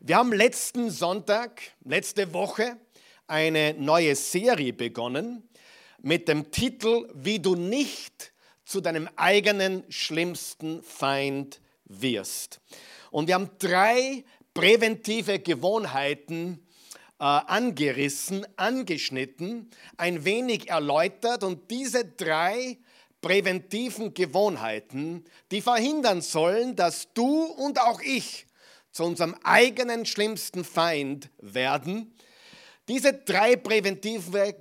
Wir 0.00 0.16
haben 0.16 0.32
letzten 0.32 0.90
Sonntag, 0.90 1.60
letzte 1.84 2.32
Woche, 2.32 2.76
eine 3.26 3.74
neue 3.74 4.14
Serie 4.14 4.72
begonnen 4.72 5.42
mit 6.00 6.28
dem 6.28 6.52
Titel 6.52 7.08
Wie 7.14 7.40
du 7.40 7.56
nicht 7.56 8.32
zu 8.64 8.80
deinem 8.80 9.08
eigenen 9.16 9.82
schlimmsten 9.88 10.84
Feind 10.84 11.60
wirst. 11.86 12.60
Und 13.10 13.26
wir 13.26 13.34
haben 13.34 13.50
drei 13.58 14.24
präventive 14.54 15.40
Gewohnheiten 15.40 16.64
äh, 17.18 17.24
angerissen, 17.24 18.46
angeschnitten, 18.56 19.68
ein 19.96 20.24
wenig 20.24 20.68
erläutert 20.68 21.42
und 21.42 21.72
diese 21.72 22.04
drei 22.04 22.78
präventiven 23.20 24.14
Gewohnheiten, 24.14 25.24
die 25.50 25.60
verhindern 25.60 26.22
sollen, 26.22 26.76
dass 26.76 27.12
du 27.14 27.46
und 27.46 27.80
auch 27.80 28.00
ich 28.00 28.47
zu 28.92 29.04
unserem 29.04 29.34
eigenen 29.42 30.06
schlimmsten 30.06 30.64
Feind 30.64 31.30
werden. 31.38 32.14
Diese 32.88 33.12
drei 33.12 33.56
präventive, 33.56 34.56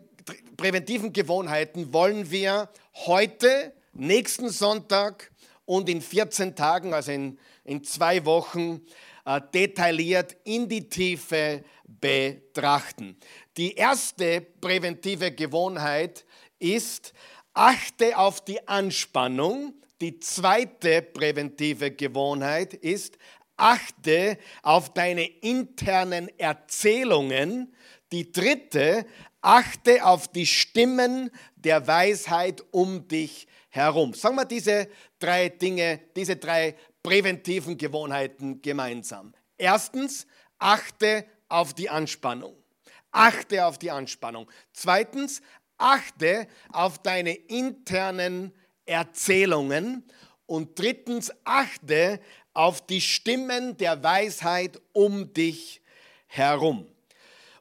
präventiven 0.58 1.14
Gewohnheiten 1.14 1.94
wollen 1.94 2.30
wir 2.30 2.70
heute, 3.06 3.74
nächsten 3.94 4.50
Sonntag 4.50 5.32
und 5.66 5.90
in 5.90 6.02
14 6.02 6.56
Tagen, 6.56 6.94
also 6.94 7.12
in, 7.12 7.40
in 7.64 7.84
zwei 7.84 8.26
Wochen, 8.26 8.82
äh, 9.26 9.42
detailliert 9.54 10.36
in 10.44 10.70
die 10.70 10.90
Tiefe 10.90 11.64
betrachten. 11.86 13.18
Die 13.58 13.76
erste 13.76 14.42
präventive 14.42 15.32
Gewohnheit 15.32 16.26
ist, 16.60 17.14
achte 17.54 18.18
auf 18.18 18.44
die 18.44 18.68
Anspannung. 18.68 19.74
Die 20.00 20.20
zweite 20.20 21.02
präventive 21.02 21.92
Gewohnheit 21.92 22.74
ist, 22.74 23.18
achte 23.58 24.38
auf 24.62 24.94
deine 24.94 25.26
internen 25.26 26.30
Erzählungen. 26.40 27.74
Die 28.12 28.32
dritte, 28.32 29.06
achte 29.42 30.06
auf 30.06 30.28
die 30.28 30.46
Stimmen 30.46 31.30
der 31.56 31.86
Weisheit 31.88 32.64
um 32.72 33.08
dich 33.08 33.48
herum. 33.70 34.14
Sagen 34.14 34.36
wir 34.36 34.46
diese 34.46 34.88
drei 35.20 35.50
Dinge, 35.50 36.00
diese 36.16 36.38
drei 36.38 36.76
präventiven 37.04 37.78
Gewohnheiten 37.78 38.62
gemeinsam. 38.62 39.34
Erstens, 39.58 40.28
achte 40.60 41.26
auf 41.50 41.74
die 41.74 41.90
Anspannung. 41.90 42.56
Achte 43.12 43.66
auf 43.66 43.78
die 43.78 43.92
Anspannung. 43.92 44.50
Zweitens, 44.74 45.42
achte 45.78 46.48
auf 46.72 47.00
deine 47.00 47.34
internen 47.34 48.54
Erzählungen. 48.86 50.04
Und 50.46 50.80
drittens, 50.80 51.32
achte 51.44 52.20
auf 52.58 52.82
die 52.86 53.02
Stimmen 53.02 53.78
der 53.78 54.02
Weisheit 54.04 54.82
um 54.92 55.32
dich 55.32 55.80
herum. 56.26 56.88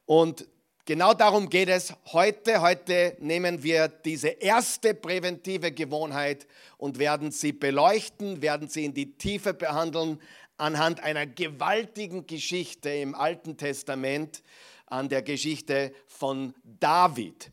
Und 0.06 0.48
genau 0.86 1.12
darum 1.12 1.50
geht 1.50 1.69
es 1.69 1.92
heute. 2.12 2.62
Heute 2.62 3.14
nehmen 3.20 3.62
wir 3.62 3.89
diese 3.89 4.28
erste 4.28 4.94
präventive 4.94 5.70
Gewohnheit 5.70 6.47
und 6.78 6.98
werden 6.98 7.30
sie 7.30 7.52
beleuchten, 7.52 8.41
werden 8.41 8.69
sie 8.69 8.86
in 8.86 8.94
die 8.94 9.12
Tiefe 9.19 9.52
behandeln 9.52 10.19
anhand 10.56 11.00
einer 11.00 11.27
gewaltigen 11.27 12.27
Geschichte 12.27 12.89
im 12.89 13.14
Alten 13.14 13.58
Testament, 13.58 14.42
an 14.86 15.11
der 15.11 15.20
Geschichte 15.20 15.92
von 16.06 16.55
David. 16.64 17.50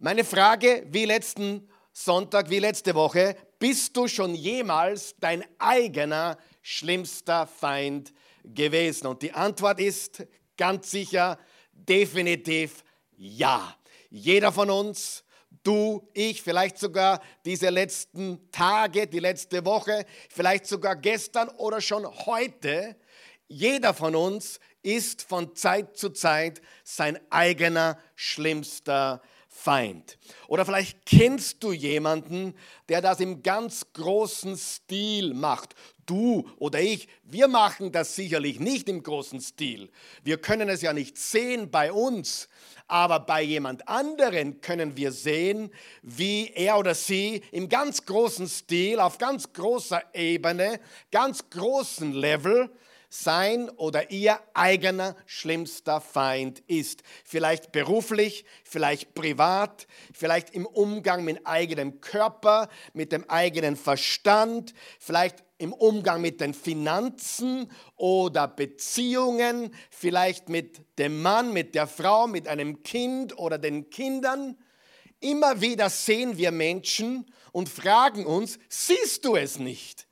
Meine 0.00 0.24
Frage, 0.24 0.84
wie 0.90 1.04
letzten 1.04 1.68
Sonntag, 1.92 2.50
wie 2.50 2.58
letzte 2.58 2.94
Woche, 2.96 3.36
bist 3.60 3.96
du 3.96 4.08
schon 4.08 4.34
jemals 4.34 5.14
dein 5.20 5.44
eigener 5.58 6.38
schlimmster 6.62 7.46
Feind 7.46 8.12
gewesen? 8.44 9.06
Und 9.06 9.22
die 9.22 9.32
Antwort 9.32 9.80
ist 9.80 10.24
ganz 10.56 10.90
sicher, 10.90 11.38
definitiv 11.72 12.84
ja. 13.16 13.76
Jeder 14.10 14.52
von 14.52 14.70
uns, 14.70 15.24
du, 15.62 16.08
ich, 16.14 16.42
vielleicht 16.42 16.78
sogar 16.78 17.20
diese 17.44 17.70
letzten 17.70 18.50
Tage, 18.50 19.06
die 19.06 19.18
letzte 19.18 19.64
Woche, 19.64 20.04
vielleicht 20.28 20.66
sogar 20.66 20.96
gestern 20.96 21.48
oder 21.50 21.80
schon 21.80 22.06
heute, 22.26 22.96
jeder 23.48 23.92
von 23.92 24.16
uns 24.16 24.60
ist 24.82 25.22
von 25.22 25.54
Zeit 25.54 25.96
zu 25.96 26.10
Zeit 26.10 26.62
sein 26.84 27.18
eigener 27.30 27.98
schlimmster 28.14 29.22
Feind. 29.54 30.18
Oder 30.48 30.64
vielleicht 30.64 31.04
kennst 31.04 31.62
du 31.62 31.72
jemanden, 31.72 32.54
der 32.88 33.02
das 33.02 33.20
im 33.20 33.42
ganz 33.42 33.92
großen 33.92 34.56
Stil 34.56 35.34
macht. 35.34 35.74
Du 36.06 36.48
oder 36.56 36.80
ich, 36.80 37.06
wir 37.22 37.46
machen 37.48 37.92
das 37.92 38.16
sicherlich 38.16 38.58
nicht 38.58 38.88
im 38.88 39.02
großen 39.02 39.40
Stil. 39.40 39.90
Wir 40.24 40.38
können 40.38 40.70
es 40.70 40.80
ja 40.80 40.92
nicht 40.94 41.18
sehen 41.18 41.70
bei 41.70 41.92
uns, 41.92 42.48
aber 42.88 43.20
bei 43.20 43.42
jemand 43.42 43.86
anderen 43.88 44.62
können 44.62 44.96
wir 44.96 45.12
sehen, 45.12 45.70
wie 46.00 46.50
er 46.54 46.78
oder 46.78 46.94
sie 46.94 47.42
im 47.52 47.68
ganz 47.68 48.04
großen 48.06 48.48
Stil, 48.48 48.98
auf 48.98 49.18
ganz 49.18 49.52
großer 49.52 50.02
Ebene, 50.14 50.80
ganz 51.12 51.50
großen 51.50 52.12
Level 52.12 52.70
sein 53.12 53.68
oder 53.68 54.10
ihr 54.10 54.40
eigener 54.54 55.14
schlimmster 55.26 56.00
Feind 56.00 56.60
ist. 56.66 57.02
Vielleicht 57.24 57.70
beruflich, 57.70 58.46
vielleicht 58.64 59.12
privat, 59.12 59.86
vielleicht 60.14 60.50
im 60.50 60.64
Umgang 60.64 61.22
mit 61.22 61.46
eigenem 61.46 62.00
Körper, 62.00 62.70
mit 62.94 63.12
dem 63.12 63.28
eigenen 63.28 63.76
Verstand, 63.76 64.72
vielleicht 64.98 65.44
im 65.58 65.74
Umgang 65.74 66.22
mit 66.22 66.40
den 66.40 66.54
Finanzen 66.54 67.70
oder 67.96 68.48
Beziehungen, 68.48 69.74
vielleicht 69.90 70.48
mit 70.48 70.80
dem 70.98 71.20
Mann, 71.20 71.52
mit 71.52 71.74
der 71.74 71.86
Frau, 71.86 72.26
mit 72.26 72.48
einem 72.48 72.82
Kind 72.82 73.38
oder 73.38 73.58
den 73.58 73.90
Kindern. 73.90 74.56
Immer 75.20 75.60
wieder 75.60 75.90
sehen 75.90 76.38
wir 76.38 76.50
Menschen 76.50 77.30
und 77.52 77.68
fragen 77.68 78.24
uns, 78.24 78.58
siehst 78.70 79.26
du 79.26 79.36
es 79.36 79.58
nicht? 79.58 80.08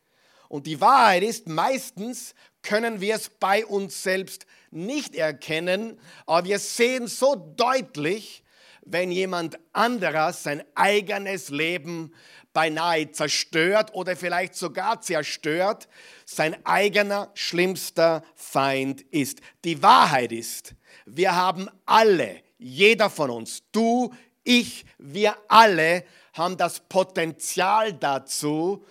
Und 0.51 0.67
die 0.67 0.81
Wahrheit 0.81 1.23
ist, 1.23 1.47
meistens 1.47 2.35
können 2.63 3.01
wir 3.01 3.15
es 3.15 3.31
bei 3.31 3.65
uns 3.65 4.03
selbst 4.03 4.47
nicht 4.71 5.15
erkennen, 5.15 5.99
aber 6.27 6.47
wir 6.47 6.59
sehen 6.59 7.07
so 7.07 7.35
deutlich, 7.35 8.45
wenn 8.83 9.13
jemand 9.13 9.59
anderer 9.73 10.33
sein 10.33 10.63
eigenes 10.75 11.51
Leben 11.51 12.13
beinahe 12.53 13.13
zerstört 13.13 13.95
oder 13.95 14.17
vielleicht 14.17 14.55
sogar 14.55 15.01
zerstört, 15.01 15.89
sein 16.25 16.57
eigener 16.65 17.31
schlimmster 17.35 18.23
Feind 18.35 19.03
ist. 19.11 19.41
Die 19.65 19.83
Wahrheit 19.83 20.33
ist, 20.33 20.75
wir 21.07 21.37
haben 21.37 21.69
alle, 21.87 22.43
jeder 22.59 23.11
von 23.11 23.31
uns, 23.31 23.63
du, 23.73 24.13
ich, 24.43 24.85
wir 24.99 25.37
alle 25.49 26.05
haben 26.33 26.57
das 26.57 26.81
Potenzial 26.81 27.93
dazu, 27.93 28.85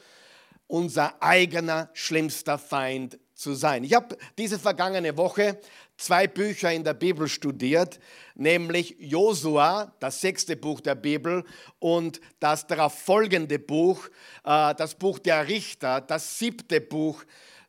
unser 0.68 1.22
eigener 1.22 1.90
schlimmster 1.94 2.58
Feind 2.58 3.20
zu 3.40 3.54
sein. 3.54 3.86
Ich 3.86 3.94
habe 3.94 4.18
diese 4.38 4.60
vergangene 4.60 5.16
Woche 5.16 5.60
zwei 5.98 6.28
Bücher 6.28 6.72
in 6.74 6.84
der 6.84 6.94
Bibel 6.94 7.28
studiert, 7.30 8.00
nämlich 8.36 8.98
Josua, 9.00 9.94
das 10.02 10.20
sechste 10.20 10.58
Buch 10.58 10.82
der 10.82 10.96
Bibel, 10.96 11.46
und 11.80 12.20
das 12.42 12.68
darauf 12.68 13.00
folgende 13.00 13.58
Buch, 13.58 14.08
äh, 14.44 14.76
das 14.76 14.96
Buch 14.96 15.20
der 15.20 15.48
Richter, 15.48 16.02
das 16.02 16.38
siebte 16.38 16.82
Buch 16.82 17.24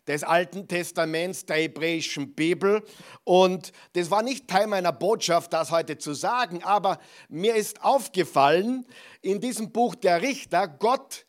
des 0.08 0.24
Alten 0.24 0.66
Testaments 0.66 1.46
der 1.46 1.56
hebräischen 1.58 2.34
Bibel. 2.34 2.82
Und 3.22 3.70
das 3.92 4.10
war 4.10 4.24
nicht 4.24 4.48
Teil 4.48 4.66
meiner 4.66 4.92
Botschaft, 4.92 5.52
das 5.52 5.70
heute 5.70 5.98
zu 5.98 6.14
sagen, 6.14 6.64
aber 6.64 6.98
mir 7.28 7.54
ist 7.54 7.84
aufgefallen, 7.84 8.86
in 9.22 9.40
diesem 9.40 9.70
Buch 9.70 9.94
der 9.94 10.20
Richter, 10.20 10.66
Gott 10.66 11.26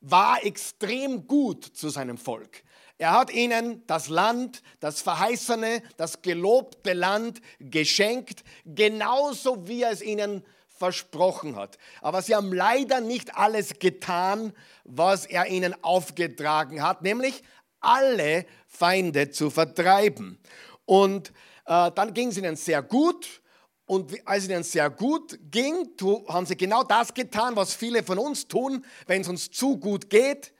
war 0.00 0.44
extrem 0.44 1.28
gut 1.28 1.64
zu 1.64 1.90
seinem 1.90 2.18
Volk. 2.18 2.63
Er 2.96 3.12
hat 3.12 3.32
ihnen 3.32 3.84
das 3.86 4.08
Land, 4.08 4.62
das 4.80 5.02
verheißene, 5.02 5.82
das 5.96 6.22
gelobte 6.22 6.92
Land 6.92 7.40
geschenkt, 7.58 8.44
genauso 8.64 9.66
wie 9.66 9.82
er 9.82 9.90
es 9.90 10.02
ihnen 10.02 10.44
versprochen 10.68 11.56
hat. 11.56 11.78
Aber 12.02 12.22
sie 12.22 12.34
haben 12.34 12.52
leider 12.52 13.00
nicht 13.00 13.36
alles 13.36 13.78
getan, 13.78 14.52
was 14.84 15.26
er 15.26 15.46
ihnen 15.46 15.74
aufgetragen 15.82 16.82
hat, 16.82 17.02
nämlich 17.02 17.42
alle 17.80 18.46
Feinde 18.66 19.30
zu 19.30 19.50
vertreiben. 19.50 20.38
Und 20.84 21.30
äh, 21.66 21.90
dann 21.92 22.14
ging 22.14 22.28
es 22.28 22.38
ihnen 22.38 22.56
sehr 22.56 22.82
gut. 22.82 23.40
Und 23.86 24.14
als 24.26 24.44
es 24.44 24.50
ihnen 24.50 24.62
sehr 24.62 24.88
gut 24.88 25.38
ging, 25.50 25.90
haben 26.28 26.46
sie 26.46 26.56
genau 26.56 26.84
das 26.84 27.12
getan, 27.12 27.54
was 27.54 27.74
viele 27.74 28.02
von 28.02 28.18
uns 28.18 28.48
tun, 28.48 28.84
wenn 29.06 29.20
es 29.20 29.28
uns 29.28 29.50
zu 29.50 29.76
gut 29.78 30.08
geht. 30.08 30.52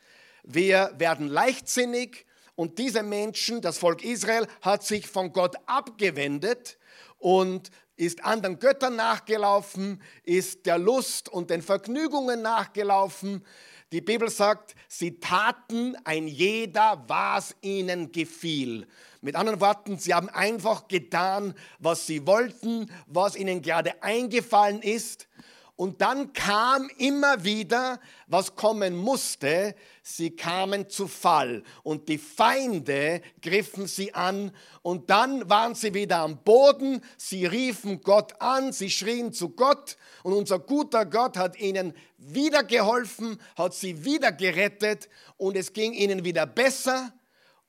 Wir 0.42 0.92
werden 0.98 1.28
leichtsinnig 1.28 2.23
und 2.56 2.78
diese 2.78 3.02
Menschen, 3.02 3.60
das 3.60 3.78
Volk 3.78 4.04
Israel, 4.04 4.46
hat 4.62 4.84
sich 4.84 5.06
von 5.06 5.32
Gott 5.32 5.56
abgewendet 5.66 6.78
und 7.18 7.70
ist 7.96 8.24
anderen 8.24 8.58
Göttern 8.58 8.96
nachgelaufen, 8.96 10.02
ist 10.24 10.66
der 10.66 10.78
Lust 10.78 11.28
und 11.28 11.50
den 11.50 11.62
Vergnügungen 11.62 12.42
nachgelaufen. 12.42 13.44
Die 13.92 14.00
Bibel 14.00 14.28
sagt, 14.28 14.74
sie 14.88 15.20
taten 15.20 15.96
ein 16.04 16.26
jeder, 16.26 17.04
was 17.06 17.54
ihnen 17.60 18.10
gefiel. 18.10 18.88
Mit 19.20 19.36
anderen 19.36 19.60
Worten, 19.60 19.98
sie 19.98 20.12
haben 20.12 20.28
einfach 20.28 20.88
getan, 20.88 21.54
was 21.78 22.06
sie 22.06 22.26
wollten, 22.26 22.90
was 23.06 23.36
ihnen 23.36 23.62
gerade 23.62 24.02
eingefallen 24.02 24.82
ist. 24.82 25.28
Und 25.76 26.00
dann 26.00 26.32
kam 26.32 26.88
immer 26.98 27.42
wieder, 27.42 27.98
was 28.28 28.54
kommen 28.54 28.94
musste. 28.94 29.74
Sie 30.04 30.30
kamen 30.30 30.88
zu 30.88 31.08
Fall 31.08 31.64
und 31.82 32.08
die 32.08 32.18
Feinde 32.18 33.22
griffen 33.42 33.88
sie 33.88 34.14
an 34.14 34.52
und 34.82 35.10
dann 35.10 35.50
waren 35.50 35.74
sie 35.74 35.92
wieder 35.92 36.18
am 36.18 36.44
Boden. 36.44 37.00
Sie 37.16 37.44
riefen 37.44 38.02
Gott 38.02 38.40
an, 38.40 38.72
sie 38.72 38.88
schrien 38.88 39.32
zu 39.32 39.50
Gott 39.50 39.96
und 40.22 40.32
unser 40.34 40.60
guter 40.60 41.06
Gott 41.06 41.36
hat 41.36 41.58
ihnen 41.58 41.92
wieder 42.18 42.62
geholfen, 42.62 43.40
hat 43.56 43.74
sie 43.74 44.04
wieder 44.04 44.30
gerettet 44.30 45.08
und 45.38 45.56
es 45.56 45.72
ging 45.72 45.92
ihnen 45.92 46.24
wieder 46.24 46.46
besser. 46.46 47.12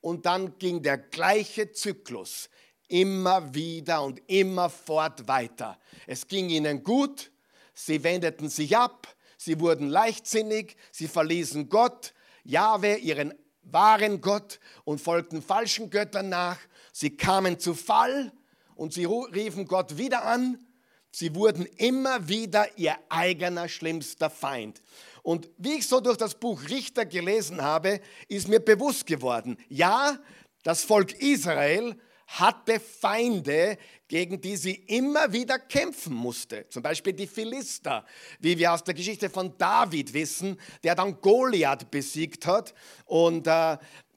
Und 0.00 0.26
dann 0.26 0.56
ging 0.58 0.82
der 0.82 0.98
gleiche 0.98 1.72
Zyklus 1.72 2.48
immer 2.86 3.52
wieder 3.52 4.02
und 4.04 4.22
immer 4.28 4.70
fort 4.70 5.26
weiter. 5.26 5.76
Es 6.06 6.28
ging 6.28 6.48
ihnen 6.48 6.84
gut 6.84 7.32
Sie 7.78 8.02
wendeten 8.02 8.48
sich 8.48 8.74
ab, 8.74 9.06
sie 9.36 9.60
wurden 9.60 9.90
leichtsinnig, 9.90 10.76
sie 10.90 11.08
verließen 11.08 11.68
Gott, 11.68 12.14
Jahwe, 12.42 12.96
ihren 12.96 13.34
wahren 13.60 14.22
Gott 14.22 14.60
und 14.84 14.98
folgten 14.98 15.42
falschen 15.42 15.90
Göttern 15.90 16.30
nach. 16.30 16.58
Sie 16.92 17.18
kamen 17.18 17.58
zu 17.58 17.74
Fall 17.74 18.32
und 18.76 18.94
sie 18.94 19.04
riefen 19.04 19.66
Gott 19.66 19.98
wieder 19.98 20.24
an. 20.24 20.66
Sie 21.10 21.34
wurden 21.34 21.66
immer 21.76 22.28
wieder 22.28 22.78
ihr 22.78 22.96
eigener 23.10 23.68
schlimmster 23.68 24.30
Feind. 24.30 24.80
Und 25.22 25.50
wie 25.58 25.74
ich 25.74 25.86
so 25.86 26.00
durch 26.00 26.16
das 26.16 26.34
Buch 26.34 26.62
Richter 26.70 27.04
gelesen 27.04 27.60
habe, 27.60 28.00
ist 28.28 28.48
mir 28.48 28.60
bewusst 28.60 29.06
geworden, 29.06 29.58
ja, 29.68 30.18
das 30.62 30.82
Volk 30.82 31.12
Israel 31.20 31.94
hatte 32.26 32.80
Feinde, 32.80 33.78
gegen 34.08 34.40
die 34.40 34.56
sie 34.56 34.74
immer 34.74 35.32
wieder 35.32 35.58
kämpfen 35.58 36.14
musste. 36.14 36.68
Zum 36.68 36.82
Beispiel 36.82 37.12
die 37.12 37.26
Philister, 37.26 38.04
wie 38.40 38.58
wir 38.58 38.72
aus 38.72 38.84
der 38.84 38.94
Geschichte 38.94 39.30
von 39.30 39.56
David 39.58 40.12
wissen, 40.12 40.58
der 40.82 40.94
dann 40.94 41.20
Goliath 41.20 41.90
besiegt 41.90 42.46
hat. 42.46 42.74
Und 43.04 43.46
äh, 43.46 43.72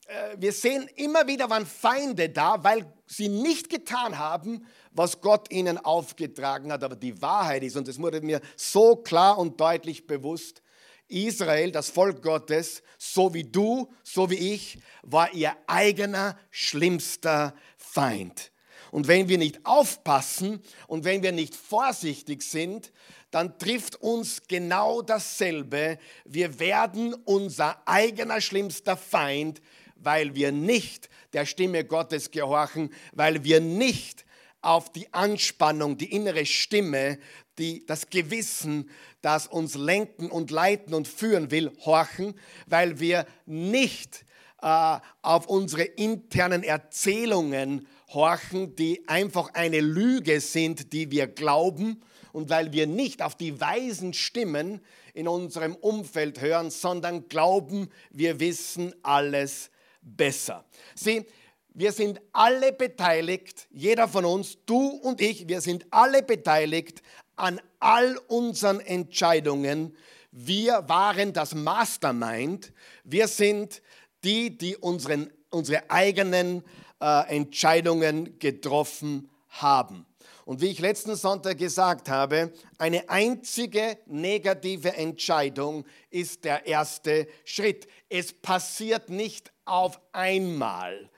äh, 0.10 0.36
wir 0.38 0.52
sehen 0.52 0.90
immer 0.96 1.28
wieder 1.28 1.50
waren 1.50 1.66
Feinde 1.66 2.30
da, 2.30 2.64
weil 2.64 2.92
sie 3.06 3.30
nicht 3.30 3.70
getan 3.70 4.18
haben, 4.18 4.66
was 4.92 5.22
Gott 5.22 5.52
ihnen 5.52 5.78
aufgetragen 5.78 6.72
hat. 6.72 6.84
Aber 6.84 6.96
die 6.96 7.22
Wahrheit 7.22 7.64
ist, 7.64 7.76
und 7.78 7.88
es 7.88 8.00
wurde 8.00 8.22
mir 8.22 8.42
so 8.56 8.96
klar 8.96 9.38
und 9.38 9.60
deutlich 9.60 10.08
bewusst, 10.08 10.64
Israel, 11.08 11.72
das 11.72 11.90
Volk 11.90 12.22
Gottes, 12.22 12.84
so 13.00 13.34
wie 13.34 13.44
du, 13.44 13.92
so 14.04 14.30
wie 14.30 14.54
ich, 14.54 14.78
war 15.02 15.34
ihr 15.34 15.56
eigener 15.66 16.38
schlimmster 16.52 17.56
Feind. 17.92 18.52
Und 18.92 19.08
wenn 19.08 19.30
wir 19.30 19.38
nicht 19.38 19.66
aufpassen 19.66 20.62
und 20.88 21.04
wenn 21.04 21.22
wir 21.22 21.32
nicht 21.32 21.56
vorsichtig 21.56 22.42
sind, 22.42 22.92
dann 23.32 23.60
trifft 23.60 23.98
uns 23.98 24.44
genau 24.48 25.02
dasselbe. 25.02 26.00
Wir 26.26 26.60
werden 26.60 27.14
unser 27.26 27.88
eigener 27.88 28.42
schlimmster 28.42 28.98
Feind, 28.98 29.62
weil 29.96 30.34
wir 30.36 30.52
nicht 30.52 31.10
der 31.34 31.46
Stimme 31.46 31.86
Gottes 31.86 32.32
gehorchen, 32.32 32.92
weil 33.14 33.44
wir 33.44 33.60
nicht 33.60 34.26
auf 34.62 34.92
die 34.92 35.14
Anspannung, 35.14 35.98
die 35.98 36.12
innere 36.12 36.46
Stimme, 36.46 37.20
die, 37.58 37.86
das 37.86 38.10
Gewissen, 38.10 38.90
das 39.22 39.48
uns 39.48 39.76
lenken 39.76 40.32
und 40.32 40.52
leiten 40.52 40.94
und 40.94 41.08
führen 41.08 41.52
will, 41.52 41.72
horchen, 41.86 42.34
weil 42.66 43.00
wir 43.00 43.26
nicht 43.46 44.26
auf 44.62 45.48
unsere 45.48 45.84
internen 45.84 46.64
Erzählungen 46.64 47.88
horchen, 48.10 48.76
die 48.76 49.08
einfach 49.08 49.54
eine 49.54 49.80
Lüge 49.80 50.42
sind, 50.42 50.94
die 50.94 51.12
wir 51.12 51.28
glauben 51.28 52.02
und 52.32 52.50
weil 52.50 52.72
wir 52.72 52.88
nicht 52.88 53.22
auf 53.22 53.36
die 53.36 53.60
weisen 53.60 54.14
Stimmen 54.14 54.82
in 55.14 55.28
unserem 55.28 55.76
Umfeld 55.76 56.42
hören, 56.42 56.72
sondern 56.72 57.28
glauben, 57.28 57.90
wir 58.12 58.40
wissen 58.40 58.94
alles 59.04 59.70
besser. 60.02 60.66
Sieh, 60.96 61.26
wir 61.74 61.92
sind 61.92 62.20
alle 62.34 62.74
beteiligt, 62.74 63.68
jeder 63.72 64.08
von 64.08 64.26
uns, 64.26 64.58
du 64.66 64.88
und 64.88 65.22
ich, 65.22 65.48
wir 65.48 65.62
sind 65.62 65.86
alle 65.92 66.24
beteiligt 66.24 67.02
an 67.36 67.62
all 67.80 68.18
unseren 68.28 68.80
Entscheidungen. 68.80 69.96
Wir 70.32 70.84
waren 70.88 71.34
das 71.34 71.56
Mastermind. 71.56 72.74
Wir 73.04 73.28
sind 73.28 73.82
die, 74.24 74.58
die 74.58 74.76
unseren, 74.78 75.32
unsere 75.50 75.90
eigenen 75.90 76.64
äh, 77.02 77.36
Entscheidungen 77.36 78.40
getroffen 78.40 79.30
haben. 79.50 80.06
Und 80.46 80.62
wie 80.62 80.68
ich 80.68 80.80
letzten 80.80 81.16
Sonntag 81.16 81.60
gesagt 81.60 82.10
habe, 82.10 82.52
eine 82.80 83.08
einzige 83.08 84.00
negative 84.08 84.96
Entscheidung 84.96 85.86
ist 86.10 86.44
der 86.44 86.66
erste 86.66 87.28
Schritt. 87.46 87.88
Es 88.10 88.34
passiert 88.34 89.10
nicht 89.10 89.52
auf 89.66 90.00
einmal. 90.12 91.10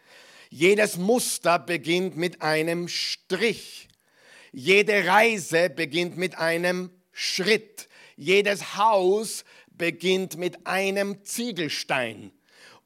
Jedes 0.49 0.97
Muster 0.97 1.59
beginnt 1.59 2.17
mit 2.17 2.41
einem 2.41 2.89
Strich. 2.89 3.87
Jede 4.51 5.07
Reise 5.07 5.69
beginnt 5.69 6.17
mit 6.17 6.37
einem 6.37 6.89
Schritt. 7.13 7.87
Jedes 8.17 8.75
Haus 8.75 9.45
beginnt 9.69 10.37
mit 10.37 10.67
einem 10.67 11.23
Ziegelstein. 11.23 12.33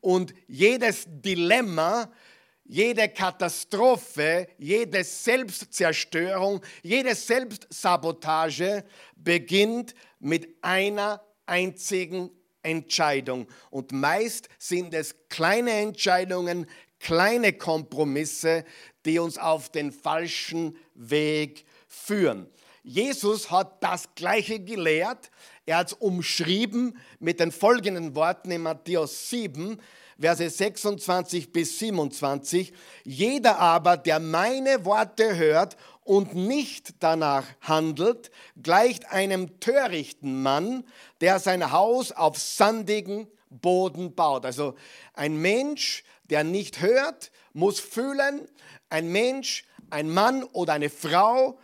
Und 0.06 0.36
jedes 0.46 1.06
Dilemma, 1.08 2.12
jede 2.64 3.10
Katastrophe, 3.10 4.48
jede 4.60 5.04
Selbstzerstörung, 5.04 6.62
jede 6.84 7.16
Selbstsabotage 7.16 8.84
beginnt 9.16 9.96
mit 10.20 10.48
einer 10.62 11.26
einzigen 11.48 12.30
Entscheidung. 12.62 13.48
Und 13.72 13.94
meist 13.94 14.48
sind 14.60 14.94
es 14.94 15.16
kleine 15.28 15.72
Entscheidungen, 15.72 16.68
kleine 17.00 17.54
Kompromisse, 17.54 18.64
die 19.08 19.18
uns 19.18 19.40
auf 19.40 19.72
den 19.72 19.92
falschen 19.92 20.78
Weg 20.94 21.66
führen. 21.88 22.48
Jesus 22.84 23.50
hat 23.50 23.82
das 23.82 24.14
Gleiche 24.14 24.60
gelehrt. 24.60 25.32
Er 25.66 25.78
hat 25.78 25.88
es 25.88 25.94
umschrieben 25.94 26.98
mit 27.20 27.40
den 27.40 27.52
folgenden 27.52 28.16
Worten 28.16 28.52
in 28.52 28.62
Matthäus 28.62 29.30
7, 29.30 29.82
Verse 30.20 30.50
26 30.50 31.52
bis 31.52 31.80
27. 31.80 32.72
Jeder 33.04 33.60
aber, 33.60 33.98
der 33.98 34.20
meine 34.20 34.86
Worte 34.86 35.36
hört 35.36 35.76
und 36.04 36.36
nicht 36.36 37.04
danach 37.04 37.46
handelt, 37.62 38.32
gleicht 38.62 39.12
einem 39.12 39.60
törichten 39.60 40.42
Mann, 40.42 40.86
der 41.20 41.40
sein 41.40 41.72
Haus 41.72 42.12
auf 42.12 42.38
sandigen 42.38 43.28
Boden 43.50 44.16
baut. 44.16 44.46
Also 44.46 44.76
ein 45.14 45.38
Mensch, 45.38 46.04
der 46.30 46.44
nicht 46.44 46.82
hört, 46.82 47.32
muss 47.54 47.80
fühlen. 47.80 48.48
Ein 48.90 49.12
Mensch, 49.12 49.66
ein 49.90 50.10
Mann 50.10 50.44
oder 50.44 50.74
eine 50.74 50.90
Frau, 50.90 51.60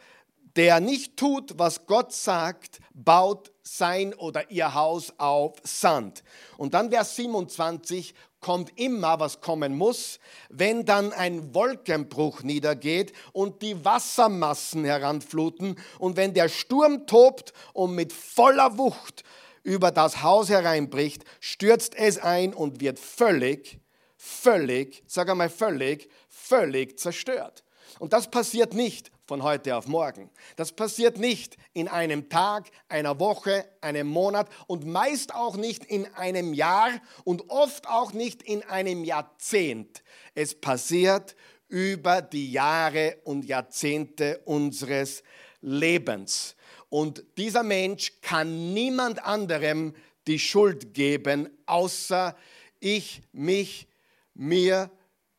der 0.56 0.80
nicht 0.80 1.16
tut, 1.18 1.58
was 1.58 1.86
Gott 1.86 2.12
sagt, 2.12 2.80
baut 2.94 3.51
sein 3.64 4.14
oder 4.14 4.50
ihr 4.52 4.74
Haus 4.74 5.14
auf 5.18 5.56
Sand. 5.64 6.24
Und 6.58 6.74
dann 6.74 6.90
Vers 6.90 7.16
27 7.16 8.14
kommt 8.40 8.78
immer, 8.78 9.20
was 9.20 9.40
kommen 9.40 9.78
muss, 9.78 10.20
wenn 10.50 10.84
dann 10.84 11.14
ein 11.14 11.54
Wolkenbruch 11.54 12.42
niedergeht 12.42 13.14
und 13.32 13.62
die 13.62 13.86
Wassermassen 13.86 14.84
heranfluten 14.84 15.78
und 16.00 16.18
wenn 16.18 16.34
der 16.34 16.50
Sturm 16.50 17.06
tobt 17.06 17.54
und 17.74 17.96
mit 17.96 18.12
voller 18.12 18.78
Wucht 18.78 19.24
über 19.64 19.92
das 19.92 20.24
Haus 20.24 20.50
hereinbricht, 20.50 21.24
stürzt 21.40 21.96
es 21.96 22.18
ein 22.18 22.54
und 22.54 22.82
wird 22.82 22.98
völlig, 22.98 23.80
völlig, 24.18 25.04
sag 25.06 25.30
einmal 25.30 25.50
völlig, 25.50 26.10
völlig 26.28 26.98
zerstört. 26.98 27.64
Und 28.00 28.14
das 28.14 28.30
passiert 28.30 28.74
nicht 28.74 29.12
von 29.26 29.44
heute 29.44 29.76
auf 29.76 29.88
morgen. 29.88 30.30
Das 30.56 30.72
passiert 30.72 31.18
nicht 31.18 31.58
in 31.74 31.88
einem 31.88 32.30
Tag, 32.30 32.70
einer 32.90 33.20
Woche, 33.20 33.66
einem 33.82 34.08
Monat 34.08 34.50
und 34.68 34.86
meist 34.86 35.34
auch 35.34 35.56
nicht 35.56 35.86
in 35.86 36.06
einem 36.16 36.54
Jahr 36.54 36.90
und 37.24 37.50
oft 37.50 37.88
auch 37.88 38.14
nicht 38.14 38.44
in 38.44 38.64
einem 38.64 39.04
Jahrzehnt. 39.04 40.04
Es 40.36 40.60
passiert 40.60 41.36
über 41.68 42.22
die 42.22 42.52
Jahre 42.52 43.18
und 43.24 43.46
Jahrzehnte 43.46 44.42
unseres 44.46 45.24
Lebens. 45.62 46.56
Und 46.90 47.24
dieser 47.38 47.64
Mensch 47.64 48.20
kann 48.22 48.74
niemand 48.74 49.24
anderem 49.24 49.96
die 50.28 50.40
Schuld 50.40 50.94
geben, 50.94 51.50
außer 51.66 52.36
ich, 52.82 53.22
mich, 53.32 53.88
mir, 54.34 54.92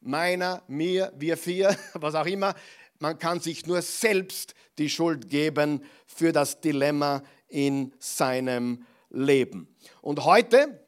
meiner, 0.03 0.63
mir, 0.69 1.13
wir 1.17 1.37
vier, 1.37 1.77
was 1.95 2.15
auch 2.15 2.27
immer. 2.27 2.55
Man 2.99 3.19
kann 3.19 3.41
sich 3.41 3.67
nur 3.67 3.83
selbst 3.83 4.55
die 4.79 4.89
Schuld 4.89 5.29
geben 5.29 5.85
für 6.07 6.33
das 6.33 6.61
Dilemma 6.61 7.23
in 7.49 7.93
seinem 7.99 8.87
Leben. 9.11 9.69
Und 10.01 10.25
heute 10.25 10.81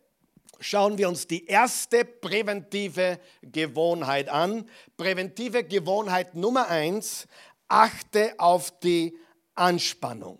schauen 0.60 0.96
wir 0.96 1.08
uns 1.08 1.26
die 1.26 1.46
erste 1.46 2.04
präventive 2.04 3.18
Gewohnheit 3.42 4.28
an. 4.28 4.68
Präventive 4.96 5.64
Gewohnheit 5.64 6.34
Nummer 6.34 6.68
eins, 6.68 7.26
achte 7.68 8.34
auf 8.38 8.78
die 8.80 9.16
Anspannung. 9.54 10.38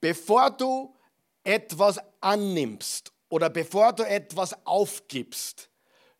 Bevor 0.00 0.50
du 0.50 0.94
etwas 1.42 1.98
annimmst 2.20 3.12
oder 3.28 3.50
bevor 3.50 3.92
du 3.92 4.02
etwas 4.02 4.54
aufgibst, 4.66 5.69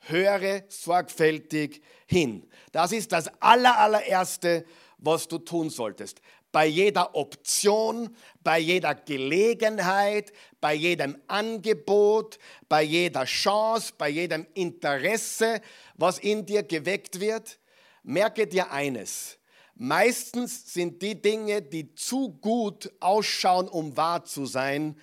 höre 0.00 0.64
sorgfältig 0.68 1.82
hin. 2.06 2.48
Das 2.72 2.92
ist 2.92 3.12
das 3.12 3.28
allererste, 3.40 4.64
was 4.98 5.28
du 5.28 5.38
tun 5.38 5.70
solltest. 5.70 6.20
Bei 6.52 6.66
jeder 6.66 7.14
Option, 7.14 8.14
bei 8.42 8.58
jeder 8.58 8.94
Gelegenheit, 8.94 10.32
bei 10.60 10.74
jedem 10.74 11.16
Angebot, 11.28 12.38
bei 12.68 12.82
jeder 12.82 13.24
Chance, 13.24 13.92
bei 13.96 14.08
jedem 14.08 14.46
Interesse, 14.54 15.60
was 15.94 16.18
in 16.18 16.44
dir 16.44 16.64
geweckt 16.64 17.20
wird, 17.20 17.58
merke 18.02 18.46
dir 18.46 18.72
eines. 18.72 19.38
Meistens 19.76 20.74
sind 20.74 21.00
die 21.00 21.22
Dinge, 21.22 21.62
die 21.62 21.94
zu 21.94 22.30
gut 22.40 22.92
ausschauen, 23.00 23.68
um 23.68 23.96
wahr 23.96 24.24
zu 24.24 24.44
sein, 24.44 25.00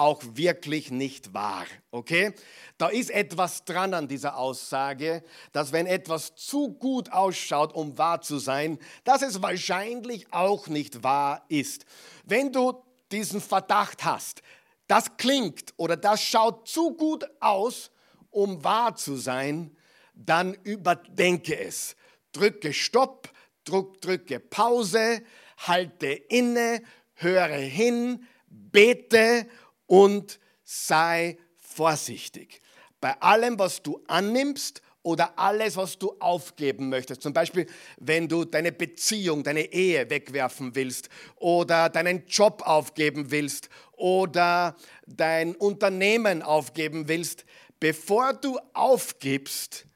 auch 0.00 0.22
wirklich 0.32 0.90
nicht 0.90 1.34
wahr. 1.34 1.66
Okay? 1.90 2.32
Da 2.78 2.88
ist 2.88 3.10
etwas 3.10 3.64
dran 3.64 3.92
an 3.92 4.08
dieser 4.08 4.36
Aussage, 4.38 5.22
dass 5.52 5.72
wenn 5.72 5.86
etwas 5.86 6.34
zu 6.34 6.72
gut 6.72 7.12
ausschaut, 7.12 7.74
um 7.74 7.98
wahr 7.98 8.22
zu 8.22 8.38
sein, 8.38 8.78
dass 9.04 9.20
es 9.20 9.42
wahrscheinlich 9.42 10.32
auch 10.32 10.68
nicht 10.68 11.02
wahr 11.02 11.44
ist. 11.48 11.84
Wenn 12.24 12.50
du 12.50 12.82
diesen 13.12 13.42
Verdacht 13.42 14.04
hast, 14.04 14.42
das 14.86 15.18
klingt 15.18 15.74
oder 15.76 15.96
das 15.96 16.22
schaut 16.22 16.66
zu 16.66 16.94
gut 16.94 17.28
aus, 17.38 17.90
um 18.30 18.64
wahr 18.64 18.96
zu 18.96 19.16
sein, 19.16 19.76
dann 20.14 20.54
überdenke 20.64 21.58
es. 21.58 21.94
Drücke 22.32 22.72
Stopp, 22.72 23.30
drück, 23.64 24.00
drücke 24.00 24.40
Pause, 24.40 25.22
halte 25.58 26.06
inne, 26.06 26.82
höre 27.14 27.56
hin, 27.56 28.26
bete 28.50 29.46
und 29.90 30.38
sei 30.62 31.36
vorsichtig. 31.58 32.62
Bei 33.00 33.20
allem, 33.20 33.58
was 33.58 33.82
du 33.82 34.00
annimmst 34.06 34.82
oder 35.02 35.36
alles, 35.36 35.76
was 35.76 35.98
du 35.98 36.14
aufgeben 36.20 36.90
möchtest. 36.90 37.22
Zum 37.22 37.32
Beispiel, 37.32 37.66
wenn 37.98 38.28
du 38.28 38.44
deine 38.44 38.70
Beziehung, 38.70 39.42
deine 39.42 39.72
Ehe 39.72 40.08
wegwerfen 40.08 40.76
willst 40.76 41.08
oder 41.34 41.88
deinen 41.88 42.24
Job 42.26 42.62
aufgeben 42.64 43.32
willst 43.32 43.68
oder 43.92 44.76
dein 45.06 45.56
Unternehmen 45.56 46.42
aufgeben 46.42 47.08
willst. 47.08 47.44
Bevor 47.80 48.34
du 48.34 48.60
aufgibst, 48.74 49.86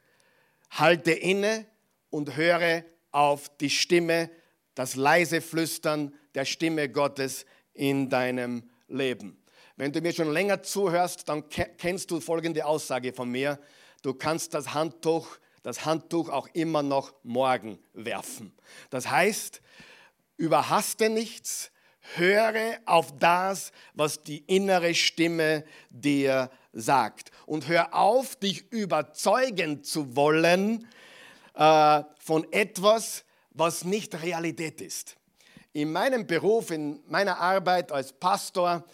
halte 0.70 1.12
inne 1.12 1.66
und 2.10 2.36
höre 2.36 2.84
auf 3.12 3.48
die 3.58 3.70
Stimme, 3.70 4.28
das 4.74 4.96
leise 4.96 5.40
Flüstern 5.40 6.12
der 6.34 6.46
Stimme 6.46 6.88
Gottes 6.88 7.46
in 7.74 8.10
deinem 8.10 8.68
Leben. 8.88 9.43
Wenn 9.76 9.92
du 9.92 10.00
mir 10.00 10.12
schon 10.12 10.32
länger 10.32 10.62
zuhörst, 10.62 11.28
dann 11.28 11.48
kennst 11.48 12.10
du 12.10 12.20
folgende 12.20 12.64
Aussage 12.64 13.12
von 13.12 13.28
mir. 13.28 13.58
Du 14.02 14.14
kannst 14.14 14.54
das 14.54 14.72
Handtuch, 14.72 15.26
das 15.64 15.84
Handtuch 15.84 16.28
auch 16.28 16.46
immer 16.52 16.82
noch 16.84 17.12
morgen 17.24 17.80
werfen. 17.92 18.52
Das 18.90 19.10
heißt, 19.10 19.60
überhaste 20.36 21.08
nichts, 21.08 21.72
höre 22.14 22.78
auf 22.86 23.18
das, 23.18 23.72
was 23.94 24.22
die 24.22 24.44
innere 24.46 24.94
Stimme 24.94 25.64
dir 25.90 26.50
sagt. 26.72 27.32
Und 27.46 27.66
hör 27.66 27.94
auf, 27.94 28.36
dich 28.36 28.70
überzeugen 28.70 29.82
zu 29.82 30.14
wollen 30.14 30.86
äh, 31.54 32.02
von 32.18 32.46
etwas, 32.52 33.24
was 33.50 33.84
nicht 33.84 34.22
Realität 34.22 34.80
ist. 34.80 35.16
In 35.72 35.90
meinem 35.90 36.28
Beruf, 36.28 36.70
in 36.70 37.02
meiner 37.08 37.40
Arbeit 37.40 37.90
als 37.90 38.12
Pastor, 38.12 38.84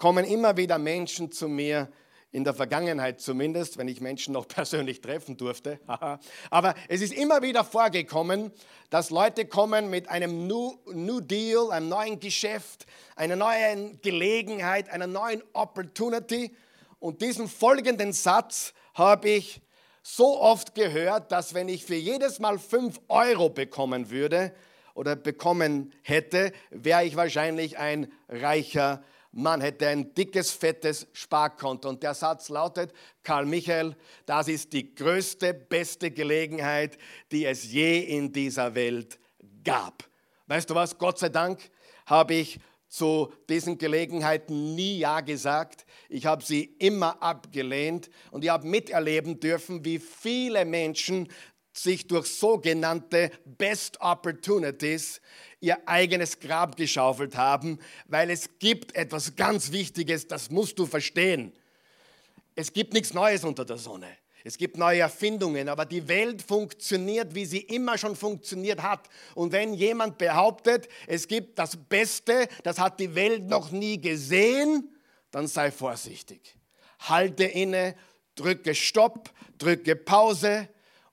kommen 0.00 0.24
immer 0.24 0.56
wieder 0.56 0.78
Menschen 0.78 1.30
zu 1.30 1.46
mir, 1.46 1.88
in 2.32 2.44
der 2.44 2.54
Vergangenheit 2.54 3.20
zumindest, 3.20 3.76
wenn 3.76 3.86
ich 3.86 4.00
Menschen 4.00 4.32
noch 4.32 4.48
persönlich 4.48 5.00
treffen 5.00 5.36
durfte. 5.36 5.78
Aber 6.50 6.74
es 6.88 7.02
ist 7.02 7.12
immer 7.12 7.42
wieder 7.42 7.64
vorgekommen, 7.64 8.50
dass 8.88 9.10
Leute 9.10 9.44
kommen 9.44 9.90
mit 9.90 10.08
einem 10.08 10.46
New, 10.46 10.78
New 10.92 11.20
Deal, 11.20 11.70
einem 11.70 11.88
neuen 11.88 12.18
Geschäft, 12.18 12.86
einer 13.14 13.36
neuen 13.36 14.00
Gelegenheit, 14.00 14.88
einer 14.88 15.06
neuen 15.06 15.42
Opportunity. 15.52 16.56
Und 16.98 17.20
diesen 17.20 17.46
folgenden 17.46 18.12
Satz 18.12 18.72
habe 18.94 19.28
ich 19.28 19.60
so 20.02 20.40
oft 20.40 20.74
gehört, 20.74 21.30
dass 21.30 21.52
wenn 21.52 21.68
ich 21.68 21.84
für 21.84 21.94
jedes 21.94 22.38
Mal 22.38 22.58
5 22.58 23.00
Euro 23.08 23.50
bekommen 23.50 24.10
würde 24.10 24.54
oder 24.94 25.14
bekommen 25.14 25.92
hätte, 26.02 26.52
wäre 26.70 27.04
ich 27.04 27.16
wahrscheinlich 27.16 27.76
ein 27.76 28.10
reicher 28.28 28.94
Mensch 28.94 29.10
man 29.32 29.60
hätte 29.60 29.86
ein 29.88 30.12
dickes, 30.14 30.50
fettes 30.50 31.06
Sparkonto. 31.12 31.88
Und 31.88 32.02
der 32.02 32.14
Satz 32.14 32.48
lautet, 32.48 32.92
Karl 33.22 33.46
Michael, 33.46 33.96
das 34.26 34.48
ist 34.48 34.72
die 34.72 34.94
größte, 34.94 35.54
beste 35.54 36.10
Gelegenheit, 36.10 36.98
die 37.30 37.44
es 37.44 37.70
je 37.70 38.00
in 38.00 38.32
dieser 38.32 38.74
Welt 38.74 39.18
gab. 39.64 40.08
Weißt 40.46 40.68
du 40.68 40.74
was, 40.74 40.98
Gott 40.98 41.18
sei 41.18 41.28
Dank 41.28 41.70
habe 42.06 42.34
ich 42.34 42.58
zu 42.88 43.32
diesen 43.48 43.78
Gelegenheiten 43.78 44.74
nie 44.74 44.98
Ja 44.98 45.20
gesagt. 45.20 45.86
Ich 46.08 46.26
habe 46.26 46.44
sie 46.44 46.74
immer 46.80 47.22
abgelehnt 47.22 48.10
und 48.32 48.42
ich 48.42 48.50
habe 48.50 48.66
miterleben 48.66 49.38
dürfen, 49.38 49.84
wie 49.84 50.00
viele 50.00 50.64
Menschen 50.64 51.28
sich 51.72 52.08
durch 52.08 52.26
sogenannte 52.26 53.30
Best 53.44 54.00
Opportunities 54.00 55.20
ihr 55.60 55.76
eigenes 55.86 56.40
Grab 56.40 56.76
geschaufelt 56.76 57.36
haben, 57.36 57.78
weil 58.06 58.30
es 58.30 58.58
gibt 58.58 58.94
etwas 58.96 59.36
ganz 59.36 59.72
Wichtiges, 59.72 60.26
das 60.26 60.50
musst 60.50 60.78
du 60.78 60.86
verstehen. 60.86 61.52
Es 62.54 62.72
gibt 62.72 62.92
nichts 62.92 63.14
Neues 63.14 63.44
unter 63.44 63.64
der 63.64 63.76
Sonne. 63.76 64.08
Es 64.42 64.56
gibt 64.56 64.78
neue 64.78 65.00
Erfindungen, 65.00 65.68
aber 65.68 65.84
die 65.84 66.08
Welt 66.08 66.40
funktioniert, 66.40 67.34
wie 67.34 67.44
sie 67.44 67.60
immer 67.60 67.98
schon 67.98 68.16
funktioniert 68.16 68.82
hat. 68.82 69.08
Und 69.34 69.52
wenn 69.52 69.74
jemand 69.74 70.16
behauptet, 70.16 70.88
es 71.06 71.28
gibt 71.28 71.58
das 71.58 71.76
Beste, 71.76 72.48
das 72.62 72.78
hat 72.78 73.00
die 73.00 73.14
Welt 73.14 73.46
noch 73.46 73.70
nie 73.70 74.00
gesehen, 74.00 74.88
dann 75.30 75.46
sei 75.46 75.70
vorsichtig. 75.70 76.56
Halte 77.00 77.44
inne, 77.44 77.94
drücke 78.34 78.74
Stopp, 78.74 79.30
drücke 79.58 79.94
Pause 79.94 80.68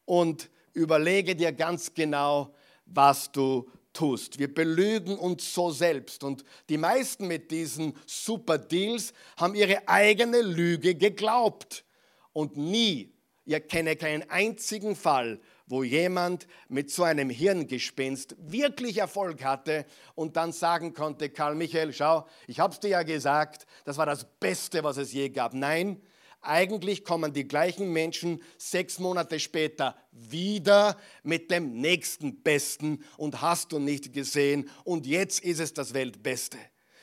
und 0.05 0.49
überlege 0.73 1.35
dir 1.35 1.51
ganz 1.51 1.93
genau, 1.93 2.53
was 2.85 3.31
du 3.31 3.69
tust. 3.97 4.37
Wir 4.37 4.53
belügen 4.53 5.17
uns 5.17 5.53
so 5.53 5.71
selbst. 5.71 6.23
Und 6.23 6.43
die 6.69 6.77
meisten 6.77 7.25
mit 7.25 7.49
diesen 7.49 7.93
Super 8.05 8.59
Deals 8.59 9.11
haben 9.37 9.55
ihre 9.55 9.87
eigene 9.87 10.41
Lüge 10.41 10.93
geglaubt. 10.93 11.83
Und 12.31 12.57
nie, 12.57 13.11
ihr 13.45 13.59
kenne 13.59 13.95
keinen 13.95 14.29
einzigen 14.29 14.95
Fall, 14.95 15.39
wo 15.65 15.81
jemand 15.81 16.47
mit 16.69 16.91
so 16.91 17.03
einem 17.03 17.31
Hirngespinst 17.31 18.35
wirklich 18.37 18.99
Erfolg 18.99 19.43
hatte 19.43 19.85
und 20.13 20.35
dann 20.37 20.51
sagen 20.51 20.93
konnte, 20.93 21.31
Karl 21.31 21.55
Michael, 21.55 21.91
schau, 21.91 22.27
ich 22.45 22.59
habe 22.59 22.73
es 22.73 22.79
dir 22.79 22.89
ja 22.89 23.03
gesagt, 23.03 23.65
das 23.83 23.97
war 23.97 24.05
das 24.05 24.25
Beste, 24.39 24.83
was 24.83 24.97
es 24.97 25.11
je 25.11 25.29
gab. 25.29 25.55
Nein, 25.55 25.99
eigentlich 26.41 27.03
kommen 27.03 27.34
die 27.34 27.48
gleichen 27.48 27.91
Menschen 27.91 28.41
sechs 28.58 29.00
Monate 29.00 29.39
später 29.39 29.96
wieder 30.12 30.98
mit 31.24 31.51
dem 31.51 31.79
nächsten 31.82 32.41
Besten 32.41 33.03
und 33.17 33.41
hast 33.41 33.72
du 33.72 33.79
nicht 33.79 34.13
gesehen 34.13 34.70
und 34.84 35.06
jetzt 35.06 35.41
ist 35.41 35.60
es 35.60 35.74
das 35.74 35.94
Weltbeste. 35.94 36.58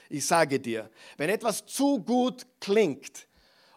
Ich 0.08 0.26
sage 0.26 0.60
dir, 0.60 0.90
wenn 1.16 1.30
etwas 1.30 1.66
zu 1.66 2.02
gut 2.02 2.46
klingt 2.60 3.26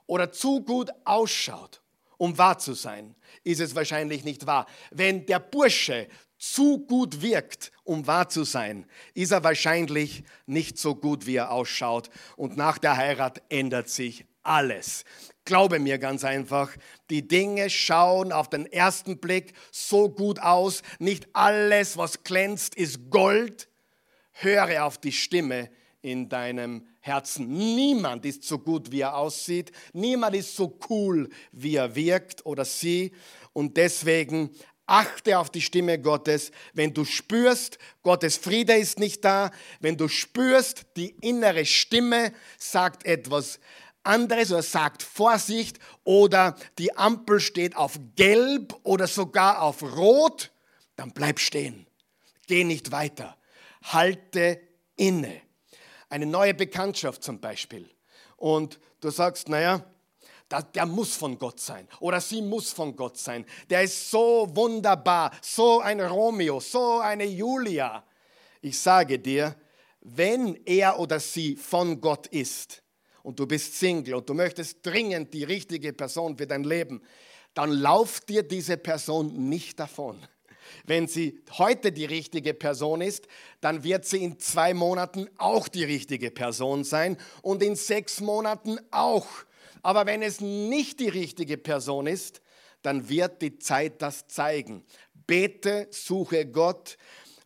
oder 0.06 0.32
zu 0.32 0.62
gut 0.62 0.92
ausschaut, 1.06 1.82
um 2.18 2.38
wahr 2.38 2.58
zu 2.58 2.74
sein, 2.74 3.16
ist 3.44 3.62
es 3.62 3.76
wahrscheinlich 3.76 4.24
nicht 4.24 4.46
wahr. 4.46 4.66
Wenn 4.92 5.26
der 5.26 5.40
Bursche 5.40 6.08
zu 6.38 6.80
gut 6.86 7.22
wirkt, 7.22 7.72
um 7.84 8.06
wahr 8.06 8.30
zu 8.30 8.44
sein, 8.44 8.86
ist 9.14 9.32
er 9.32 9.44
wahrscheinlich 9.44 10.24
nicht 10.46 10.78
so 10.78 10.96
gut, 10.96 11.26
wie 11.26 11.36
er 11.36 11.52
ausschaut. 11.52 12.10
Und 12.36 12.58
nach 12.58 12.78
der 12.78 12.98
Heirat 12.98 13.42
ändert 13.50 13.90
sich 13.90 14.26
alles. 14.48 15.04
Glaube 15.46 15.80
mir 15.80 15.98
ganz 15.98 16.24
einfach, 16.24 16.76
die 17.10 17.28
Dinge 17.28 17.70
schauen 17.70 18.32
auf 18.32 18.50
den 18.50 18.66
ersten 18.66 19.20
Blick 19.20 19.54
so 19.72 20.10
gut 20.10 20.40
aus. 20.40 20.82
Nicht 21.00 21.28
alles, 21.34 21.98
was 21.98 22.24
glänzt, 22.24 22.76
ist 22.76 23.10
Gold. 23.10 23.70
Höre 24.34 24.86
auf 24.86 24.98
die 24.98 25.14
Stimme 25.14 25.70
in 26.02 26.30
deinem 26.30 26.88
Herzen. 27.00 27.48
Niemand 27.48 28.26
ist 28.26 28.44
so 28.44 28.60
gut, 28.60 28.92
wie 28.92 29.02
er 29.02 29.16
aussieht. 29.16 29.72
Niemand 29.94 30.36
ist 30.36 30.56
so 30.56 30.78
cool, 30.90 31.30
wie 31.52 31.76
er 31.76 31.96
wirkt 31.96 32.46
oder 32.46 32.66
sie. 32.66 33.14
Und 33.54 33.78
deswegen 33.78 34.52
achte 34.86 35.38
auf 35.38 35.50
die 35.50 35.62
Stimme 35.62 36.00
Gottes. 36.00 36.52
Wenn 36.74 36.94
du 36.94 37.06
spürst, 37.06 37.78
Gottes 38.04 38.38
Friede 38.38 38.74
ist 38.74 39.00
nicht 39.00 39.24
da. 39.24 39.52
Wenn 39.80 39.98
du 39.98 40.08
spürst, 40.08 40.86
die 40.96 41.16
innere 41.22 41.66
Stimme 41.66 42.34
sagt 42.58 43.06
etwas 43.06 43.60
anderes 44.08 44.52
oder 44.52 44.64
sagt 44.64 45.04
Vorsicht 45.04 45.80
oder 46.04 46.56
die 46.78 46.96
Ampel 46.98 47.40
steht 47.40 47.76
auf 47.76 48.00
gelb 48.16 48.76
oder 48.84 49.08
sogar 49.08 49.62
auf 49.62 49.84
rot, 49.84 50.52
dann 50.96 51.12
bleib 51.12 51.40
stehen. 51.40 51.86
Geh 52.48 52.64
nicht 52.64 52.92
weiter. 52.92 53.38
Halte 53.84 54.60
inne. 54.96 55.42
Eine 56.10 56.26
neue 56.26 56.54
Bekanntschaft 56.54 57.24
zum 57.24 57.40
Beispiel. 57.40 57.90
Und 58.38 58.80
du 59.02 59.10
sagst, 59.10 59.50
naja, 59.50 59.84
der 60.74 60.86
muss 60.86 61.16
von 61.16 61.38
Gott 61.38 61.60
sein 61.60 61.88
oder 62.00 62.22
sie 62.22 62.42
muss 62.42 62.72
von 62.72 62.96
Gott 62.96 63.18
sein. 63.18 63.46
Der 63.70 63.84
ist 63.84 64.10
so 64.10 64.48
wunderbar, 64.54 65.32
so 65.42 65.82
ein 65.82 66.00
Romeo, 66.00 66.62
so 66.62 67.00
eine 67.00 67.26
Julia. 67.26 68.04
Ich 68.62 68.80
sage 68.80 69.20
dir, 69.20 69.56
wenn 70.00 70.56
er 70.66 71.00
oder 71.00 71.20
sie 71.20 71.58
von 71.58 72.00
Gott 72.00 72.28
ist 72.28 72.82
und 73.28 73.38
du 73.40 73.46
bist 73.46 73.78
Single 73.78 74.16
und 74.16 74.30
du 74.30 74.34
möchtest 74.34 74.86
dringend 74.86 75.34
die 75.34 75.44
richtige 75.44 75.92
Person 75.92 76.38
für 76.38 76.48
dein 76.48 76.64
Leben, 76.64 77.02
dann 77.54 77.72
lauf 77.72 78.22
dir 78.22 78.42
diese 78.42 78.78
Person 78.78 79.50
nicht 79.50 79.82
davon. 79.82 80.26
Wenn 80.86 81.10
sie 81.10 81.42
heute 81.58 81.92
die 81.92 82.06
richtige 82.06 82.54
Person 82.54 83.02
ist, 83.02 83.28
dann 83.60 83.84
wird 83.84 84.06
sie 84.06 84.24
in 84.24 84.40
zwei 84.40 84.74
Monaten 84.74 85.28
auch 85.38 85.68
die 85.68 85.84
richtige 85.84 86.32
Person 86.32 86.86
sein 86.86 87.18
und 87.42 87.62
in 87.62 87.76
sechs 87.76 88.22
Monaten 88.22 88.80
auch. 88.92 89.28
Aber 89.82 90.06
wenn 90.06 90.22
es 90.22 90.40
nicht 90.40 91.02
die 91.02 91.10
richtige 91.10 91.58
Person 91.58 92.08
ist, 92.08 92.40
dann 92.82 93.10
wird 93.10 93.42
die 93.42 93.60
Zeit 93.60 94.02
das 94.02 94.30
zeigen. 94.30 94.86
Bete, 95.14 95.90
suche 95.92 96.46
Gott 96.46 96.98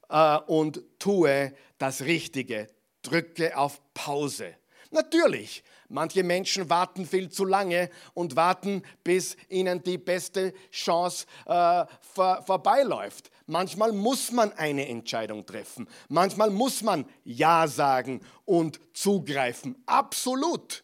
äh, 0.09 0.37
und 0.45 0.83
tue 0.99 1.55
das 1.79 2.01
Richtige. 2.01 2.67
Drücke 3.01 3.57
auf 3.57 3.81
Pause. 3.95 4.60
Natürlich, 4.91 5.63
manche 5.87 6.21
Menschen 6.21 6.69
warten 6.69 7.05
viel 7.05 7.29
zu 7.29 7.45
lange 7.45 7.89
und 8.13 8.35
warten, 8.35 8.83
bis 9.05 9.37
ihnen 9.47 9.81
die 9.81 9.97
beste 9.97 10.53
Chance 10.69 11.25
äh, 11.45 11.85
vor, 12.01 12.43
vorbeiläuft. 12.45 13.31
Manchmal 13.47 13.93
muss 13.93 14.31
man 14.31 14.51
eine 14.53 14.87
Entscheidung 14.87 15.45
treffen. 15.45 15.87
Manchmal 16.09 16.49
muss 16.49 16.81
man 16.81 17.05
Ja 17.23 17.67
sagen 17.67 18.21
und 18.45 18.79
zugreifen. 18.93 19.81
Absolut. 19.85 20.83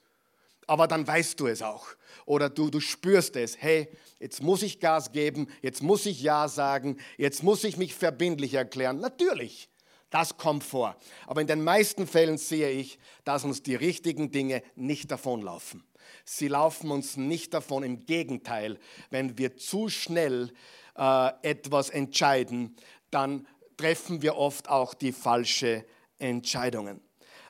Aber 0.67 0.87
dann 0.87 1.05
weißt 1.05 1.39
du 1.39 1.47
es 1.47 1.61
auch. 1.61 1.87
Oder 2.25 2.49
du, 2.49 2.69
du 2.69 2.79
spürst 2.79 3.35
es. 3.35 3.57
Hey, 3.61 3.89
jetzt 4.19 4.41
muss 4.41 4.61
ich 4.61 4.79
Gas 4.79 5.11
geben, 5.11 5.47
jetzt 5.61 5.83
muss 5.83 6.05
ich 6.05 6.21
Ja 6.21 6.47
sagen, 6.47 6.97
jetzt 7.17 7.43
muss 7.43 7.63
ich 7.63 7.77
mich 7.77 7.93
verbindlich 7.93 8.53
erklären. 8.53 8.99
Natürlich. 8.99 9.69
Das 10.09 10.37
kommt 10.37 10.63
vor. 10.63 10.95
Aber 11.25 11.41
in 11.41 11.47
den 11.47 11.63
meisten 11.63 12.07
Fällen 12.07 12.37
sehe 12.37 12.69
ich, 12.69 12.99
dass 13.25 13.43
uns 13.43 13.61
die 13.61 13.75
richtigen 13.75 14.31
Dinge 14.31 14.63
nicht 14.75 15.11
davonlaufen. 15.11 15.83
Sie 16.23 16.47
laufen 16.47 16.91
uns 16.91 17.17
nicht 17.17 17.53
davon. 17.53 17.83
Im 17.83 18.05
Gegenteil, 18.05 18.79
wenn 19.09 19.37
wir 19.37 19.57
zu 19.57 19.89
schnell 19.89 20.51
äh, 20.95 21.31
etwas 21.41 21.89
entscheiden, 21.89 22.75
dann 23.11 23.47
treffen 23.75 24.21
wir 24.21 24.37
oft 24.37 24.69
auch 24.69 24.93
die 24.93 25.11
falschen 25.11 25.83
Entscheidungen. 26.17 27.01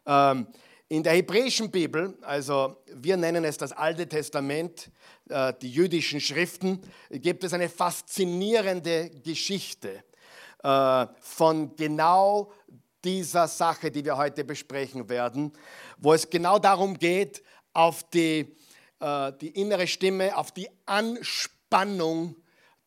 Ähm, 0.05 0.47
in 0.89 1.03
der 1.03 1.13
hebräischen 1.13 1.69
Bibel, 1.69 2.17
also 2.21 2.77
wir 2.93 3.17
nennen 3.17 3.43
es 3.43 3.57
das 3.57 3.73
Alte 3.73 4.07
Testament, 4.07 4.89
äh, 5.29 5.53
die 5.61 5.69
jüdischen 5.69 6.21
Schriften, 6.21 6.81
gibt 7.11 7.43
es 7.43 7.53
eine 7.53 7.69
faszinierende 7.69 9.09
Geschichte 9.23 10.03
von 10.61 11.75
genau 11.75 12.51
dieser 13.03 13.47
Sache, 13.47 13.91
die 13.91 14.03
wir 14.03 14.17
heute 14.17 14.43
besprechen 14.43 15.07
werden, 15.07 15.53
wo 15.97 16.13
es 16.13 16.29
genau 16.29 16.59
darum 16.59 16.97
geht, 16.97 17.43
auf 17.73 18.03
die, 18.09 18.55
äh, 18.99 19.31
die 19.39 19.49
innere 19.49 19.87
Stimme, 19.87 20.35
auf 20.35 20.51
die 20.51 20.67
Anspannung 20.85 22.35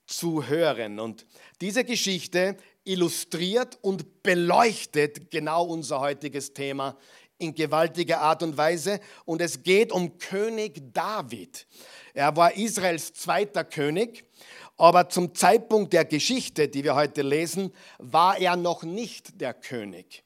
zu 0.06 0.46
hören. 0.46 0.98
Und 0.98 1.26
diese 1.60 1.84
Geschichte 1.84 2.56
illustriert 2.84 3.78
und 3.82 4.22
beleuchtet 4.22 5.30
genau 5.30 5.64
unser 5.64 6.00
heutiges 6.00 6.52
Thema 6.52 6.96
in 7.38 7.54
gewaltiger 7.54 8.20
Art 8.20 8.42
und 8.42 8.56
Weise. 8.56 9.00
Und 9.24 9.40
es 9.40 9.62
geht 9.62 9.92
um 9.92 10.18
König 10.18 10.92
David. 10.92 11.66
Er 12.12 12.36
war 12.36 12.54
Israels 12.54 13.14
zweiter 13.14 13.64
König 13.64 14.24
aber 14.80 15.10
zum 15.10 15.34
Zeitpunkt 15.34 15.92
der 15.92 16.06
Geschichte, 16.06 16.68
die 16.68 16.84
wir 16.84 16.94
heute 16.94 17.20
lesen, 17.20 17.70
war 17.98 18.38
er 18.38 18.56
noch 18.56 18.82
nicht 18.82 19.38
der 19.38 19.52
König. 19.52 20.24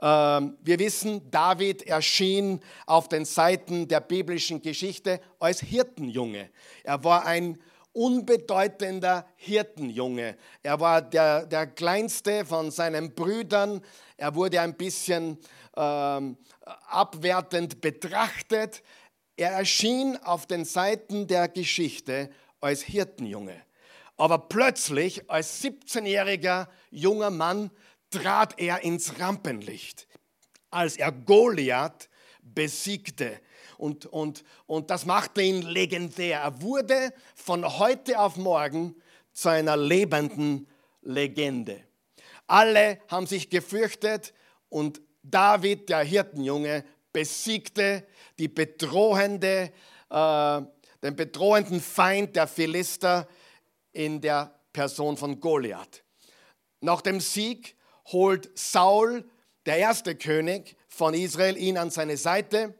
Ähm, 0.00 0.56
wir 0.62 0.78
wissen, 0.78 1.28
David 1.32 1.82
erschien 1.82 2.60
auf 2.86 3.08
den 3.08 3.24
Seiten 3.24 3.88
der 3.88 3.98
biblischen 4.00 4.62
Geschichte 4.62 5.20
als 5.40 5.60
Hirtenjunge. 5.60 6.48
Er 6.84 7.02
war 7.02 7.26
ein 7.26 7.58
unbedeutender 7.92 9.26
Hirtenjunge. 9.34 10.36
Er 10.62 10.78
war 10.78 11.02
der, 11.02 11.46
der 11.46 11.66
kleinste 11.66 12.44
von 12.44 12.70
seinen 12.70 13.16
Brüdern. 13.16 13.80
Er 14.16 14.36
wurde 14.36 14.60
ein 14.60 14.76
bisschen 14.76 15.38
ähm, 15.76 16.36
abwertend 16.86 17.80
betrachtet. 17.80 18.84
Er 19.36 19.50
erschien 19.50 20.16
auf 20.18 20.46
den 20.46 20.64
Seiten 20.64 21.26
der 21.26 21.48
Geschichte 21.48 22.30
als 22.60 22.82
Hirtenjunge. 22.82 23.64
Aber 24.18 24.38
plötzlich, 24.48 25.30
als 25.30 25.62
17-jähriger 25.62 26.68
junger 26.90 27.30
Mann, 27.30 27.70
trat 28.10 28.58
er 28.58 28.82
ins 28.82 29.20
Rampenlicht, 29.20 30.08
als 30.70 30.96
er 30.96 31.12
Goliath 31.12 32.08
besiegte. 32.42 33.40
Und, 33.76 34.06
und, 34.06 34.44
und 34.66 34.90
das 34.90 35.06
machte 35.06 35.40
ihn 35.40 35.62
legendär. 35.62 36.40
Er 36.40 36.60
wurde 36.62 37.12
von 37.36 37.78
heute 37.78 38.18
auf 38.18 38.36
morgen 38.36 38.96
zu 39.32 39.50
einer 39.50 39.76
lebenden 39.76 40.66
Legende. 41.02 41.84
Alle 42.48 42.98
haben 43.08 43.26
sich 43.26 43.50
gefürchtet 43.50 44.34
und 44.68 45.00
David, 45.22 45.88
der 45.90 46.00
Hirtenjunge, 46.00 46.84
besiegte 47.12 48.06
die 48.38 48.48
bedrohende, 48.48 49.72
äh, 50.10 50.60
den 51.02 51.14
bedrohenden 51.14 51.80
Feind 51.80 52.34
der 52.34 52.46
Philister 52.46 53.28
in 53.92 54.20
der 54.20 54.58
Person 54.72 55.16
von 55.16 55.40
Goliath. 55.40 56.04
Nach 56.80 57.00
dem 57.00 57.20
Sieg 57.20 57.76
holt 58.06 58.50
Saul, 58.56 59.28
der 59.66 59.78
erste 59.78 60.14
König 60.14 60.76
von 60.88 61.14
Israel, 61.14 61.56
ihn 61.56 61.76
an 61.76 61.90
seine 61.90 62.16
Seite. 62.16 62.74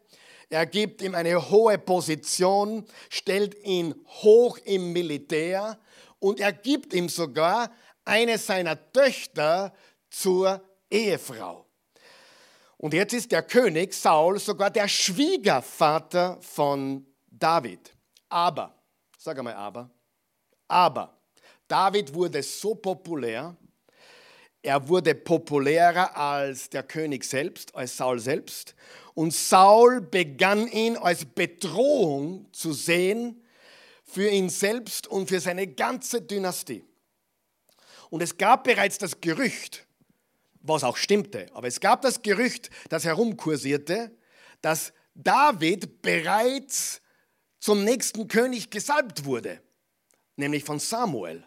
Er 0.49 0.65
gibt 0.65 1.03
ihm 1.03 1.15
eine 1.15 1.51
hohe 1.51 1.79
Position, 1.79 2.87
stellt 3.11 3.55
ihn 3.65 3.95
hoch 4.23 4.59
im 4.65 4.93
Militär 4.93 5.79
und 6.21 6.41
er 6.41 6.53
gibt 6.53 6.95
ihm 6.95 7.09
sogar 7.09 7.71
eine 8.05 8.39
seiner 8.39 8.93
Töchter 8.93 9.75
zur 10.09 10.63
Ehefrau. 10.91 11.67
Und 12.79 12.95
jetzt 12.95 13.13
ist 13.13 13.33
der 13.33 13.43
König 13.43 13.93
Saul 13.93 14.39
sogar 14.39 14.71
der 14.71 14.89
Schwiegervater 14.89 16.39
von 16.41 17.05
David. 17.27 17.93
Aber, 18.29 18.75
sag 19.19 19.39
einmal 19.39 19.55
aber, 19.55 19.91
aber 20.69 21.19
David 21.67 22.15
wurde 22.15 22.43
so 22.43 22.75
populär, 22.75 23.57
er 24.63 24.89
wurde 24.89 25.15
populärer 25.15 26.17
als 26.17 26.69
der 26.69 26.83
König 26.83 27.25
selbst, 27.25 27.75
als 27.75 27.97
Saul 27.97 28.19
selbst. 28.19 28.75
Und 29.15 29.33
Saul 29.33 30.01
begann 30.01 30.67
ihn 30.69 30.97
als 30.97 31.25
Bedrohung 31.25 32.53
zu 32.53 32.73
sehen 32.73 33.43
für 34.05 34.29
ihn 34.29 34.49
selbst 34.49 35.07
und 35.07 35.29
für 35.29 35.41
seine 35.41 35.67
ganze 35.67 36.23
Dynastie. 36.23 36.85
Und 38.11 38.23
es 38.23 38.37
gab 38.37 38.65
bereits 38.65 38.99
das 38.99 39.21
Gerücht, 39.21 39.87
was 40.61 40.83
auch 40.83 40.97
stimmte, 40.97 41.47
aber 41.53 41.69
es 41.69 41.79
gab 41.79 42.03
das 42.03 42.23
Gerücht, 42.23 42.71
das 42.89 43.05
herumkursierte, 43.05 44.11
dass 44.61 44.93
David 45.15 46.03
bereits 46.03 47.01
zum 47.61 47.85
nächsten 47.85 48.29
König 48.29 48.71
gesalbt 48.71 49.25
wurde 49.25 49.61
nämlich 50.39 50.65
von 50.65 50.79
Samuel. 50.79 51.45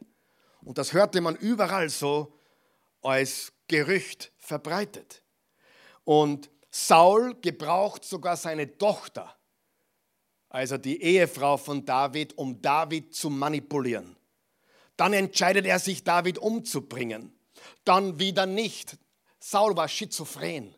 Und 0.62 0.78
das 0.78 0.94
hörte 0.94 1.22
man 1.22 1.36
überall 1.36 1.90
so 1.90 2.38
als 3.02 3.54
Gerücht 3.68 4.32
verbreitet. 4.38 5.24
Und 6.04 6.50
Saul 6.70 7.36
gebraucht 7.42 8.06
sogar 8.06 8.38
seine 8.38 8.78
Tochter, 8.78 9.36
also 10.50 10.78
die 10.78 11.02
Ehefrau 11.02 11.58
von 11.58 11.86
David, 11.86 12.38
um 12.38 12.62
David 12.62 13.14
zu 13.16 13.30
manipulieren. 13.30 14.16
Dann 14.98 15.14
entscheidet 15.14 15.66
er 15.66 15.80
sich, 15.80 16.04
David 16.04 16.38
umzubringen. 16.38 17.34
Dann 17.86 18.20
wieder 18.20 18.46
nicht. 18.46 18.98
Saul 19.40 19.76
war 19.76 19.88
schizophren. 19.88 20.76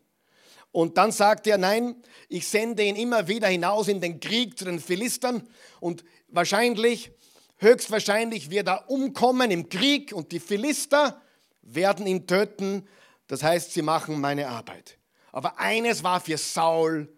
Und 0.72 0.96
dann 0.96 1.12
sagt 1.12 1.46
er, 1.46 1.58
nein, 1.58 2.02
ich 2.28 2.48
sende 2.48 2.82
ihn 2.82 2.96
immer 2.96 3.28
wieder 3.28 3.48
hinaus 3.48 3.86
in 3.86 4.00
den 4.00 4.18
Krieg 4.18 4.58
zu 4.58 4.64
den 4.64 4.80
Philistern 4.80 5.48
und 5.78 6.04
wahrscheinlich 6.28 7.12
Höchstwahrscheinlich 7.58 8.50
wird 8.50 8.68
er 8.68 8.90
umkommen 8.90 9.50
im 9.50 9.68
Krieg 9.68 10.12
und 10.12 10.32
die 10.32 10.40
Philister 10.40 11.20
werden 11.62 12.06
ihn 12.06 12.26
töten. 12.26 12.86
Das 13.26 13.42
heißt, 13.42 13.72
sie 13.72 13.82
machen 13.82 14.20
meine 14.20 14.48
Arbeit. 14.48 14.98
Aber 15.32 15.58
eines 15.58 16.02
war 16.02 16.20
für 16.20 16.38
Saul 16.38 17.08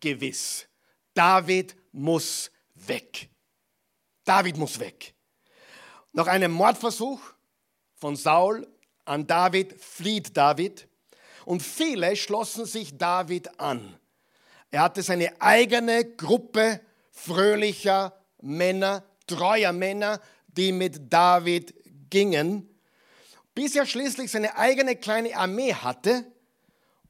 gewiss. 0.00 0.66
David 1.14 1.74
muss 1.92 2.50
weg. 2.74 3.28
David 4.24 4.56
muss 4.56 4.78
weg. 4.78 5.14
Nach 6.12 6.26
einem 6.26 6.52
Mordversuch 6.52 7.20
von 7.94 8.16
Saul 8.16 8.66
an 9.04 9.26
David 9.26 9.80
flieht 9.80 10.36
David 10.36 10.88
und 11.44 11.62
viele 11.62 12.16
schlossen 12.16 12.66
sich 12.66 12.96
David 12.96 13.60
an. 13.60 13.98
Er 14.70 14.82
hatte 14.82 15.02
seine 15.02 15.40
eigene 15.40 16.04
Gruppe 16.04 16.80
fröhlicher 17.12 18.18
Männer, 18.42 19.04
treuer 19.26 19.72
Männer, 19.72 20.20
die 20.46 20.72
mit 20.72 21.12
David 21.12 21.74
gingen, 22.10 22.68
bis 23.54 23.74
er 23.74 23.86
schließlich 23.86 24.30
seine 24.30 24.56
eigene 24.56 24.96
kleine 24.96 25.36
Armee 25.36 25.74
hatte, 25.74 26.24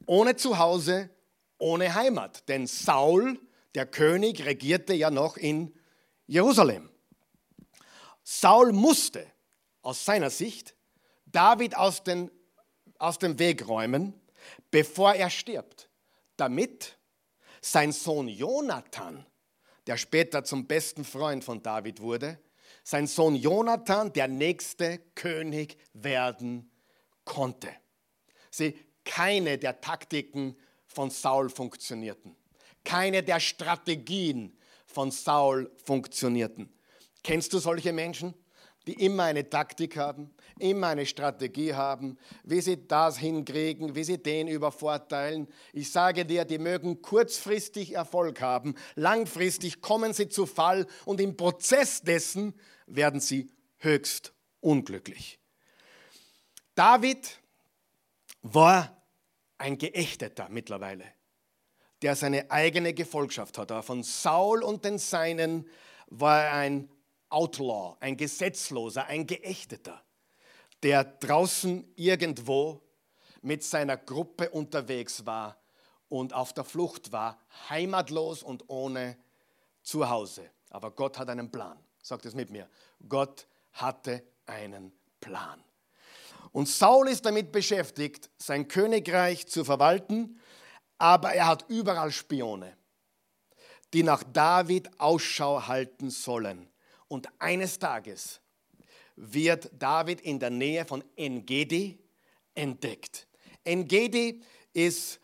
ohne 0.05 0.35
Zuhause, 0.35 1.09
ohne 1.57 1.93
Heimat. 1.93 2.47
Denn 2.47 2.67
Saul, 2.67 3.39
der 3.75 3.85
König, 3.85 4.45
regierte 4.45 4.93
ja 4.93 5.09
noch 5.11 5.37
in 5.37 5.73
Jerusalem. 6.25 6.89
Saul 8.23 8.71
musste 8.73 9.25
aus 9.81 10.03
seiner 10.03 10.29
Sicht 10.29 10.75
David 11.25 11.75
aus, 11.75 12.03
den, 12.03 12.31
aus 12.97 13.19
dem 13.19 13.39
Weg 13.39 13.67
räumen, 13.67 14.13
bevor 14.71 15.13
er 15.13 15.29
stirbt, 15.29 15.89
damit 16.37 16.97
sein 17.61 17.91
Sohn 17.91 18.27
Jonathan, 18.27 19.25
der 19.87 19.97
später 19.97 20.43
zum 20.43 20.67
besten 20.67 21.03
Freund 21.03 21.43
von 21.43 21.63
David 21.63 22.01
wurde, 22.01 22.39
sein 22.83 23.07
Sohn 23.07 23.35
Jonathan 23.35 24.13
der 24.13 24.27
nächste 24.27 24.99
König 25.15 25.77
werden 25.93 26.69
konnte. 27.25 27.69
Sie, 28.51 28.77
keine 29.03 29.57
der 29.57 29.81
Taktiken 29.81 30.55
von 30.85 31.09
Saul 31.09 31.49
funktionierten. 31.49 32.35
Keine 32.83 33.23
der 33.23 33.39
Strategien 33.39 34.57
von 34.85 35.11
Saul 35.11 35.71
funktionierten. 35.83 36.71
Kennst 37.23 37.51
du 37.53 37.59
solche 37.59 37.91
Menschen? 37.91 38.33
die 38.87 38.93
immer 38.93 39.25
eine 39.25 39.47
Taktik 39.47 39.97
haben, 39.97 40.33
immer 40.59 40.87
eine 40.87 41.05
Strategie 41.05 41.73
haben, 41.73 42.17
wie 42.43 42.61
sie 42.61 42.87
das 42.87 43.17
hinkriegen, 43.17 43.95
wie 43.95 44.03
sie 44.03 44.17
den 44.17 44.47
übervorteilen. 44.47 45.47
Ich 45.73 45.91
sage 45.91 46.25
dir, 46.25 46.45
die 46.45 46.57
mögen 46.57 47.01
kurzfristig 47.01 47.93
Erfolg 47.93 48.41
haben, 48.41 48.75
langfristig 48.95 49.81
kommen 49.81 50.13
sie 50.13 50.29
zu 50.29 50.45
Fall 50.45 50.87
und 51.05 51.21
im 51.21 51.37
Prozess 51.37 52.01
dessen 52.01 52.53
werden 52.85 53.19
sie 53.19 53.51
höchst 53.77 54.33
unglücklich. 54.59 55.39
David 56.75 57.39
war 58.41 59.01
ein 59.57 59.77
Geächteter 59.77 60.47
mittlerweile, 60.49 61.05
der 62.01 62.15
seine 62.15 62.51
eigene 62.51 62.93
Gefolgschaft 62.93 63.57
hat. 63.57 63.71
Aber 63.71 63.83
von 63.83 64.03
Saul 64.03 64.63
und 64.63 64.85
den 64.85 64.99
Seinen 64.99 65.67
war 66.07 66.43
er 66.43 66.53
ein 66.53 66.89
Outlaw, 67.29 67.97
ein 67.99 68.15
Gesetzloser, 68.15 69.07
ein 69.07 69.27
Geächteter, 69.27 70.01
der 70.87 71.03
draußen 71.03 71.83
irgendwo 71.97 72.81
mit 73.41 73.61
seiner 73.61 73.97
Gruppe 73.97 74.49
unterwegs 74.51 75.25
war 75.25 75.57
und 76.07 76.31
auf 76.31 76.53
der 76.53 76.63
Flucht 76.63 77.11
war, 77.11 77.37
heimatlos 77.69 78.41
und 78.41 78.69
ohne 78.69 79.17
Zuhause. 79.83 80.49
Aber 80.69 80.91
Gott 80.91 81.19
hat 81.19 81.27
einen 81.27 81.51
Plan. 81.51 81.77
Sagt 82.01 82.25
es 82.25 82.33
mit 82.35 82.51
mir. 82.51 82.69
Gott 83.09 83.47
hatte 83.73 84.23
einen 84.45 84.93
Plan. 85.19 85.61
Und 86.53 86.69
Saul 86.69 87.09
ist 87.09 87.25
damit 87.25 87.51
beschäftigt, 87.51 88.29
sein 88.37 88.69
Königreich 88.69 89.45
zu 89.45 89.65
verwalten, 89.65 90.39
aber 90.97 91.33
er 91.33 91.47
hat 91.47 91.65
überall 91.67 92.13
Spione, 92.13 92.77
die 93.93 94.03
nach 94.03 94.23
David 94.23 95.01
Ausschau 95.01 95.67
halten 95.67 96.11
sollen. 96.11 96.69
Und 97.09 97.27
eines 97.39 97.77
Tages 97.77 98.39
wird 99.17 99.71
David 99.77 100.21
in 100.21 100.39
der 100.39 100.51
Nähe 100.51 100.85
von 100.85 101.03
Engedi 101.15 101.97
entdeckt. 102.53 103.27
Engedi 103.63 104.41
ist, 104.73 105.19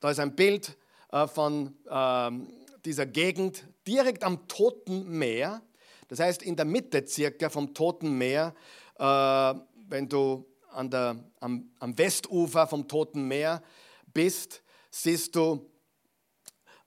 da 0.00 0.10
ist 0.10 0.18
ein 0.18 0.34
Bild 0.34 0.76
äh, 1.12 1.26
von 1.26 1.74
ähm, 1.88 2.48
dieser 2.84 3.06
Gegend 3.06 3.64
direkt 3.86 4.24
am 4.24 4.46
Toten 4.48 5.08
Meer. 5.08 5.62
Das 6.08 6.20
heißt, 6.20 6.42
in 6.42 6.56
der 6.56 6.66
Mitte 6.66 7.06
circa 7.06 7.48
vom 7.48 7.72
Toten 7.72 8.18
Meer, 8.18 8.54
äh, 8.98 9.54
wenn 9.88 10.08
du 10.08 10.44
an 10.72 10.90
der, 10.90 11.16
am, 11.40 11.70
am 11.78 11.96
Westufer 11.96 12.66
vom 12.66 12.86
Toten 12.86 13.26
Meer 13.28 13.62
bist, 14.12 14.62
siehst 14.90 15.36
du, 15.36 15.70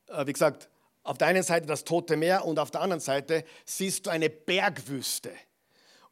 äh, 0.08 0.28
wie 0.28 0.34
gesagt, 0.34 0.69
auf 1.04 1.17
der 1.17 1.30
einen 1.30 1.43
Seite 1.43 1.65
das 1.65 1.86
Tote 1.86 2.17
Meer 2.17 2.45
und 2.45 2.60
auf 2.60 2.69
der 2.69 2.82
anderen 2.82 3.00
Seite 3.00 3.45
siehst 3.65 4.06
du 4.06 4.10
eine 4.10 4.30
Bergwüste 4.30 5.32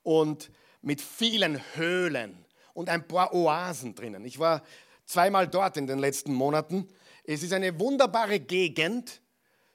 und 0.08 0.52
mit 0.82 1.02
vielen 1.02 1.62
Höhlen 1.76 2.46
und 2.74 2.90
ein 2.90 3.08
paar 3.08 3.34
Oasen 3.34 3.94
drinnen. 3.94 4.24
Ich 4.24 4.40
war 4.40 4.64
zweimal 5.06 5.48
dort 5.48 5.76
in 5.76 5.88
den 5.88 6.00
letzten 6.00 6.34
Monaten. 6.34 6.88
Es 7.26 7.44
ist 7.44 7.52
eine 7.52 7.78
wunderbare 7.80 8.40
Gegend, 8.40 9.22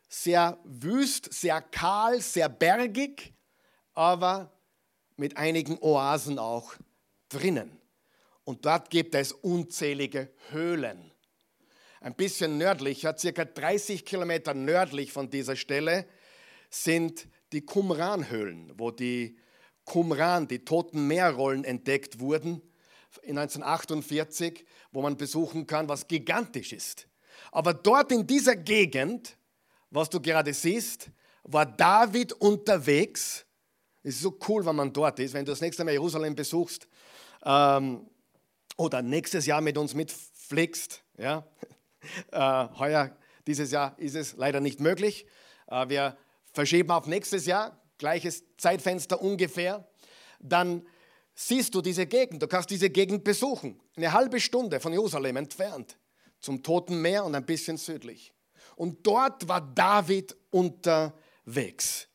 sehr 0.08 0.58
wüst, 0.64 1.32
sehr 1.32 1.60
kahl, 1.60 2.20
sehr 2.20 2.48
bergig, 2.48 3.34
aber 3.92 4.50
mit 5.16 5.36
einigen 5.36 5.78
Oasen 5.80 6.38
auch 6.38 6.74
drinnen. 7.28 7.78
Und 8.44 8.64
dort 8.64 8.88
gibt 8.88 9.14
es 9.14 9.32
unzählige 9.32 10.32
Höhlen 10.50 11.12
ein 12.02 12.14
bisschen 12.14 12.58
nördlicher, 12.58 13.16
circa 13.16 13.44
30 13.44 14.04
Kilometer 14.04 14.54
nördlich 14.54 15.12
von 15.12 15.30
dieser 15.30 15.56
Stelle, 15.56 16.06
sind 16.68 17.28
die 17.52 17.64
Qumran-Höhlen, 17.64 18.72
wo 18.76 18.90
die 18.90 19.36
Qumran, 19.84 20.48
die 20.48 20.64
toten 20.64 21.06
Meerrollen, 21.06 21.64
entdeckt 21.64 22.20
wurden 22.20 22.62
in 23.22 23.38
1948, 23.38 24.64
wo 24.92 25.02
man 25.02 25.16
besuchen 25.16 25.66
kann, 25.66 25.88
was 25.88 26.08
gigantisch 26.08 26.72
ist. 26.72 27.08
Aber 27.50 27.74
dort 27.74 28.12
in 28.12 28.26
dieser 28.26 28.56
Gegend, 28.56 29.36
was 29.90 30.08
du 30.08 30.20
gerade 30.20 30.54
siehst, 30.54 31.10
war 31.42 31.66
David 31.66 32.32
unterwegs. 32.34 33.44
Es 34.02 34.16
ist 34.16 34.22
so 34.22 34.38
cool, 34.48 34.64
wenn 34.64 34.76
man 34.76 34.92
dort 34.92 35.18
ist, 35.18 35.34
wenn 35.34 35.44
du 35.44 35.52
das 35.52 35.60
nächste 35.60 35.84
Mal 35.84 35.92
Jerusalem 35.92 36.34
besuchst 36.34 36.88
ähm, 37.44 38.08
oder 38.76 39.02
nächstes 39.02 39.46
Jahr 39.46 39.60
mit 39.60 39.76
uns 39.76 39.94
mitfliegst. 39.94 41.02
Ja? 41.18 41.46
Äh, 42.32 42.68
heuer, 42.80 43.16
dieses 43.46 43.70
Jahr 43.70 43.96
ist 43.96 44.16
es 44.16 44.34
leider 44.36 44.58
nicht 44.58 44.80
möglich. 44.80 45.24
Äh, 45.68 45.88
wir 45.88 46.16
verschieben 46.52 46.90
auf 46.90 47.06
nächstes 47.06 47.46
Jahr, 47.46 47.80
gleiches 48.02 48.42
Zeitfenster 48.58 49.22
ungefähr. 49.22 49.88
Dann 50.40 50.84
siehst 51.36 51.72
du 51.72 51.80
diese 51.80 52.04
Gegend, 52.06 52.42
du 52.42 52.48
kannst 52.48 52.68
diese 52.68 52.90
Gegend 52.90 53.22
besuchen. 53.22 53.80
Eine 53.96 54.12
halbe 54.12 54.40
Stunde 54.40 54.80
von 54.80 54.92
Jerusalem 54.92 55.36
entfernt, 55.36 55.96
zum 56.40 56.64
Toten 56.64 57.00
Meer 57.00 57.24
und 57.24 57.36
ein 57.36 57.46
bisschen 57.46 57.76
südlich. 57.76 58.34
Und 58.74 59.06
dort 59.06 59.46
war 59.46 59.60
David 59.60 60.36
unterwegs. 60.50 62.08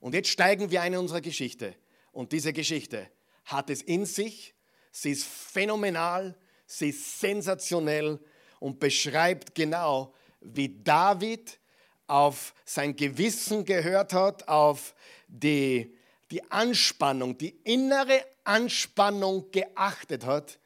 Und 0.00 0.14
jetzt 0.14 0.28
steigen 0.28 0.70
wir 0.70 0.82
ein 0.82 0.92
in 0.92 0.98
unsere 0.98 1.22
Geschichte. 1.22 1.74
Und 2.12 2.32
diese 2.32 2.52
Geschichte 2.52 3.08
hat 3.46 3.70
es 3.70 3.80
in 3.80 4.04
sich. 4.04 4.54
Sie 4.90 5.12
ist 5.12 5.24
phänomenal, 5.24 6.36
sie 6.66 6.90
ist 6.90 7.20
sensationell 7.20 8.20
und 8.60 8.80
beschreibt 8.80 9.54
genau, 9.54 10.12
wie 10.42 10.68
David 10.82 11.58
auf 12.06 12.52
sein 12.66 12.94
Gewissen 12.94 13.64
gehört 13.64 14.12
hat, 14.12 14.46
auf 14.46 14.94
die, 15.32 15.96
die 16.30 16.50
Anspannung, 16.50 17.36
die 17.38 17.56
innere 17.64 18.24
Anspannung 18.44 19.50
geachtet 19.50 20.26
hat 20.26 20.58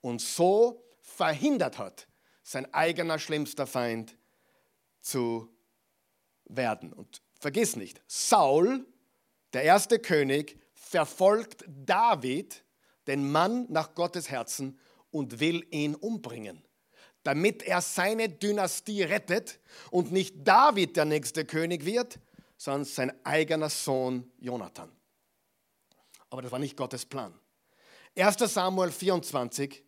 und 0.00 0.20
so 0.20 0.84
verhindert 1.00 1.78
hat, 1.78 2.06
sein 2.42 2.72
eigener 2.74 3.18
schlimmster 3.18 3.66
Feind 3.66 4.16
zu 5.00 5.48
werden. 6.44 6.92
Und 6.92 7.22
vergiss 7.38 7.76
nicht, 7.76 8.00
Saul, 8.06 8.86
der 9.52 9.62
erste 9.62 9.98
König, 9.98 10.58
verfolgt 10.74 11.64
David, 11.66 12.64
den 13.06 13.30
Mann 13.30 13.66
nach 13.70 13.94
Gottes 13.94 14.30
Herzen, 14.30 14.78
und 15.10 15.40
will 15.40 15.66
ihn 15.70 15.94
umbringen 15.94 16.62
damit 17.28 17.62
er 17.62 17.82
seine 17.82 18.30
Dynastie 18.30 19.02
rettet 19.02 19.60
und 19.90 20.12
nicht 20.12 20.34
David 20.48 20.96
der 20.96 21.04
nächste 21.04 21.44
König 21.44 21.84
wird, 21.84 22.18
sondern 22.58 22.84
sein 22.84 23.24
eigener 23.24 23.70
Sohn 23.70 24.30
Jonathan. 24.38 24.90
Aber 26.28 26.42
das 26.42 26.52
war 26.52 26.58
nicht 26.58 26.76
Gottes 26.76 27.06
Plan. 27.06 27.32
1 28.16 28.36
Samuel 28.52 28.90
24, 28.90 29.82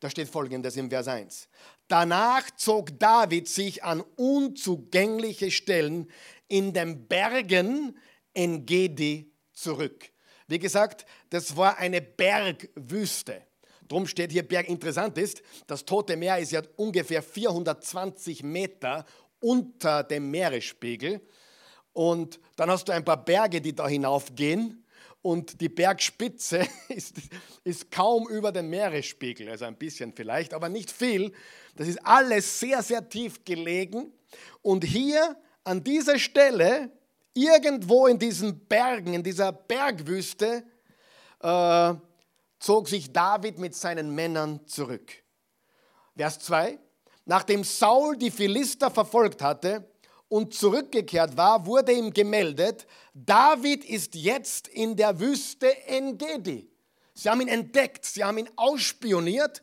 da 0.00 0.08
steht 0.08 0.28
folgendes 0.28 0.76
im 0.76 0.88
Vers 0.88 1.08
1. 1.08 1.48
Danach 1.88 2.50
zog 2.56 2.98
David 2.98 3.48
sich 3.48 3.84
an 3.84 4.00
unzugängliche 4.16 5.50
Stellen 5.50 6.10
in 6.48 6.72
den 6.72 7.06
Bergen 7.06 7.98
Engedi 8.32 9.32
zurück. 9.52 10.10
Wie 10.46 10.58
gesagt, 10.58 11.04
das 11.30 11.56
war 11.56 11.78
eine 11.78 12.00
Bergwüste. 12.00 13.46
Drum 13.88 14.06
steht 14.06 14.32
hier 14.32 14.46
Berg. 14.46 14.68
Interessant 14.68 15.18
ist, 15.18 15.42
das 15.66 15.84
Tote 15.84 16.16
Meer 16.16 16.38
ist 16.38 16.52
ja 16.52 16.62
ungefähr 16.76 17.22
420 17.22 18.42
Meter 18.42 19.04
unter 19.40 20.02
dem 20.02 20.30
Meeresspiegel. 20.30 21.20
Und 21.92 22.40
dann 22.56 22.70
hast 22.70 22.88
du 22.88 22.92
ein 22.92 23.04
paar 23.04 23.22
Berge, 23.22 23.60
die 23.60 23.74
da 23.74 23.86
hinaufgehen. 23.86 24.84
Und 25.20 25.60
die 25.60 25.68
Bergspitze 25.68 26.66
ist, 26.88 27.14
ist 27.64 27.90
kaum 27.90 28.28
über 28.28 28.50
dem 28.50 28.70
Meeresspiegel, 28.70 29.48
also 29.48 29.66
ein 29.66 29.76
bisschen 29.76 30.12
vielleicht, 30.12 30.52
aber 30.52 30.68
nicht 30.68 30.90
viel. 30.90 31.32
Das 31.76 31.86
ist 31.86 32.04
alles 32.04 32.58
sehr, 32.58 32.82
sehr 32.82 33.08
tief 33.08 33.44
gelegen. 33.44 34.12
Und 34.62 34.84
hier 34.84 35.36
an 35.64 35.84
dieser 35.84 36.18
Stelle, 36.18 36.90
irgendwo 37.34 38.06
in 38.08 38.18
diesen 38.18 38.66
Bergen, 38.66 39.14
in 39.14 39.22
dieser 39.22 39.52
Bergwüste, 39.52 40.64
äh, 41.40 41.94
zog 42.58 42.88
sich 42.88 43.12
David 43.12 43.58
mit 43.58 43.74
seinen 43.74 44.14
Männern 44.14 44.66
zurück. 44.66 45.12
Vers 46.16 46.40
2. 46.40 46.78
Nachdem 47.24 47.62
Saul 47.62 48.16
die 48.16 48.30
Philister 48.30 48.90
verfolgt 48.90 49.40
hatte 49.42 49.91
und 50.32 50.54
zurückgekehrt 50.54 51.36
war, 51.36 51.66
wurde 51.66 51.92
ihm 51.92 52.10
gemeldet, 52.10 52.86
David 53.12 53.84
ist 53.84 54.14
jetzt 54.14 54.66
in 54.66 54.96
der 54.96 55.20
Wüste 55.20 55.76
Engedi. 55.86 56.70
Sie 57.12 57.28
haben 57.28 57.42
ihn 57.42 57.48
entdeckt, 57.48 58.06
sie 58.06 58.24
haben 58.24 58.38
ihn 58.38 58.48
ausspioniert 58.56 59.62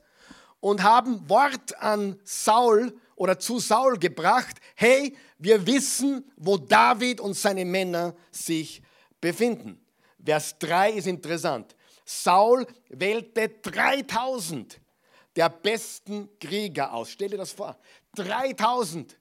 und 0.59 0.83
haben 0.83 1.27
Wort 1.27 1.75
an 1.81 2.19
Saul 2.23 2.95
oder 3.15 3.39
zu 3.39 3.57
Saul 3.57 3.97
gebracht, 3.97 4.57
hey, 4.75 5.17
wir 5.39 5.65
wissen, 5.65 6.31
wo 6.37 6.57
David 6.57 7.19
und 7.19 7.33
seine 7.33 7.65
Männer 7.65 8.13
sich 8.29 8.83
befinden. 9.19 9.83
Vers 10.23 10.55
3 10.59 10.91
ist 10.91 11.07
interessant. 11.07 11.75
Saul 12.05 12.67
wählte 12.89 13.49
3000 13.49 14.79
der 15.35 15.49
besten 15.49 16.29
Krieger 16.39 16.93
aus. 16.93 17.09
Stell 17.09 17.29
dir 17.29 17.37
das 17.37 17.53
vor. 17.53 17.75
3000. 18.13 19.18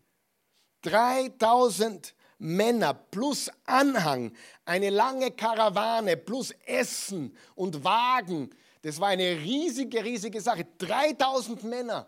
3000 0.88 2.14
Männer 2.38 2.94
plus 2.94 3.50
Anhang, 3.64 4.32
eine 4.64 4.90
lange 4.90 5.32
Karawane 5.32 6.16
plus 6.16 6.52
Essen 6.64 7.36
und 7.54 7.82
Wagen. 7.84 8.50
Das 8.82 9.00
war 9.00 9.08
eine 9.08 9.38
riesige, 9.38 10.04
riesige 10.04 10.40
Sache. 10.40 10.66
3000 10.78 11.64
Männer, 11.64 12.06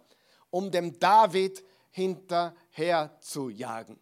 um 0.51 0.71
dem 0.71 0.99
David 0.99 1.65
hinterher 1.91 3.17
zu 3.21 3.49
jagen. 3.49 3.99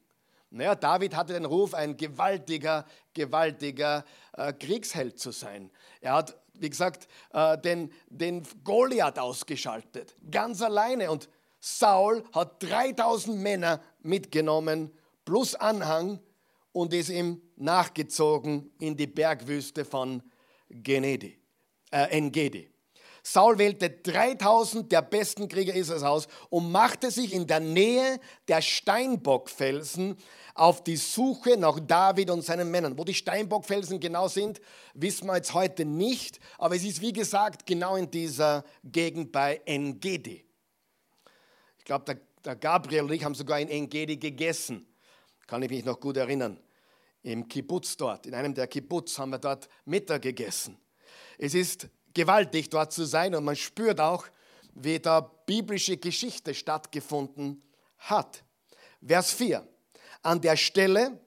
Naja, 0.50 0.74
David 0.74 1.16
hatte 1.16 1.32
den 1.32 1.44
Ruf, 1.44 1.74
ein 1.74 1.96
gewaltiger, 1.96 2.86
gewaltiger 3.14 4.04
äh, 4.34 4.52
Kriegsheld 4.52 5.18
zu 5.18 5.30
sein. 5.30 5.70
Er 6.00 6.14
hat 6.14 6.36
wie 6.60 6.70
gesagt, 6.70 7.08
äh, 7.32 7.56
den, 7.58 7.92
den 8.08 8.42
Goliath 8.64 9.18
ausgeschaltet, 9.18 10.16
ganz 10.30 10.62
alleine. 10.62 11.10
Und 11.10 11.28
Saul 11.60 12.24
hat 12.32 12.62
3000 12.62 13.38
Männer 13.38 13.80
mitgenommen, 14.00 14.92
plus 15.24 15.54
Anhang, 15.54 16.20
und 16.72 16.94
ist 16.94 17.08
ihm 17.08 17.42
nachgezogen 17.56 18.70
in 18.78 18.96
die 18.96 19.06
Bergwüste 19.06 19.84
von 19.84 20.22
Genedi, 20.68 21.36
äh, 21.90 22.04
Engedi. 22.10 22.70
Saul 23.22 23.58
wählte 23.58 23.90
3000 23.90 24.90
der 24.90 25.02
besten 25.02 25.48
Krieger 25.48 25.74
Israels 25.74 26.02
aus 26.02 26.28
und 26.50 26.70
machte 26.70 27.10
sich 27.10 27.34
in 27.34 27.46
der 27.46 27.60
Nähe 27.60 28.20
der 28.46 28.62
Steinbockfelsen 28.62 30.16
auf 30.54 30.82
die 30.82 30.96
Suche 30.96 31.56
nach 31.58 31.78
David 31.78 32.30
und 32.30 32.42
seinen 32.42 32.70
Männern. 32.70 32.98
Wo 32.98 33.04
die 33.04 33.14
Steinbockfelsen 33.14 34.00
genau 34.00 34.28
sind, 34.28 34.60
wissen 34.94 35.26
wir 35.26 35.36
jetzt 35.36 35.52
heute 35.52 35.84
nicht, 35.84 36.40
aber 36.56 36.76
es 36.76 36.84
ist 36.84 37.00
wie 37.00 37.12
gesagt 37.12 37.66
genau 37.66 37.96
in 37.96 38.10
dieser 38.10 38.64
Gegend 38.82 39.30
bei 39.30 39.60
Engedi. 39.66 40.47
Ich 41.88 41.90
glaube, 41.90 42.04
der, 42.04 42.20
der 42.44 42.56
Gabriel 42.56 43.04
und 43.04 43.12
ich 43.12 43.24
haben 43.24 43.34
sogar 43.34 43.58
in 43.58 43.70
Engedi 43.70 44.18
gegessen. 44.18 44.86
Kann 45.46 45.62
ich 45.62 45.70
mich 45.70 45.86
noch 45.86 45.98
gut 45.98 46.18
erinnern. 46.18 46.60
Im 47.22 47.48
Kibbutz 47.48 47.96
dort, 47.96 48.26
in 48.26 48.34
einem 48.34 48.52
der 48.52 48.66
Kibbutz 48.66 49.18
haben 49.18 49.30
wir 49.30 49.38
dort 49.38 49.70
Mittag 49.86 50.20
gegessen. 50.20 50.76
Es 51.38 51.54
ist 51.54 51.88
gewaltig 52.12 52.68
dort 52.68 52.92
zu 52.92 53.06
sein 53.06 53.34
und 53.34 53.42
man 53.42 53.56
spürt 53.56 54.00
auch, 54.00 54.26
wie 54.74 54.98
da 54.98 55.20
biblische 55.20 55.96
Geschichte 55.96 56.52
stattgefunden 56.52 57.62
hat. 57.96 58.44
Vers 59.02 59.32
4 59.32 59.66
an 60.22 60.42
der 60.42 60.58
Stelle, 60.58 61.18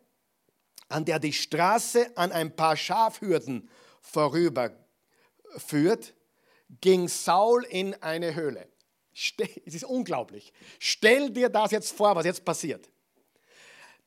an 0.89 1.06
der 1.06 1.17
die 1.17 1.34
Straße 1.34 2.15
an 2.15 2.32
ein 2.32 2.56
paar 2.56 2.78
Schafhürden 2.78 3.67
vorüberführt, 4.00 6.13
ging 6.82 7.08
Saul 7.08 7.63
in 7.63 7.95
eine 8.04 8.36
Höhle. 8.36 8.71
Es 9.13 9.76
ist 9.76 9.84
unglaublich. 9.84 10.54
Stell 10.80 11.30
dir 11.30 11.50
das 11.50 11.71
jetzt 11.71 11.91
vor, 11.91 12.15
was 12.15 12.26
jetzt 12.26 12.45
passiert. 12.45 12.89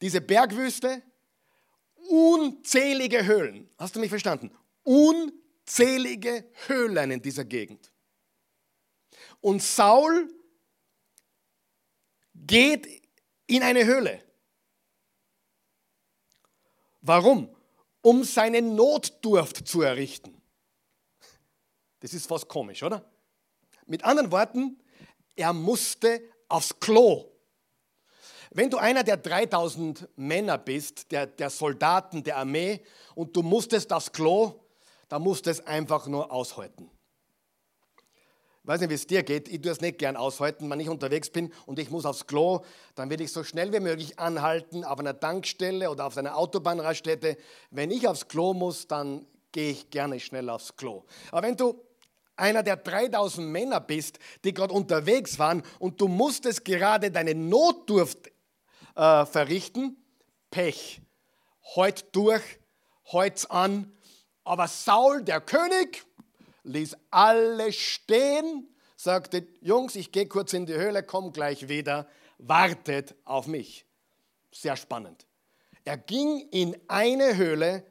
Diese 0.00 0.20
Bergwüste, 0.20 1.02
unzählige 2.08 3.24
Höhlen. 3.24 3.68
Hast 3.78 3.96
du 3.96 4.00
mich 4.00 4.08
verstanden? 4.08 4.50
Unzählige 4.82 6.50
Höhlen 6.66 7.10
in 7.10 7.22
dieser 7.22 7.44
Gegend. 7.44 7.90
Und 9.40 9.62
Saul 9.62 10.32
geht 12.34 13.02
in 13.46 13.62
eine 13.62 13.84
Höhle. 13.84 14.22
Warum? 17.00 17.54
Um 18.00 18.24
seine 18.24 18.62
Notdurft 18.62 19.68
zu 19.68 19.82
errichten. 19.82 20.40
Das 22.00 22.12
ist 22.12 22.26
fast 22.26 22.48
komisch, 22.48 22.82
oder? 22.82 23.10
Mit 23.86 24.04
anderen 24.04 24.30
Worten, 24.30 24.78
er 25.36 25.52
musste 25.52 26.20
aufs 26.48 26.78
Klo. 26.78 27.30
Wenn 28.50 28.70
du 28.70 28.78
einer 28.78 29.02
der 29.02 29.16
3000 29.16 30.08
Männer 30.16 30.58
bist, 30.58 31.10
der, 31.10 31.26
der 31.26 31.50
Soldaten 31.50 32.22
der 32.22 32.36
Armee, 32.36 32.82
und 33.14 33.36
du 33.36 33.42
musstest 33.42 33.92
aufs 33.92 34.12
Klo, 34.12 34.60
dann 35.08 35.22
musst 35.22 35.46
du 35.46 35.50
es 35.50 35.66
einfach 35.66 36.06
nur 36.06 36.30
aushalten. 36.32 36.90
Ich 38.62 38.68
weiß 38.68 38.80
nicht, 38.80 38.90
wie 38.90 38.94
es 38.94 39.06
dir 39.06 39.22
geht. 39.22 39.48
Ich 39.48 39.60
tue 39.60 39.72
es 39.72 39.82
nicht 39.82 39.98
gern 39.98 40.16
aushalten, 40.16 40.70
wenn 40.70 40.80
ich 40.80 40.88
unterwegs 40.88 41.28
bin 41.28 41.52
und 41.66 41.78
ich 41.78 41.90
muss 41.90 42.06
aufs 42.06 42.26
Klo. 42.26 42.60
Dann 42.94 43.10
will 43.10 43.20
ich 43.20 43.30
so 43.30 43.44
schnell 43.44 43.72
wie 43.74 43.80
möglich 43.80 44.18
anhalten 44.18 44.84
auf 44.84 44.98
einer 44.98 45.20
Tankstelle 45.20 45.90
oder 45.90 46.06
auf 46.06 46.16
einer 46.16 46.36
Autobahnraststätte. 46.36 47.36
Wenn 47.70 47.90
ich 47.90 48.08
aufs 48.08 48.26
Klo 48.26 48.54
muss, 48.54 48.86
dann 48.86 49.26
gehe 49.52 49.72
ich 49.72 49.90
gerne 49.90 50.18
schnell 50.18 50.48
aufs 50.48 50.76
Klo. 50.76 51.04
Aber 51.30 51.46
wenn 51.46 51.56
du 51.56 51.78
einer 52.36 52.62
der 52.62 52.76
3000 52.76 53.46
Männer 53.46 53.80
bist, 53.80 54.18
die 54.44 54.52
gerade 54.52 54.74
unterwegs 54.74 55.38
waren 55.38 55.62
und 55.78 56.00
du 56.00 56.08
musstest 56.08 56.64
gerade 56.64 57.10
deine 57.10 57.34
Notdurft 57.34 58.30
äh, 58.96 59.26
verrichten, 59.26 59.96
Pech. 60.50 61.00
Heut 61.76 62.04
durch, 62.12 62.42
heut's 63.12 63.46
an. 63.46 63.92
Aber 64.44 64.68
Saul, 64.68 65.22
der 65.22 65.40
König, 65.40 66.04
ließ 66.64 66.96
alle 67.10 67.72
stehen, 67.72 68.68
sagte, 68.96 69.46
Jungs, 69.60 69.96
ich 69.96 70.12
gehe 70.12 70.26
kurz 70.26 70.52
in 70.52 70.66
die 70.66 70.74
Höhle, 70.74 71.02
komm 71.02 71.32
gleich 71.32 71.68
wieder, 71.68 72.08
wartet 72.38 73.14
auf 73.24 73.46
mich. 73.46 73.86
Sehr 74.52 74.76
spannend. 74.76 75.26
Er 75.84 75.98
ging 75.98 76.48
in 76.50 76.76
eine 76.88 77.36
Höhle, 77.36 77.84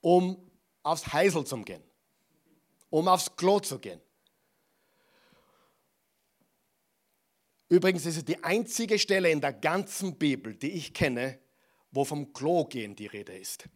um 0.00 0.36
aufs 0.82 1.12
Heisel 1.12 1.44
zu 1.44 1.62
gehen, 1.62 1.82
um 2.96 3.08
aufs 3.08 3.36
Klo 3.36 3.60
zu 3.60 3.78
gehen. 3.78 4.00
Übrigens 7.68 8.06
ist 8.06 8.16
es 8.16 8.24
die 8.24 8.42
einzige 8.42 8.98
Stelle 8.98 9.30
in 9.30 9.42
der 9.42 9.52
ganzen 9.52 10.16
Bibel, 10.16 10.54
die 10.54 10.70
ich 10.70 10.94
kenne, 10.94 11.38
wo 11.90 12.06
vom 12.06 12.32
Klo 12.32 12.64
gehen 12.64 12.96
die 12.96 13.06
Rede 13.06 13.36
ist 13.36 13.68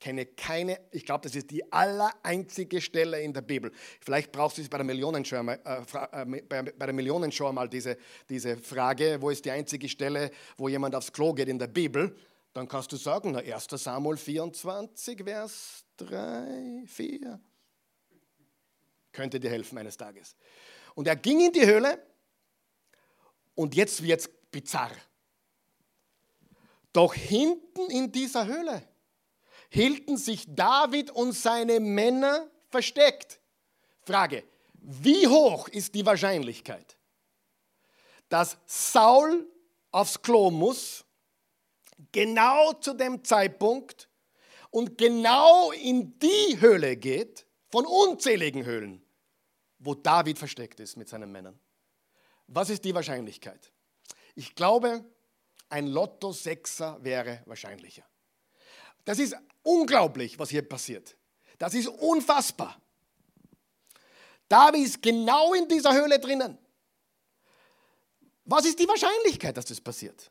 kenne 0.00 0.24
keine, 0.24 0.80
ich 0.92 1.04
glaube, 1.04 1.24
das 1.24 1.36
ist 1.36 1.50
die 1.50 1.70
allereinzige 1.70 2.80
Stelle 2.80 3.20
in 3.20 3.34
der 3.34 3.42
Bibel. 3.42 3.70
Vielleicht 4.00 4.32
brauchst 4.32 4.56
du 4.56 4.62
es 4.62 4.68
bei 4.70 4.78
der 4.78 4.86
Millionenshow 4.86 5.42
mal, 5.42 5.60
äh, 5.62 6.22
äh 6.22 6.72
bei 6.72 6.86
der 6.86 6.94
Millionenshow 6.94 7.52
mal 7.52 7.68
diese, 7.68 7.98
diese 8.26 8.56
Frage, 8.56 9.20
wo 9.20 9.28
ist 9.28 9.44
die 9.44 9.50
einzige 9.50 9.90
Stelle, 9.90 10.30
wo 10.56 10.70
jemand 10.70 10.94
aufs 10.94 11.12
Klo 11.12 11.34
geht 11.34 11.48
in 11.48 11.58
der 11.58 11.66
Bibel? 11.66 12.16
Dann 12.54 12.66
kannst 12.66 12.90
du 12.92 12.96
sagen, 12.96 13.32
na, 13.32 13.40
1. 13.40 13.66
Samuel 13.72 14.16
24, 14.16 15.22
Vers 15.22 15.84
3, 15.98 16.84
4. 16.86 17.40
Könnte 19.12 19.40
dir 19.40 19.50
helfen 19.50 19.78
eines 19.78 19.96
Tages. 19.96 20.36
Und 20.94 21.06
er 21.08 21.16
ging 21.16 21.40
in 21.40 21.52
die 21.52 21.66
Höhle 21.66 22.04
und 23.54 23.74
jetzt 23.74 24.02
wird 24.02 24.20
es 24.20 24.28
bizarr. 24.50 24.92
Doch 26.92 27.14
hinten 27.14 27.90
in 27.90 28.10
dieser 28.10 28.46
Höhle 28.46 28.82
hielten 29.68 30.16
sich 30.16 30.44
David 30.48 31.10
und 31.10 31.32
seine 31.32 31.78
Männer 31.78 32.50
versteckt. 32.68 33.40
Frage, 34.02 34.44
wie 34.72 35.26
hoch 35.26 35.68
ist 35.68 35.94
die 35.94 36.04
Wahrscheinlichkeit, 36.04 36.96
dass 38.28 38.56
Saul 38.66 39.46
aufs 39.90 40.20
Klo 40.20 40.50
muss, 40.50 41.04
genau 42.12 42.72
zu 42.74 42.94
dem 42.94 43.22
Zeitpunkt 43.24 44.08
und 44.70 44.96
genau 44.96 45.70
in 45.72 46.18
die 46.18 46.60
Höhle 46.60 46.96
geht, 46.96 47.46
von 47.70 47.86
unzähligen 47.86 48.64
Höhlen, 48.64 49.02
wo 49.78 49.94
David 49.94 50.38
versteckt 50.38 50.80
ist 50.80 50.96
mit 50.96 51.08
seinen 51.08 51.30
Männern? 51.32 51.58
Was 52.46 52.70
ist 52.70 52.84
die 52.84 52.94
Wahrscheinlichkeit? 52.94 53.72
Ich 54.34 54.54
glaube, 54.54 55.04
ein 55.68 55.86
Lotto-Sechser 55.86 57.02
wäre 57.02 57.42
wahrscheinlicher. 57.46 58.04
Das 59.04 59.18
ist 59.18 59.36
unglaublich, 59.62 60.38
was 60.38 60.50
hier 60.50 60.68
passiert. 60.68 61.16
Das 61.58 61.74
ist 61.74 61.86
unfassbar. 61.88 62.80
David 64.48 64.84
ist 64.84 65.02
genau 65.02 65.54
in 65.54 65.68
dieser 65.68 65.94
Höhle 65.94 66.18
drinnen. 66.18 66.58
Was 68.44 68.64
ist 68.66 68.80
die 68.80 68.88
Wahrscheinlichkeit, 68.88 69.56
dass 69.56 69.66
das 69.66 69.80
passiert? 69.80 70.30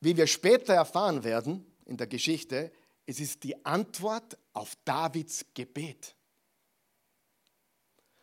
Wie 0.00 0.16
wir 0.16 0.26
später 0.26 0.74
erfahren 0.74 1.22
werden 1.22 1.64
in 1.84 1.96
der 1.96 2.08
Geschichte, 2.08 2.72
es 3.06 3.20
ist 3.20 3.42
die 3.42 3.64
Antwort 3.64 4.38
auf 4.52 4.76
Davids 4.84 5.44
Gebet. 5.54 6.14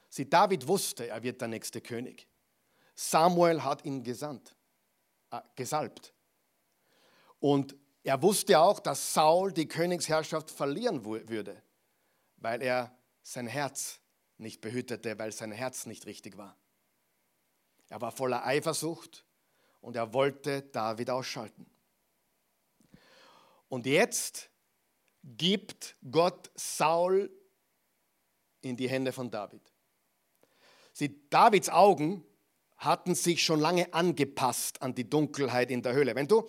Sie, 0.09 0.29
David 0.29 0.67
wusste, 0.67 1.07
er 1.07 1.23
wird 1.23 1.39
der 1.39 1.47
nächste 1.47 1.79
König. 1.81 2.27
Samuel 2.95 3.63
hat 3.63 3.85
ihn 3.85 4.03
gesandt, 4.03 4.55
äh, 5.31 5.39
gesalbt. 5.55 6.13
Und 7.39 7.75
er 8.03 8.21
wusste 8.21 8.59
auch, 8.59 8.79
dass 8.79 9.13
Saul 9.13 9.53
die 9.53 9.67
Königsherrschaft 9.67 10.51
verlieren 10.51 11.05
würde, 11.05 11.61
weil 12.37 12.61
er 12.61 12.95
sein 13.21 13.47
Herz 13.47 13.99
nicht 14.37 14.59
behütete, 14.61 15.17
weil 15.17 15.31
sein 15.31 15.51
Herz 15.51 15.85
nicht 15.85 16.05
richtig 16.05 16.37
war. 16.37 16.57
Er 17.89 18.01
war 18.01 18.11
voller 18.11 18.45
Eifersucht 18.45 19.25
und 19.81 19.95
er 19.95 20.13
wollte 20.13 20.63
David 20.63 21.09
ausschalten. 21.09 21.65
Und 23.69 23.85
jetzt 23.85 24.50
gibt 25.23 25.95
Gott 26.09 26.49
Saul 26.55 27.31
in 28.61 28.77
die 28.77 28.89
Hände 28.89 29.11
von 29.11 29.29
David. 29.29 29.61
Sie, 30.93 31.29
Davids 31.29 31.69
Augen 31.69 32.23
hatten 32.77 33.15
sich 33.15 33.43
schon 33.43 33.59
lange 33.59 33.93
angepasst 33.93 34.81
an 34.81 34.95
die 34.95 35.09
Dunkelheit 35.09 35.71
in 35.71 35.81
der 35.81 35.93
Höhle. 35.93 36.15
Wenn 36.15 36.27
du 36.27 36.47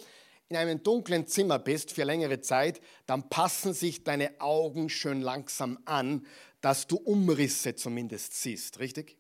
in 0.49 0.57
einem 0.57 0.83
dunklen 0.83 1.27
Zimmer 1.27 1.59
bist 1.59 1.93
für 1.93 2.05
längere 2.05 2.41
Zeit, 2.41 2.81
dann 3.07 3.29
passen 3.29 3.75
sich 3.75 4.05
deine 4.05 4.41
Augen 4.41 4.89
schön 4.89 5.21
langsam 5.21 5.79
an, 5.85 6.27
dass 6.61 6.87
du 6.87 6.97
Umrisse 6.97 7.75
zumindest 7.75 8.35
siehst, 8.35 8.79
richtig? 8.79 9.17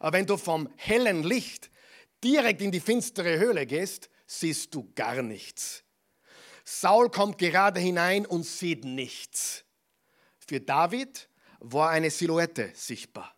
Aber 0.00 0.16
wenn 0.16 0.26
du 0.26 0.36
vom 0.36 0.68
hellen 0.76 1.22
Licht 1.22 1.70
direkt 2.22 2.62
in 2.62 2.72
die 2.72 2.80
finstere 2.80 3.38
Höhle 3.38 3.66
gehst, 3.66 4.10
siehst 4.26 4.74
du 4.74 4.90
gar 4.94 5.22
nichts. 5.22 5.84
Saul 6.70 7.08
kommt 7.08 7.38
gerade 7.38 7.80
hinein 7.80 8.26
und 8.26 8.42
sieht 8.42 8.84
nichts. 8.84 9.64
Für 10.36 10.60
David 10.60 11.30
war 11.60 11.88
eine 11.88 12.10
Silhouette 12.10 12.70
sichtbar. 12.74 13.34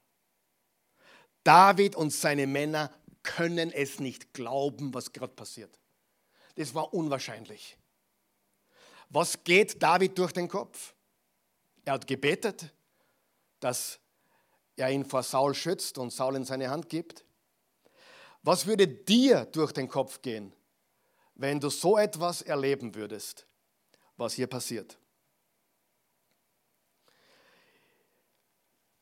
David 1.44 1.94
und 1.94 2.12
seine 2.12 2.48
Männer 2.48 2.92
können 3.22 3.70
es 3.70 4.00
nicht 4.00 4.34
glauben, 4.34 4.92
was 4.92 5.12
gerade 5.12 5.32
passiert. 5.32 5.78
Das 6.56 6.74
war 6.74 6.92
unwahrscheinlich. 6.92 7.78
Was 9.10 9.44
geht 9.44 9.80
David 9.80 10.18
durch 10.18 10.32
den 10.32 10.48
Kopf? 10.48 10.92
Er 11.84 11.92
hat 11.92 12.08
gebetet, 12.08 12.74
dass 13.60 14.00
er 14.74 14.90
ihn 14.90 15.04
vor 15.04 15.22
Saul 15.22 15.54
schützt 15.54 15.98
und 15.98 16.12
Saul 16.12 16.34
in 16.34 16.44
seine 16.44 16.68
Hand 16.68 16.88
gibt. 16.88 17.24
Was 18.42 18.66
würde 18.66 18.88
dir 18.88 19.44
durch 19.44 19.70
den 19.70 19.86
Kopf 19.86 20.20
gehen, 20.20 20.52
wenn 21.40 21.58
du 21.58 21.70
so 21.70 21.96
etwas 21.96 22.42
erleben 22.42 22.94
würdest, 22.94 23.46
was 24.18 24.34
hier 24.34 24.46
passiert? 24.46 24.98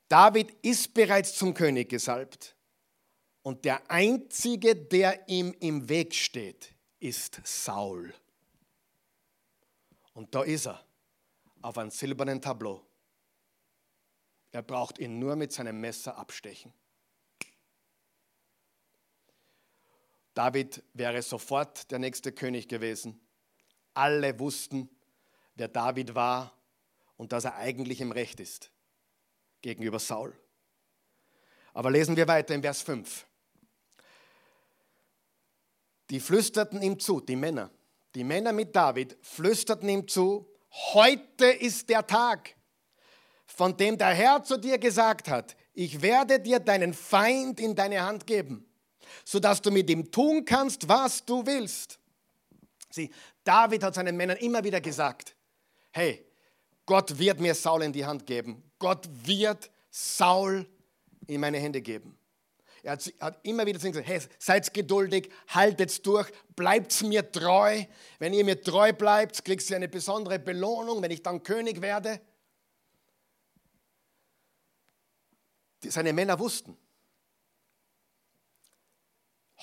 David 0.09 0.53
ist 0.63 0.95
bereits 0.95 1.35
zum 1.35 1.53
König 1.53 1.89
gesalbt 1.89 2.55
und 3.43 3.65
der 3.65 3.91
Einzige, 3.91 4.77
der 4.77 5.29
ihm 5.29 5.53
im 5.59 5.89
Weg 5.89 6.15
steht, 6.15 6.73
ist 7.01 7.41
Saul. 7.45 8.15
Und 10.15 10.33
da 10.33 10.45
ist 10.45 10.67
er, 10.67 10.87
auf 11.61 11.77
einem 11.77 11.91
silbernen 11.91 12.41
Tableau. 12.41 12.87
Er 14.53 14.63
braucht 14.63 15.01
ihn 15.01 15.19
nur 15.19 15.35
mit 15.35 15.53
seinem 15.53 15.81
Messer 15.81 16.17
abstechen. 16.17 16.73
David 20.39 20.85
wäre 20.95 21.21
sofort 21.21 21.91
der 21.91 21.99
nächste 21.99 22.31
König 22.31 22.69
gewesen. 22.69 23.21
Alle 23.93 24.39
wussten, 24.39 24.89
wer 25.57 25.67
David 25.67 26.15
war 26.15 26.57
und 27.17 27.33
dass 27.33 27.45
er 27.45 27.57
eigentlich 27.57 28.01
im 28.01 28.13
Recht 28.13 28.39
ist 28.39 28.71
gegenüber 29.63 29.99
Saul. 29.99 30.33
Aber 31.75 31.91
lesen 31.91 32.15
wir 32.15 32.29
weiter 32.29 32.55
in 32.55 32.63
Vers 32.63 32.83
5. 32.83 33.27
Die 36.09 36.21
flüsterten 36.21 36.83
ihm 36.83 37.01
zu, 37.01 37.21
die 37.21 37.35
Männer, 37.35 37.73
die 38.15 38.23
Männer 38.23 38.53
mit 38.53 38.77
David 38.77 39.17
flüsterten 39.21 39.89
ihm 39.89 40.07
zu, 40.07 40.49
heute 40.93 41.47
ist 41.47 41.89
der 41.89 42.07
Tag, 42.07 42.55
von 43.45 43.77
dem 43.77 43.99
der 43.99 44.15
Herr 44.15 44.45
zu 44.45 44.57
dir 44.57 44.79
gesagt 44.79 45.27
hat, 45.27 45.57
ich 45.75 46.01
werde 46.01 46.39
dir 46.39 46.61
deinen 46.61 46.95
Feind 46.95 47.59
in 47.59 47.75
deine 47.75 48.03
Hand 48.03 48.25
geben, 48.25 48.68
sodass 49.25 49.63
du 49.63 49.71
mit 49.71 49.89
ihm 49.91 50.11
tun 50.11 50.45
kannst, 50.45 50.89
was 50.89 51.25
du 51.25 51.45
willst. 51.47 51.99
Sieh, 52.91 53.11
David 53.45 53.83
hat 53.83 53.95
seinen 53.95 54.17
Männern 54.17 54.39
immer 54.39 54.65
wieder 54.65 54.81
gesagt, 54.81 55.35
hey, 55.93 56.25
Gott 56.87 57.19
wird 57.19 57.41
mir 57.41 57.55
Saul 57.55 57.83
in 57.83 57.93
die 57.93 58.05
Hand 58.05 58.27
geben. 58.27 58.63
Gott 58.79 59.09
wird 59.25 59.71
Saul 59.91 60.67
in 61.27 61.41
meine 61.41 61.59
Hände 61.59 61.83
geben. 61.83 62.19
Er 62.83 62.93
hat, 62.93 63.41
immer 63.43 63.67
wieder 63.67 63.79
gesagt, 63.79 64.07
hey, 64.07 64.21
seid 64.39 64.73
geduldig, 64.73 65.31
haltet 65.49 66.07
durch, 66.07 66.31
bleibt 66.55 67.03
mir 67.03 67.31
treu. 67.31 67.85
Wenn 68.19 68.33
ihr 68.33 68.45
mir 68.45 68.63
treu 68.63 68.93
bleibt, 68.93 69.45
kriegt 69.45 69.69
ihr 69.69 69.77
eine 69.77 69.89
besondere 69.89 70.39
Belohnung, 70.39 71.03
wenn 71.03 71.11
ich 71.11 71.23
dann 71.23 71.43
König 71.43 71.83
werde. 71.83 72.21
Seine 75.85 76.13
Männer 76.13 76.39
wussten. 76.39 76.77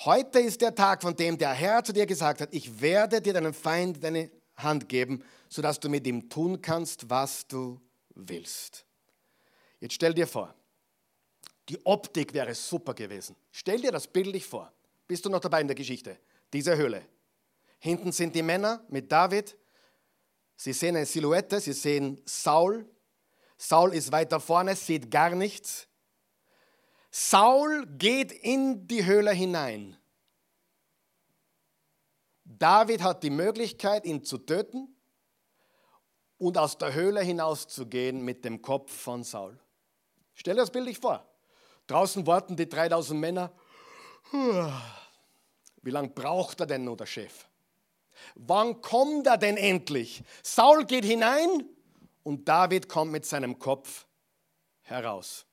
Heute 0.04 0.40
ist 0.40 0.60
der 0.60 0.74
Tag, 0.74 1.02
von 1.02 1.16
dem 1.16 1.38
der 1.38 1.52
Herr 1.52 1.82
zu 1.82 1.92
dir 1.92 2.04
gesagt 2.04 2.42
hat, 2.42 2.52
ich 2.52 2.80
werde 2.80 3.22
dir 3.22 3.32
deinen 3.32 3.54
Feind 3.54 4.04
deine 4.04 4.30
Hand 4.56 4.88
geben, 4.88 5.24
sodass 5.48 5.80
du 5.80 5.88
mit 5.88 6.06
ihm 6.06 6.28
tun 6.28 6.60
kannst, 6.60 7.08
was 7.08 7.46
du 7.46 7.80
willst. 8.14 8.84
Jetzt 9.80 9.94
stell 9.94 10.12
dir 10.12 10.26
vor, 10.26 10.54
die 11.68 11.84
Optik 11.84 12.34
wäre 12.34 12.54
super 12.54 12.94
gewesen. 12.94 13.36
Stell 13.50 13.80
dir 13.80 13.90
das 13.90 14.06
bildlich 14.06 14.46
vor. 14.46 14.72
Bist 15.08 15.24
du 15.24 15.30
noch 15.30 15.40
dabei 15.40 15.62
in 15.62 15.66
der 15.66 15.76
Geschichte? 15.76 16.18
Diese 16.52 16.76
Höhle. 16.76 17.02
Hinten 17.78 18.12
sind 18.12 18.34
die 18.34 18.42
Männer 18.42 18.84
mit 18.88 19.10
David. 19.10 19.56
Sie 20.56 20.72
sehen 20.72 20.96
eine 20.96 21.06
Silhouette, 21.06 21.60
sie 21.60 21.72
sehen 21.72 22.20
Saul. 22.24 22.86
Saul 23.56 23.94
ist 23.94 24.12
weiter 24.12 24.40
vorne, 24.40 24.76
sieht 24.76 25.10
gar 25.10 25.30
nichts. 25.30 25.88
Saul 27.18 27.86
geht 27.86 28.30
in 28.30 28.86
die 28.88 29.06
Höhle 29.06 29.30
hinein. 29.30 29.96
David 32.44 33.02
hat 33.02 33.22
die 33.22 33.30
Möglichkeit, 33.30 34.04
ihn 34.04 34.22
zu 34.22 34.36
töten 34.36 34.94
und 36.36 36.58
aus 36.58 36.76
der 36.76 36.92
Höhle 36.92 37.22
hinauszugehen 37.22 38.22
mit 38.22 38.44
dem 38.44 38.60
Kopf 38.60 38.92
von 38.92 39.24
Saul. 39.24 39.58
Stell 40.34 40.56
dir 40.56 40.60
das 40.60 40.70
bildlich 40.70 40.98
vor. 40.98 41.26
Draußen 41.86 42.26
warten 42.26 42.54
die 42.54 42.68
3000 42.68 43.18
Männer. 43.18 43.50
Wie 45.80 45.90
lange 45.90 46.10
braucht 46.10 46.60
er 46.60 46.66
denn 46.66 46.84
nur 46.84 46.98
der 46.98 47.06
Chef? 47.06 47.46
Wann 48.34 48.82
kommt 48.82 49.26
er 49.26 49.38
denn 49.38 49.56
endlich? 49.56 50.22
Saul 50.42 50.84
geht 50.84 51.06
hinein 51.06 51.64
und 52.24 52.46
David 52.46 52.90
kommt 52.90 53.10
mit 53.10 53.24
seinem 53.24 53.58
Kopf 53.58 54.04
heraus. 54.82 55.45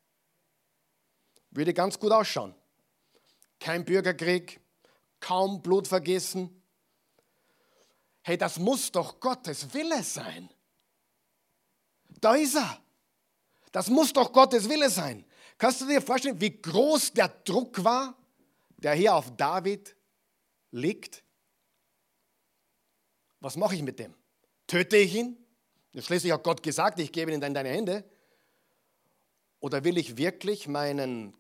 Würde 1.53 1.73
ganz 1.73 1.99
gut 1.99 2.11
ausschauen. 2.11 2.55
Kein 3.59 3.85
Bürgerkrieg, 3.85 4.59
kaum 5.19 5.61
Blutvergießen. 5.61 6.49
Hey, 8.23 8.37
das 8.37 8.57
muss 8.57 8.91
doch 8.91 9.19
Gottes 9.19 9.73
Wille 9.73 10.01
sein. 10.03 10.49
Da 12.19 12.36
ist 12.36 12.55
er. 12.55 12.82
Das 13.71 13.89
muss 13.89 14.13
doch 14.13 14.32
Gottes 14.34 14.67
Wille 14.67 14.89
sein. 14.89 15.25
Kannst 15.57 15.82
du 15.82 15.86
dir 15.86 16.01
vorstellen, 16.01 16.41
wie 16.41 16.61
groß 16.61 17.13
der 17.13 17.28
Druck 17.28 17.84
war, 17.84 18.17
der 18.78 18.93
hier 18.93 19.13
auf 19.15 19.36
David 19.36 19.95
liegt? 20.71 21.23
Was 23.39 23.57
mache 23.57 23.75
ich 23.75 23.84
mit 23.84 23.99
dem? 23.99 24.13
Töte 24.67 24.97
ich 24.97 25.15
ihn? 25.15 25.38
Schließlich 25.97 26.32
hat 26.32 26.43
Gott 26.43 26.63
gesagt, 26.63 26.99
ich 26.99 27.11
gebe 27.11 27.32
ihn 27.32 27.41
in 27.41 27.53
deine 27.53 27.69
Hände. 27.69 28.03
Oder 29.59 29.84
will 29.84 29.97
ich 29.97 30.17
wirklich 30.17 30.67
meinen 30.67 31.38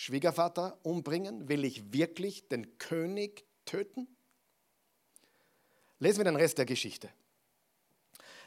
Schwiegervater 0.00 0.78
umbringen? 0.84 1.48
Will 1.48 1.64
ich 1.64 1.92
wirklich 1.92 2.46
den 2.48 2.78
König 2.78 3.44
töten? 3.64 4.06
Lesen 5.98 6.18
wir 6.18 6.24
den 6.24 6.36
Rest 6.36 6.56
der 6.58 6.66
Geschichte. 6.66 7.10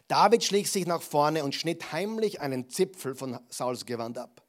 David 0.07 0.45
schlich 0.45 0.71
sich 0.71 0.87
nach 0.87 1.01
vorne 1.01 1.43
und 1.43 1.53
schnitt 1.53 1.91
heimlich 1.91 2.39
einen 2.39 2.69
Zipfel 2.69 3.15
von 3.15 3.37
Sauls 3.49 3.85
Gewand 3.85 4.17
ab. 4.17 4.41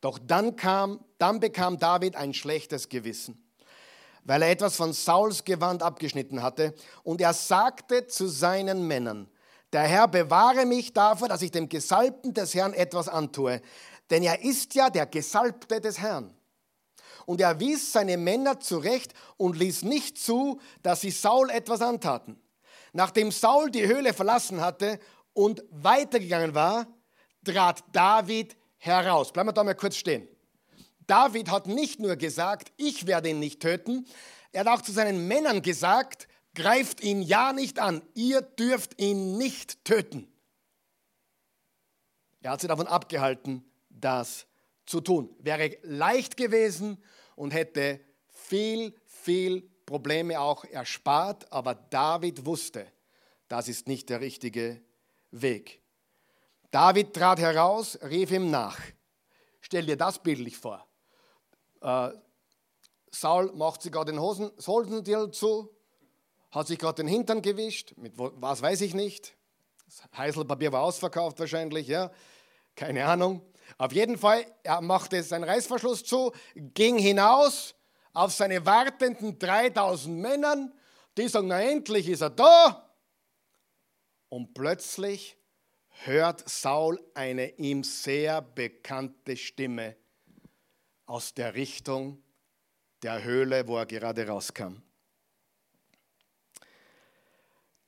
Doch 0.00 0.18
dann, 0.18 0.56
kam, 0.56 1.04
dann 1.18 1.38
bekam 1.38 1.78
David 1.78 2.16
ein 2.16 2.34
schlechtes 2.34 2.88
Gewissen, 2.88 3.40
weil 4.24 4.42
er 4.42 4.50
etwas 4.50 4.74
von 4.74 4.92
Sauls 4.92 5.44
Gewand 5.44 5.84
abgeschnitten 5.84 6.42
hatte. 6.42 6.74
Und 7.04 7.20
er 7.20 7.32
sagte 7.32 8.08
zu 8.08 8.26
seinen 8.26 8.88
Männern, 8.88 9.30
der 9.72 9.82
Herr 9.82 10.08
bewahre 10.08 10.66
mich 10.66 10.92
davor, 10.92 11.28
dass 11.28 11.42
ich 11.42 11.52
dem 11.52 11.68
Gesalbten 11.68 12.34
des 12.34 12.54
Herrn 12.54 12.74
etwas 12.74 13.08
antue. 13.08 13.62
Denn 14.10 14.24
er 14.24 14.42
ist 14.42 14.74
ja 14.74 14.90
der 14.90 15.06
Gesalbte 15.06 15.80
des 15.80 16.00
Herrn. 16.00 16.34
Und 17.26 17.40
er 17.40 17.60
wies 17.60 17.92
seine 17.92 18.16
Männer 18.16 18.60
zurecht 18.60 19.14
und 19.36 19.56
ließ 19.56 19.82
nicht 19.82 20.18
zu, 20.18 20.60
dass 20.82 21.00
sie 21.00 21.10
Saul 21.10 21.50
etwas 21.50 21.80
antaten. 21.82 22.40
Nachdem 22.92 23.30
Saul 23.30 23.70
die 23.70 23.86
Höhle 23.86 24.12
verlassen 24.12 24.60
hatte 24.60 24.98
und 25.32 25.62
weitergegangen 25.70 26.54
war, 26.54 26.86
trat 27.44 27.84
David 27.92 28.56
heraus. 28.78 29.32
Bleiben 29.32 29.48
wir 29.48 29.52
da 29.52 29.64
mal 29.64 29.74
kurz 29.74 29.96
stehen. 29.96 30.28
David 31.06 31.50
hat 31.50 31.66
nicht 31.66 32.00
nur 32.00 32.16
gesagt, 32.16 32.72
ich 32.76 33.06
werde 33.06 33.30
ihn 33.30 33.40
nicht 33.40 33.60
töten, 33.60 34.06
er 34.52 34.60
hat 34.60 34.68
auch 34.68 34.82
zu 34.82 34.92
seinen 34.92 35.28
Männern 35.28 35.62
gesagt, 35.62 36.28
greift 36.54 37.02
ihn 37.02 37.22
ja 37.22 37.52
nicht 37.52 37.78
an, 37.78 38.02
ihr 38.14 38.42
dürft 38.42 39.00
ihn 39.00 39.36
nicht 39.36 39.84
töten. 39.84 40.26
Er 42.42 42.52
hat 42.52 42.60
sie 42.60 42.68
davon 42.68 42.86
abgehalten, 42.86 43.64
das 43.90 44.46
zu 44.90 45.00
tun. 45.00 45.34
Wäre 45.38 45.78
leicht 45.82 46.36
gewesen 46.36 47.02
und 47.36 47.52
hätte 47.52 48.00
viel, 48.28 48.94
viel 49.06 49.62
Probleme 49.86 50.40
auch 50.40 50.64
erspart, 50.64 51.50
aber 51.52 51.74
David 51.74 52.44
wusste, 52.44 52.86
das 53.48 53.68
ist 53.68 53.88
nicht 53.88 54.08
der 54.10 54.20
richtige 54.20 54.82
Weg. 55.30 55.80
David 56.70 57.14
trat 57.14 57.38
heraus, 57.38 57.98
rief 58.02 58.30
ihm 58.30 58.50
nach. 58.50 58.78
Stell 59.60 59.86
dir 59.86 59.96
das 59.96 60.22
bildlich 60.22 60.56
vor. 60.56 60.86
Äh, 61.80 62.10
Saul 63.10 63.52
macht 63.52 63.82
sich 63.82 63.92
gerade 63.92 64.12
den 64.12 64.20
Hosen, 64.20 64.50
Hosendill 64.66 65.30
zu, 65.30 65.74
hat 66.50 66.66
sich 66.66 66.78
gerade 66.78 67.02
den 67.02 67.08
Hintern 67.08 67.42
gewischt, 67.42 67.94
mit 67.96 68.12
was 68.16 68.62
weiß 68.62 68.80
ich 68.82 68.94
nicht. 68.94 69.36
Das 69.86 70.02
Heißelpapier 70.16 70.72
war 70.72 70.82
ausverkauft 70.82 71.38
wahrscheinlich, 71.40 71.88
ja, 71.88 72.12
keine 72.76 73.04
Ahnung. 73.04 73.42
Auf 73.78 73.92
jeden 73.92 74.18
Fall, 74.18 74.44
er 74.62 74.80
machte 74.80 75.22
seinen 75.22 75.44
Reißverschluss 75.44 76.04
zu, 76.04 76.32
ging 76.54 76.98
hinaus 76.98 77.74
auf 78.12 78.32
seine 78.32 78.64
wartenden 78.66 79.38
3000 79.38 80.18
Männern, 80.18 80.72
die 81.16 81.28
sagen, 81.28 81.48
na 81.48 81.60
endlich 81.60 82.08
ist 82.08 82.22
er 82.22 82.30
da. 82.30 82.90
Und 84.28 84.54
plötzlich 84.54 85.36
hört 86.04 86.48
Saul 86.48 87.00
eine 87.14 87.50
ihm 87.56 87.82
sehr 87.82 88.40
bekannte 88.42 89.36
Stimme 89.36 89.96
aus 91.06 91.34
der 91.34 91.54
Richtung 91.54 92.22
der 93.02 93.24
Höhle, 93.24 93.66
wo 93.66 93.78
er 93.78 93.86
gerade 93.86 94.26
rauskam. 94.26 94.82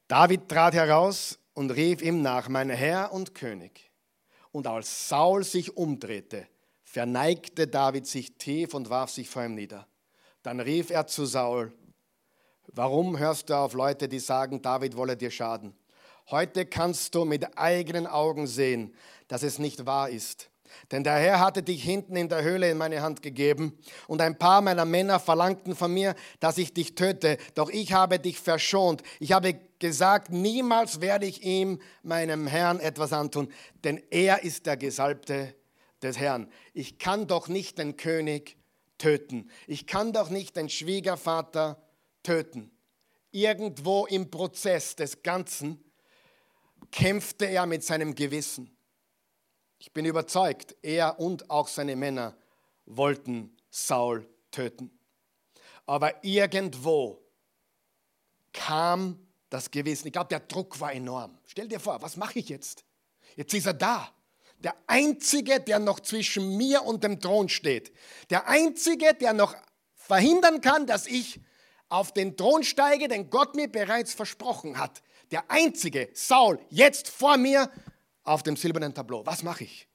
David 0.09 0.49
trat 0.49 0.75
heraus 0.75 1.39
und 1.55 1.71
rief 1.71 2.03
ihm 2.03 2.23
nach, 2.23 2.49
mein 2.49 2.71
Herr 2.71 3.13
und 3.13 3.35
König. 3.35 3.92
Und 4.53 4.67
als 4.67 5.09
Saul 5.09 5.45
sich 5.45 5.77
umdrehte, 5.77 6.47
verneigte 6.85 7.67
David 7.67 8.07
sich 8.07 8.37
tief 8.37 8.75
und 8.75 8.91
warf 8.91 9.11
sich 9.11 9.29
vor 9.29 9.45
ihm 9.45 9.55
nieder. 9.55 9.87
Dann 10.43 10.61
rief 10.61 10.91
er 10.91 11.07
zu 11.07 11.25
Saul, 11.25 11.73
warum 12.73 13.19
hörst 13.19 13.51
du 13.51 13.57
auf 13.57 13.73
Leute, 13.73 14.09
die 14.09 14.19
sagen, 14.19 14.61
David 14.61 14.97
wolle 14.97 15.17
dir 15.17 15.31
schaden? 15.31 15.75
Heute 16.31 16.67
kannst 16.67 17.15
du 17.15 17.25
mit 17.25 17.59
eigenen 17.59 18.07
Augen 18.07 18.47
sehen, 18.47 18.95
dass 19.29 19.43
es 19.43 19.59
nicht 19.59 19.87
wahr 19.87 20.11
ist. 20.11 20.52
Denn 20.91 21.05
der 21.05 21.15
Herr 21.15 21.41
hatte 21.41 21.63
dich 21.63 21.83
hinten 21.83 22.17
in 22.17 22.29
der 22.29 22.43
Höhle 22.43 22.71
in 22.71 22.79
meine 22.79 23.03
Hand 23.03 23.23
gegeben 23.23 23.79
und 24.07 24.21
ein 24.21 24.39
paar 24.39 24.61
meiner 24.61 24.85
Männer 24.85 25.21
verlangten 25.21 25.75
von 25.75 25.93
mir, 25.93 26.15
dass 26.41 26.59
ich 26.59 26.75
dich 26.75 26.95
töte. 26.95 27.39
Doch 27.55 27.71
ich 27.71 27.93
habe 27.93 28.19
dich 28.19 28.39
verschont. 28.39 29.03
Ich 29.21 29.33
habe 29.33 29.55
gesagt, 29.79 30.31
niemals 30.31 31.01
werde 31.01 31.27
ich 31.27 31.43
ihm, 31.43 31.81
meinem 32.03 32.47
Herrn, 32.47 32.81
etwas 32.81 33.13
antun, 33.13 33.53
denn 33.85 34.03
er 34.11 34.45
ist 34.45 34.67
der 34.67 34.77
Gesalbte 34.77 35.55
des 36.03 36.19
Herrn. 36.19 36.49
Ich 36.73 36.99
kann 36.99 37.27
doch 37.27 37.49
nicht 37.49 37.79
den 37.79 37.97
König 37.97 38.57
töten. 38.99 39.51
Ich 39.67 39.87
kann 39.87 40.13
doch 40.13 40.31
nicht 40.31 40.57
den 40.57 40.69
Schwiegervater 40.69 41.83
töten. 42.23 42.71
Irgendwo 43.31 44.07
im 44.07 44.31
Prozess 44.31 44.95
des 44.95 45.23
Ganzen 45.23 45.83
kämpfte 46.91 47.47
er 47.47 47.67
mit 47.67 47.83
seinem 47.83 48.15
Gewissen. 48.15 48.72
Ich 49.83 49.93
bin 49.93 50.05
überzeugt, 50.05 50.77
er 50.83 51.19
und 51.19 51.51
auch 51.51 51.67
seine 51.67 51.97
Männer 51.97 52.37
wollten 52.87 53.57
Saul 53.69 54.29
töten. 54.53 54.97
Aber 55.87 56.23
irgendwo 56.23 57.21
kam 58.53 59.19
das 59.51 59.73
Gewissen. 59.73 60.07
Ich 60.07 60.13
glaube, 60.13 60.29
der 60.29 60.39
Druck 60.39 60.79
war 60.79 60.93
enorm. 60.93 61.37
Stell 61.47 61.67
dir 61.67 61.81
vor, 61.81 62.01
was 62.01 62.17
mache 62.17 62.39
ich 62.39 62.49
jetzt? 62.49 62.85
Jetzt 63.35 63.55
ist 63.55 63.67
er 63.67 63.75
da. 63.75 64.09
Der 64.59 64.77
Einzige, 64.87 65.59
der 65.59 65.81
noch 65.81 65.99
zwischen 65.99 66.57
mir 66.57 66.85
und 66.85 67.03
dem 67.03 67.19
Thron 67.21 67.49
steht. 67.49 67.93
Der 68.31 68.47
Einzige, 68.47 69.15
der 69.15 69.33
noch 69.33 69.57
verhindern 69.97 70.61
kann, 70.61 70.87
dass 70.87 71.09
ich 71.09 71.41
auf 71.89 72.13
den 72.13 72.37
Thron 72.37 72.63
steige, 72.63 73.09
den 73.09 73.31
Gott 73.31 73.57
mir 73.57 73.67
bereits 73.67 74.15
versprochen 74.15 74.79
hat. 74.79 75.03
Der 75.33 75.51
Einzige, 75.51 76.09
Saul, 76.13 76.61
jetzt 76.71 77.09
vor 77.09 77.37
mir 77.37 77.69
auf 78.25 78.43
dem 78.43 78.57
silbernen 78.57 78.95
Tableau. 78.95 79.25
Was 79.27 79.43
mache 79.43 79.65
ich? 79.65 79.89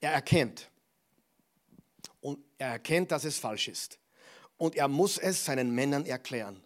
Er 0.00 0.12
erkennt. 0.12 0.70
Und 2.20 2.44
er 2.58 2.68
erkennt, 2.68 3.10
dass 3.10 3.24
es 3.24 3.38
falsch 3.38 3.68
ist. 3.68 3.98
Und 4.56 4.74
er 4.74 4.88
muss 4.88 5.18
es 5.18 5.44
seinen 5.44 5.74
Männern 5.74 6.04
erklären. 6.04 6.62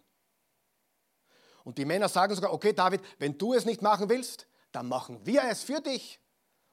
Und 1.63 1.77
die 1.77 1.85
Männer 1.85 2.09
sagen 2.09 2.35
sogar, 2.35 2.51
okay 2.51 2.73
David, 2.73 3.01
wenn 3.19 3.37
du 3.37 3.53
es 3.53 3.65
nicht 3.65 3.81
machen 3.81 4.09
willst, 4.09 4.47
dann 4.71 4.87
machen 4.87 5.25
wir 5.25 5.43
es 5.43 5.63
für 5.63 5.79
dich. 5.79 6.19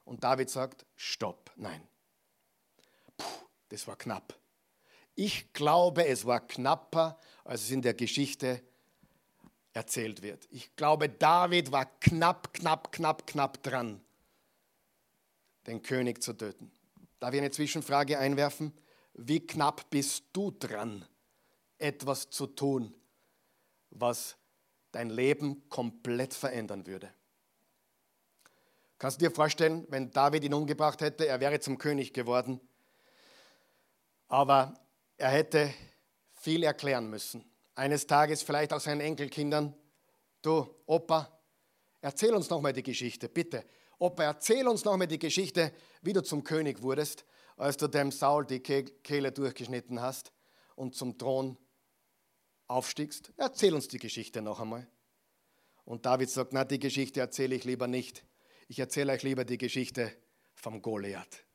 Und 0.04 0.24
David 0.24 0.50
sagt, 0.50 0.86
stopp, 0.96 1.52
nein. 1.56 1.86
Puh, 3.16 3.24
das 3.68 3.86
war 3.86 3.96
knapp. 3.96 4.34
Ich 5.14 5.52
glaube, 5.52 6.06
es 6.06 6.24
war 6.24 6.40
knapper, 6.40 7.18
als 7.44 7.62
es 7.62 7.70
in 7.70 7.82
der 7.82 7.94
Geschichte 7.94 8.62
erzählt 9.72 10.22
wird. 10.22 10.48
Ich 10.50 10.74
glaube, 10.76 11.08
David 11.08 11.72
war 11.72 11.86
knapp, 12.00 12.52
knapp, 12.52 12.92
knapp, 12.92 13.26
knapp 13.26 13.62
dran, 13.62 14.00
den 15.66 15.82
König 15.82 16.22
zu 16.22 16.32
töten. 16.32 16.70
Darf 17.20 17.34
ich 17.34 17.40
eine 17.40 17.50
Zwischenfrage 17.50 18.18
einwerfen? 18.18 18.72
Wie 19.14 19.46
knapp 19.46 19.90
bist 19.90 20.24
du 20.32 20.50
dran, 20.50 21.04
etwas 21.78 22.30
zu 22.30 22.46
tun, 22.46 22.94
was 23.90 24.36
dein 24.92 25.10
Leben 25.10 25.68
komplett 25.68 26.34
verändern 26.34 26.86
würde? 26.86 27.12
Kannst 28.98 29.20
du 29.20 29.26
dir 29.26 29.34
vorstellen, 29.34 29.86
wenn 29.88 30.10
David 30.10 30.44
ihn 30.44 30.54
umgebracht 30.54 31.00
hätte, 31.00 31.26
er 31.26 31.40
wäre 31.40 31.60
zum 31.60 31.78
König 31.78 32.12
geworden, 32.12 32.60
aber 34.28 34.74
er 35.16 35.30
hätte 35.30 35.72
viel 36.34 36.62
erklären 36.64 37.08
müssen 37.08 37.49
eines 37.80 38.06
Tages 38.06 38.42
vielleicht 38.42 38.74
auch 38.74 38.80
seinen 38.80 39.00
Enkelkindern, 39.00 39.74
du 40.42 40.68
Opa, 40.84 41.40
erzähl 42.02 42.34
uns 42.34 42.50
nochmal 42.50 42.74
die 42.74 42.82
Geschichte, 42.82 43.30
bitte. 43.30 43.64
Opa, 43.98 44.24
erzähl 44.24 44.68
uns 44.68 44.84
nochmal 44.84 45.06
die 45.06 45.18
Geschichte, 45.18 45.72
wie 46.02 46.12
du 46.12 46.22
zum 46.22 46.44
König 46.44 46.82
wurdest, 46.82 47.24
als 47.56 47.78
du 47.78 47.88
dem 47.88 48.12
Saul 48.12 48.44
die 48.44 48.60
Kehle 48.60 49.32
durchgeschnitten 49.32 49.98
hast 50.02 50.30
und 50.76 50.94
zum 50.94 51.16
Thron 51.16 51.56
aufstiegst. 52.66 53.32
Erzähl 53.38 53.74
uns 53.74 53.88
die 53.88 53.98
Geschichte 53.98 54.42
noch 54.42 54.60
einmal. 54.60 54.86
Und 55.86 56.04
David 56.04 56.28
sagt, 56.28 56.52
na, 56.52 56.64
die 56.64 56.80
Geschichte 56.80 57.20
erzähle 57.20 57.54
ich 57.54 57.64
lieber 57.64 57.86
nicht. 57.86 58.26
Ich 58.68 58.78
erzähle 58.78 59.12
euch 59.14 59.22
lieber 59.22 59.46
die 59.46 59.58
Geschichte 59.58 60.12
vom 60.54 60.82
Goliath. 60.82 61.46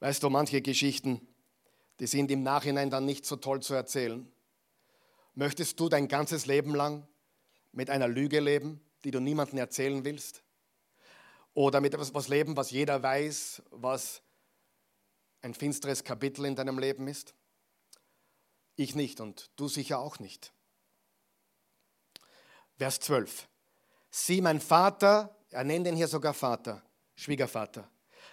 Weißt 0.00 0.22
du, 0.22 0.30
manche 0.30 0.62
Geschichten, 0.62 1.28
die 2.00 2.06
sind 2.06 2.30
im 2.30 2.42
Nachhinein 2.42 2.90
dann 2.90 3.04
nicht 3.04 3.24
so 3.24 3.36
toll 3.36 3.60
zu 3.62 3.74
erzählen. 3.74 4.30
Möchtest 5.34 5.78
du 5.80 5.88
dein 5.88 6.08
ganzes 6.08 6.46
Leben 6.46 6.74
lang 6.74 7.06
mit 7.72 7.90
einer 7.90 8.08
Lüge 8.08 8.40
leben, 8.40 8.80
die 9.04 9.10
du 9.10 9.20
niemandem 9.20 9.58
erzählen 9.58 10.04
willst? 10.04 10.42
Oder 11.54 11.80
mit 11.80 11.94
etwas 11.94 12.28
leben, 12.28 12.56
was 12.56 12.70
jeder 12.70 13.02
weiß, 13.02 13.62
was 13.70 14.22
ein 15.42 15.54
finsteres 15.54 16.04
Kapitel 16.04 16.44
in 16.44 16.56
deinem 16.56 16.78
Leben 16.78 17.08
ist? 17.08 17.34
Ich 18.76 18.94
nicht 18.94 19.20
und 19.20 19.50
du 19.56 19.68
sicher 19.68 19.98
auch 19.98 20.18
nicht. 20.18 20.52
Vers 22.76 23.00
12. 23.00 23.48
Sieh, 24.10 24.40
mein 24.42 24.60
Vater, 24.60 25.34
er 25.50 25.64
nennt 25.64 25.86
ihn 25.86 25.96
hier 25.96 26.08
sogar 26.08 26.34
Vater, 26.34 26.82
Schwiegervater, 27.14 27.90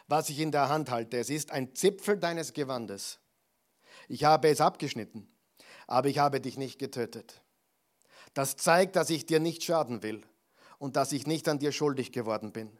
was 0.08 0.30
ich 0.30 0.40
in 0.40 0.52
der 0.52 0.68
Hand 0.70 0.92
halte, 0.92 1.18
es 1.18 1.30
ist 1.30 1.52
ein 1.52 1.76
Zipfel 1.76 2.18
deines 2.18 2.54
Gewandes. 2.54 3.20
Ich 4.08 4.24
habe 4.24 4.50
es 4.50 4.62
abgeschnitten, 4.62 5.28
aber 5.88 6.10
ich 6.10 6.20
habe 6.20 6.42
dich 6.42 6.58
nicht 6.58 6.80
getötet. 6.80 7.42
Das 8.34 8.58
zeigt, 8.58 8.96
dass 8.96 9.10
ich 9.10 9.26
dir 9.26 9.40
nicht 9.40 9.64
schaden 9.64 10.04
will 10.04 10.24
und 10.80 10.96
dass 10.96 11.12
ich 11.12 11.28
nicht 11.28 11.48
an 11.48 11.60
dir 11.60 11.72
schuldig 11.72 12.12
geworden 12.12 12.52
bin. 12.52 12.72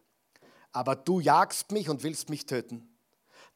Aber 0.72 0.96
du 0.96 1.20
jagst 1.20 1.72
mich 1.72 1.90
und 1.90 2.04
willst 2.04 2.30
mich 2.30 2.46
töten. 2.46 2.90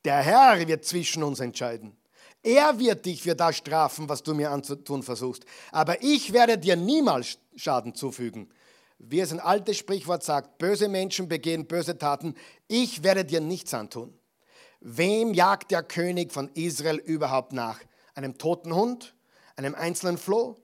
Der 0.05 0.21
Herr 0.21 0.67
wird 0.67 0.85
zwischen 0.85 1.23
uns 1.23 1.39
entscheiden. 1.39 1.97
Er 2.43 2.79
wird 2.79 3.05
dich 3.05 3.23
für 3.23 3.35
das 3.35 3.57
strafen, 3.57 4.07
was 4.07 4.23
du 4.23 4.33
mir 4.33 4.51
anzutun 4.51 5.03
versuchst. 5.03 5.43
Aber 5.71 6.01
ich 6.03 6.33
werde 6.33 6.57
dir 6.57 6.75
niemals 6.75 7.39
Schaden 7.55 7.95
zufügen. 7.95 8.53
Wie 8.99 9.19
es 9.19 9.31
ein 9.31 9.39
altes 9.39 9.77
Sprichwort 9.77 10.23
sagt, 10.23 10.57
böse 10.57 10.87
Menschen 10.87 11.27
begehen 11.27 11.67
böse 11.67 11.97
Taten. 11.97 12.35
Ich 12.67 13.03
werde 13.03 13.25
dir 13.25 13.41
nichts 13.41 13.73
antun. 13.73 14.16
Wem 14.79 15.33
jagt 15.33 15.71
der 15.71 15.83
König 15.83 16.31
von 16.31 16.49
Israel 16.49 16.97
überhaupt 16.97 17.53
nach? 17.53 17.79
Einem 18.13 18.37
toten 18.37 18.73
Hund? 18.73 19.15
Einem 19.55 19.75
einzelnen 19.75 20.17
Floh? 20.17 20.55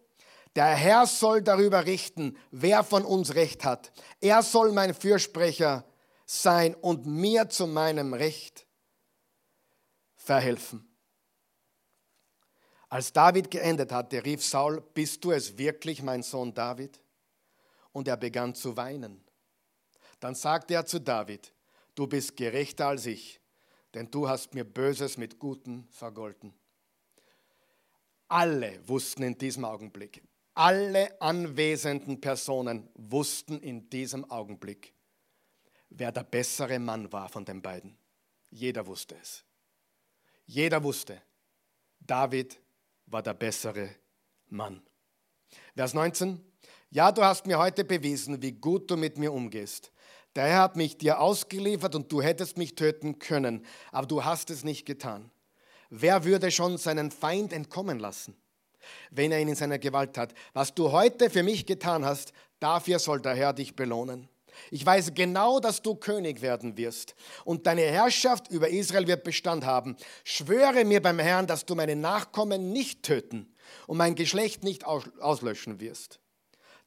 Der 0.56 0.68
Herr 0.68 1.08
soll 1.08 1.42
darüber 1.42 1.86
richten, 1.86 2.38
wer 2.52 2.84
von 2.84 3.06
uns 3.06 3.34
Recht 3.34 3.66
hat. 3.66 3.92
Er 4.22 4.44
soll 4.44 4.72
mein 4.72 4.94
Fürsprecher 4.94 5.84
sein 6.26 6.76
und 6.76 7.06
mir 7.06 7.50
zu 7.50 7.66
meinem 7.66 8.14
Recht 8.14 8.68
verhelfen. 10.16 10.88
Als 12.88 13.12
David 13.12 13.50
geendet 13.50 13.92
hatte, 13.92 14.24
rief 14.24 14.46
Saul, 14.46 14.82
bist 14.94 15.24
du 15.24 15.32
es 15.32 15.58
wirklich, 15.58 16.04
mein 16.04 16.22
Sohn 16.22 16.54
David? 16.54 17.02
Und 17.92 18.08
er 18.08 18.18
begann 18.18 18.54
zu 18.54 18.78
weinen. 18.78 19.24
Dann 20.20 20.36
sagte 20.36 20.76
er 20.76 20.86
zu 20.86 21.00
David, 21.00 21.54
du 21.96 22.06
bist 22.06 22.38
gerechter 22.38 22.88
als 22.88 23.08
ich, 23.08 23.42
denn 23.94 24.10
du 24.10 24.28
hast 24.28 24.54
mir 24.54 24.64
Böses 24.64 25.18
mit 25.18 25.40
Guten 25.40 25.88
vergolten. 25.92 26.54
Alle 28.28 28.88
wussten 28.88 29.24
in 29.24 29.38
diesem 29.38 29.66
Augenblick, 29.66 30.24
alle 30.56 31.20
anwesenden 31.22 32.20
Personen 32.20 32.90
wussten 32.96 33.60
in 33.60 33.90
diesem 33.90 34.30
Augenblick, 34.30 34.94
wer 35.90 36.12
der 36.12 36.24
bessere 36.24 36.80
Mann 36.80 37.12
war 37.12 37.30
von 37.30 37.46
den 37.46 37.62
beiden. 37.62 37.98
Jeder 38.50 38.86
wusste 38.86 39.16
es. 39.22 39.44
Jeder 40.46 40.84
wusste, 40.84 41.22
David 42.00 42.60
war 43.06 43.24
der 43.24 43.34
bessere 43.34 43.90
Mann. 44.48 44.82
Vers 45.76 45.94
19. 45.94 46.44
Ja, 46.90 47.12
du 47.12 47.24
hast 47.24 47.48
mir 47.48 47.58
heute 47.58 47.84
bewiesen, 47.84 48.42
wie 48.42 48.52
gut 48.52 48.90
du 48.92 48.98
mit 48.98 49.18
mir 49.18 49.32
umgehst. 49.32 49.93
Der 50.36 50.46
Herr 50.46 50.62
hat 50.64 50.76
mich 50.76 50.98
dir 50.98 51.20
ausgeliefert 51.20 51.96
und 51.96 52.12
du 52.12 52.22
hättest 52.22 52.58
mich 52.58 52.76
töten 52.76 53.20
können, 53.20 53.66
aber 53.92 54.08
du 54.08 54.24
hast 54.24 54.50
es 54.50 54.64
nicht 54.64 54.86
getan. 54.86 55.30
Wer 55.90 56.26
würde 56.26 56.50
schon 56.50 56.78
seinen 56.78 57.12
Feind 57.12 57.54
entkommen 57.54 58.00
lassen? 58.00 58.36
wenn 59.12 59.32
er 59.32 59.40
ihn 59.40 59.48
in 59.50 59.56
seiner 59.56 59.80
Gewalt 59.80 60.18
hat. 60.18 60.34
Was 60.54 60.74
du 60.74 60.92
heute 60.92 61.30
für 61.30 61.44
mich 61.44 61.66
getan 61.66 62.06
hast, 62.06 62.34
dafür 62.60 63.00
soll 63.00 63.22
der 63.22 63.36
Herr 63.36 63.54
dich 63.54 63.76
belohnen. 63.76 64.30
Ich 64.70 64.86
weiß 64.86 65.16
genau, 65.16 65.60
dass 65.60 65.82
du 65.82 65.96
König 65.96 66.42
werden 66.42 66.78
wirst 66.78 67.16
und 67.44 67.66
deine 67.66 67.82
Herrschaft 67.82 68.52
über 68.52 68.70
Israel 68.70 69.08
wird 69.08 69.24
Bestand 69.24 69.66
haben. 69.66 69.98
Schwöre 70.24 70.86
mir 70.86 71.02
beim 71.02 71.18
Herrn, 71.18 71.48
dass 71.48 71.66
du 71.66 71.74
meine 71.74 71.96
Nachkommen 71.96 72.72
nicht 72.72 73.02
töten 73.02 73.52
und 73.88 73.98
mein 73.98 74.14
Geschlecht 74.14 74.64
nicht 74.64 74.86
auslöschen 74.86 75.80
wirst. 75.80 76.20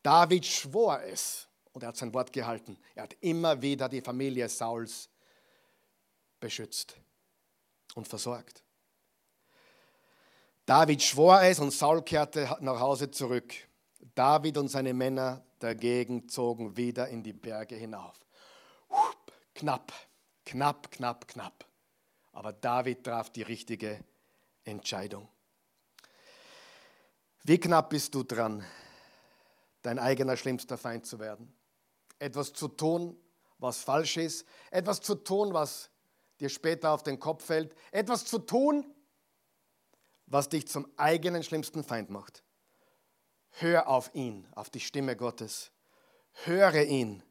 David 0.05 0.47
schwor 0.47 1.03
es 1.03 1.49
und 1.77 1.83
er 1.83 1.89
hat 1.89 1.97
sein 1.99 2.15
Wort 2.15 2.33
gehalten. 2.33 2.79
Er 2.95 3.03
hat 3.03 3.19
immer 3.21 3.61
wieder 3.61 3.91
die 3.91 4.01
Familie 4.01 4.49
Sauls 4.49 5.11
beschützt 6.41 6.97
und 7.95 8.09
versorgt. 8.09 8.63
David 10.65 11.03
schwor 11.03 11.43
es 11.43 11.59
und 11.59 11.73
Saul 11.73 12.01
kehrte 12.01 12.57
nach 12.61 12.81
Hause 12.81 13.11
zurück. 13.11 13.53
David 14.15 14.57
und 14.57 14.69
seine 14.69 14.95
Männer 14.95 15.45
dagegen 15.59 16.31
zogen 16.31 16.79
wieder 16.79 17.09
in 17.09 17.23
die 17.23 17.35
Berge 17.35 17.75
hinauf. 17.75 18.19
Knapp, 19.55 19.93
knapp, 20.47 20.91
knapp, 20.91 21.29
knapp. 21.29 21.67
Aber 22.33 22.55
David 22.55 23.05
traf 23.05 23.29
die 23.29 23.43
richtige 23.43 24.03
Entscheidung. 24.65 25.29
Wie 27.45 27.61
knapp 27.61 27.91
bist 27.91 28.15
du 28.15 28.23
dran, 28.23 28.65
dein 29.83 29.99
eigener 29.99 30.39
schlimmster 30.39 30.79
Feind 30.79 31.05
zu 31.05 31.19
werden? 31.19 31.55
Etwas 32.19 32.53
zu 32.53 32.69
tun, 32.69 33.17
was 33.59 33.79
falsch 33.79 34.17
ist, 34.17 34.47
etwas 34.71 35.01
zu 35.01 35.15
tun, 35.15 35.53
was 35.53 35.91
dir 36.41 36.49
später 36.49 36.91
auf 36.91 37.03
den 37.03 37.19
Kopf 37.19 37.45
fällt, 37.45 37.75
etwas 37.91 38.25
zu 38.25 38.39
tun, 38.39 38.87
was 40.27 40.49
dich 40.49 40.67
zum 40.69 40.87
eigenen 40.97 41.43
schlimmsten 41.43 41.85
Feind 41.85 42.11
macht. 42.11 42.43
Hör 43.51 43.89
auf 43.89 44.15
ihn, 44.15 44.47
auf 44.55 44.69
die 44.69 44.81
Stimme 44.81 45.17
Gottes. 45.17 45.71
Höre 46.45 46.85
ihn. 46.85 47.23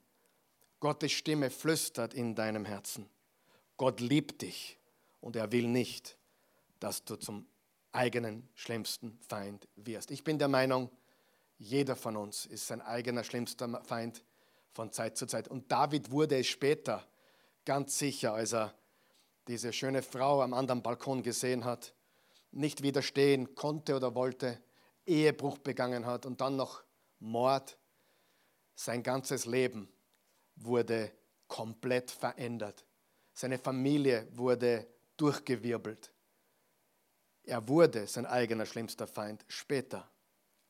Gottes 0.79 1.11
Stimme 1.11 1.49
flüstert 1.49 2.13
in 2.13 2.35
deinem 2.35 2.65
Herzen. 2.65 3.09
Gott 3.77 3.99
liebt 3.99 4.41
dich 4.41 4.79
und 5.21 5.35
er 5.35 5.51
will 5.51 5.67
nicht, 5.67 6.17
dass 6.79 7.03
du 7.05 7.15
zum 7.15 7.47
eigenen 7.91 8.49
schlimmsten 8.55 9.19
Feind 9.27 9.67
wirst. 9.75 10.11
Ich 10.11 10.23
bin 10.23 10.39
der 10.39 10.47
Meinung, 10.47 10.89
jeder 11.57 11.95
von 11.95 12.17
uns 12.17 12.45
ist 12.45 12.67
sein 12.67 12.81
eigener 12.81 13.23
schlimmster 13.23 13.81
Feind 13.83 14.23
von 14.75 14.91
Zeit 14.91 15.17
zu 15.17 15.25
Zeit. 15.25 15.47
Und 15.47 15.71
David 15.71 16.11
wurde 16.11 16.37
es 16.37 16.47
später 16.47 17.03
ganz 17.65 17.97
sicher, 17.97 18.33
als 18.33 18.53
er 18.53 18.75
diese 19.47 19.73
schöne 19.73 20.03
Frau 20.03 20.43
am 20.43 20.53
anderen 20.53 20.83
Balkon 20.83 21.23
gesehen 21.23 21.65
hat 21.65 21.95
nicht 22.55 22.81
widerstehen 22.81 23.53
konnte 23.53 23.95
oder 23.95 24.15
wollte, 24.15 24.61
Ehebruch 25.05 25.57
begangen 25.59 26.05
hat 26.05 26.25
und 26.25 26.41
dann 26.41 26.55
noch 26.55 26.83
Mord. 27.19 27.77
Sein 28.75 29.03
ganzes 29.03 29.45
Leben 29.45 29.89
wurde 30.55 31.11
komplett 31.47 32.11
verändert. 32.11 32.85
Seine 33.33 33.57
Familie 33.57 34.27
wurde 34.31 34.87
durchgewirbelt. 35.17 36.11
Er 37.43 37.67
wurde 37.67 38.07
sein 38.07 38.25
eigener 38.25 38.65
schlimmster 38.65 39.05
Feind 39.05 39.45
später. 39.47 40.09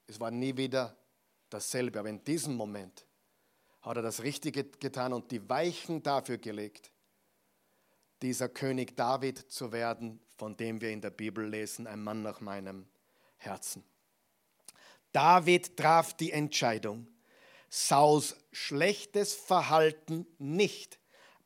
Es 0.08 0.20
war 0.20 0.32
nie 0.32 0.58
wieder 0.58 0.98
dasselbe, 1.50 2.00
aber 2.00 2.10
in 2.10 2.24
diesem 2.24 2.56
Moment 2.56 3.06
hat 3.86 3.98
er 3.98 4.02
das 4.02 4.24
Richtige 4.24 4.64
getan 4.64 5.14
und 5.14 5.32
die 5.32 5.48
Weichen 5.48 6.02
dafür 6.02 6.38
gelegt, 6.40 6.92
dieser 8.22 8.50
König 8.50 8.98
David 8.98 9.38
zu 9.52 9.72
werden, 9.72 10.20
von 10.38 10.58
dem 10.58 10.82
wir 10.82 10.90
in 10.90 11.02
der 11.02 11.12
Bibel 11.12 11.48
lesen, 11.48 11.86
ein 11.86 12.02
Mann 12.04 12.24
nach 12.24 12.42
meinem 12.42 12.88
Herzen. 13.38 13.84
David 15.12 15.78
traf 15.78 16.14
die 16.14 16.32
Entscheidung, 16.32 17.08
Saus 17.70 18.36
schlechtes 18.52 19.34
Verhalten 19.34 20.26
nicht 20.40 20.98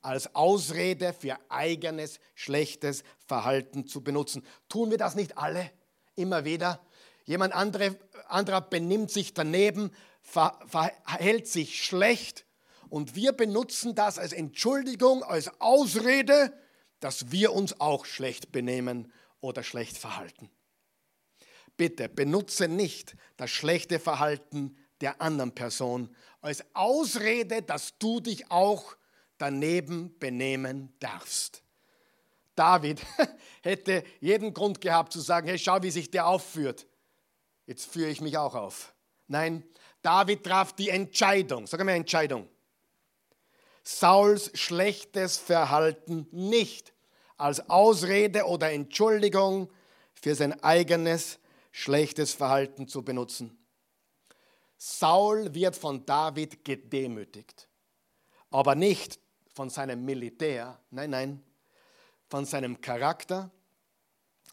als 0.02 0.34
Ausrede 0.34 1.12
für 1.14 1.38
eigenes 1.50 2.20
schlechtes 2.36 3.04
Verhalten 3.28 3.86
zu 3.86 4.02
benutzen. 4.02 4.46
Tun 4.70 4.92
wir 4.92 4.98
das 4.98 5.16
nicht 5.16 5.38
alle 5.38 5.72
immer 6.16 6.46
wieder? 6.46 6.80
Jemand 7.26 7.54
andere, 7.54 7.98
anderer 8.28 8.62
benimmt 8.62 9.12
sich 9.12 9.34
daneben, 9.34 9.92
verhält 10.30 11.48
sich 11.48 11.84
schlecht 11.84 12.46
und 12.90 13.16
wir 13.16 13.34
benutzen 13.34 13.96
das 13.96 14.18
als 14.18 14.34
Entschuldigung, 14.34 15.24
als 15.24 15.60
Ausrede, 15.60 16.54
dass 17.00 17.32
wir 17.32 17.54
uns 17.54 17.80
auch 17.80 18.06
schlecht 18.06 18.52
benehmen 18.52 19.12
oder 19.42 19.64
schlecht 19.64 19.98
verhalten. 19.98 20.50
Bitte 21.78 22.10
benutze 22.10 22.68
nicht 22.68 23.16
das 23.38 23.52
schlechte 23.52 24.00
Verhalten 24.00 24.78
der 25.02 25.22
anderen 25.22 25.56
Person 25.56 26.14
als 26.42 26.64
Ausrede, 26.74 27.62
dass 27.62 27.98
du 28.00 28.20
dich 28.20 28.52
auch 28.52 28.98
daneben 29.38 30.18
benehmen 30.20 30.94
darfst. 31.00 31.64
David 32.56 33.02
hätte 33.62 34.04
jeden 34.20 34.54
Grund 34.54 34.82
gehabt 34.82 35.14
zu 35.14 35.22
sagen, 35.22 35.48
hey, 35.48 35.58
schau, 35.58 35.82
wie 35.82 35.92
sich 35.92 36.12
der 36.12 36.28
aufführt. 36.28 36.88
Jetzt 37.66 37.86
führe 37.86 38.10
ich 38.10 38.20
mich 38.20 38.38
auch 38.38 38.56
auf. 38.56 38.94
Nein, 39.28 39.64
David 40.02 40.44
traf 40.44 40.74
die 40.74 40.90
Entscheidung, 40.90 41.68
sag 41.68 41.84
mal 41.84 41.92
Entscheidung. 41.92 42.48
Sauls 43.84 44.52
schlechtes 44.54 45.38
Verhalten 45.38 46.28
nicht 46.32 46.94
als 47.38 47.70
Ausrede 47.70 48.46
oder 48.46 48.72
Entschuldigung 48.72 49.70
für 50.14 50.36
sein 50.36 50.62
eigenes 50.64 51.40
schlechtes 51.72 52.34
Verhalten 52.34 52.88
zu 52.88 53.04
benutzen. 53.04 53.58
Saul 54.78 55.54
wird 55.54 55.76
von 55.76 56.06
David 56.06 56.64
gedemütigt, 56.64 57.68
aber 58.50 58.76
nicht 58.76 59.20
von 59.54 59.70
seinem 59.70 60.06
Militär, 60.06 60.80
nein, 60.90 61.10
nein, 61.10 61.44
von 62.30 62.46
seinem 62.46 62.80
Charakter, 62.80 63.52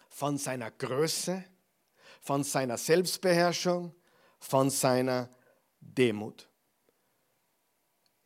von 0.09 0.39
seiner 0.39 0.71
Größe, 0.71 1.45
von 2.21 2.43
seiner 2.43 2.79
Selbstbeherrschung, 2.79 3.95
von 4.41 4.71
seiner 4.71 5.29
Demut. 5.95 6.49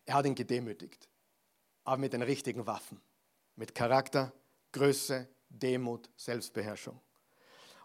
Er 0.07 0.15
hat 0.15 0.27
ihn 0.27 0.35
gedemütigt, 0.35 1.09
aber 1.85 1.99
mit 1.99 2.13
den 2.13 2.23
richtigen 2.23 2.67
Waffen, 2.67 3.01
mit 3.57 3.75
Charakter, 3.75 4.33
Größe, 4.73 5.29
Demut, 5.49 6.11
Selbstbeherrschung. 6.17 7.01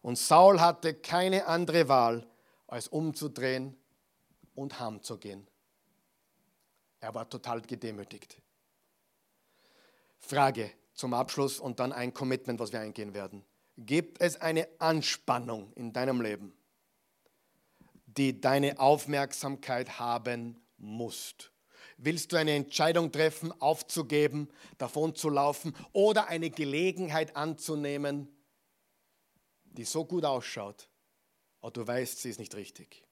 Und 0.02 0.18
Saul 0.18 0.60
hatte 0.60 0.94
keine 0.94 1.46
andere 1.48 1.88
Wahl, 1.88 2.28
als 2.68 2.88
umzudrehen 2.88 3.78
und 4.56 4.80
heimzugehen. 4.80 5.48
Er 7.00 7.14
war 7.14 7.30
total 7.30 7.62
gedemütigt. 7.62 8.42
Frage 10.20 10.72
zum 10.94 11.14
Abschluss 11.14 11.60
und 11.60 11.80
dann 11.80 11.92
ein 11.92 12.14
Commitment, 12.14 12.60
was 12.60 12.72
wir 12.72 12.80
eingehen 12.80 13.14
werden. 13.14 13.46
gibt 13.78 14.22
es 14.22 14.40
eine 14.40 14.68
Anspannung 14.80 15.74
in 15.74 15.92
deinem 15.92 16.22
Leben, 16.22 16.54
die 18.18 18.40
deine 18.40 18.80
Aufmerksamkeit 18.80 20.00
haben 20.00 20.62
muss. 20.78 21.36
Willst 21.98 22.32
du 22.32 22.38
eine 22.38 22.52
Entscheidung 22.52 23.12
treffen, 23.12 23.52
aufzugeben, 23.62 24.50
davon 24.78 25.16
zu 25.16 25.30
laufen 25.30 25.76
oder 25.94 26.28
eine 26.28 26.50
Gelegenheit 26.50 27.36
anzunehmen, 27.36 28.28
die 29.64 29.86
so 29.86 30.06
gut 30.06 30.26
ausschaut, 30.26 30.90
aber 31.62 31.72
du 31.72 31.88
weißt, 31.88 32.22
sie 32.22 32.30
ist 32.30 32.40
nicht 32.40 32.56
richtig? 32.56 33.06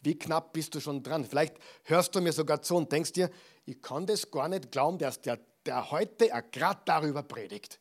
Wie 0.00 0.18
knapp 0.18 0.52
bist 0.52 0.74
du 0.74 0.80
schon 0.80 1.02
dran? 1.02 1.24
Vielleicht 1.24 1.56
hörst 1.84 2.14
du 2.14 2.20
mir 2.20 2.32
sogar 2.32 2.60
zu 2.60 2.76
und 2.76 2.90
denkst 2.90 3.12
dir, 3.12 3.30
ich 3.64 3.80
kann 3.80 4.06
das 4.06 4.28
gar 4.30 4.48
nicht 4.48 4.72
glauben, 4.72 4.98
dass 4.98 5.20
der, 5.20 5.38
der 5.64 5.92
heute 5.92 6.28
gerade 6.50 6.82
darüber 6.84 7.22
predigt. 7.22 7.80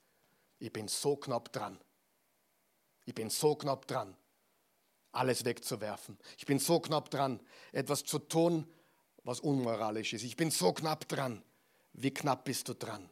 Ich 0.60 0.72
bin 0.72 0.88
so 0.88 1.16
knapp 1.16 1.52
dran. 1.52 1.80
Ich 3.06 3.16
bin 3.16 3.32
so 3.32 3.56
knapp 3.56 3.88
dran, 3.88 4.16
alles 5.12 5.46
wegzuwerfen. 5.46 6.18
Ich 6.38 6.46
bin 6.46 6.60
so 6.60 6.80
knapp 6.80 7.10
dran, 7.10 7.40
etwas 7.72 8.04
zu 8.04 8.20
tun, 8.20 8.68
was 9.24 9.40
unmoralisch 9.40 10.14
ist. 10.14 10.24
Ich 10.24 10.36
bin 10.36 10.52
so 10.52 10.74
knapp 10.74 11.08
dran. 11.08 11.44
Wie 11.94 12.12
knapp 12.12 12.46
bist 12.46 12.68
du 12.70 12.74
dran? 12.74 13.10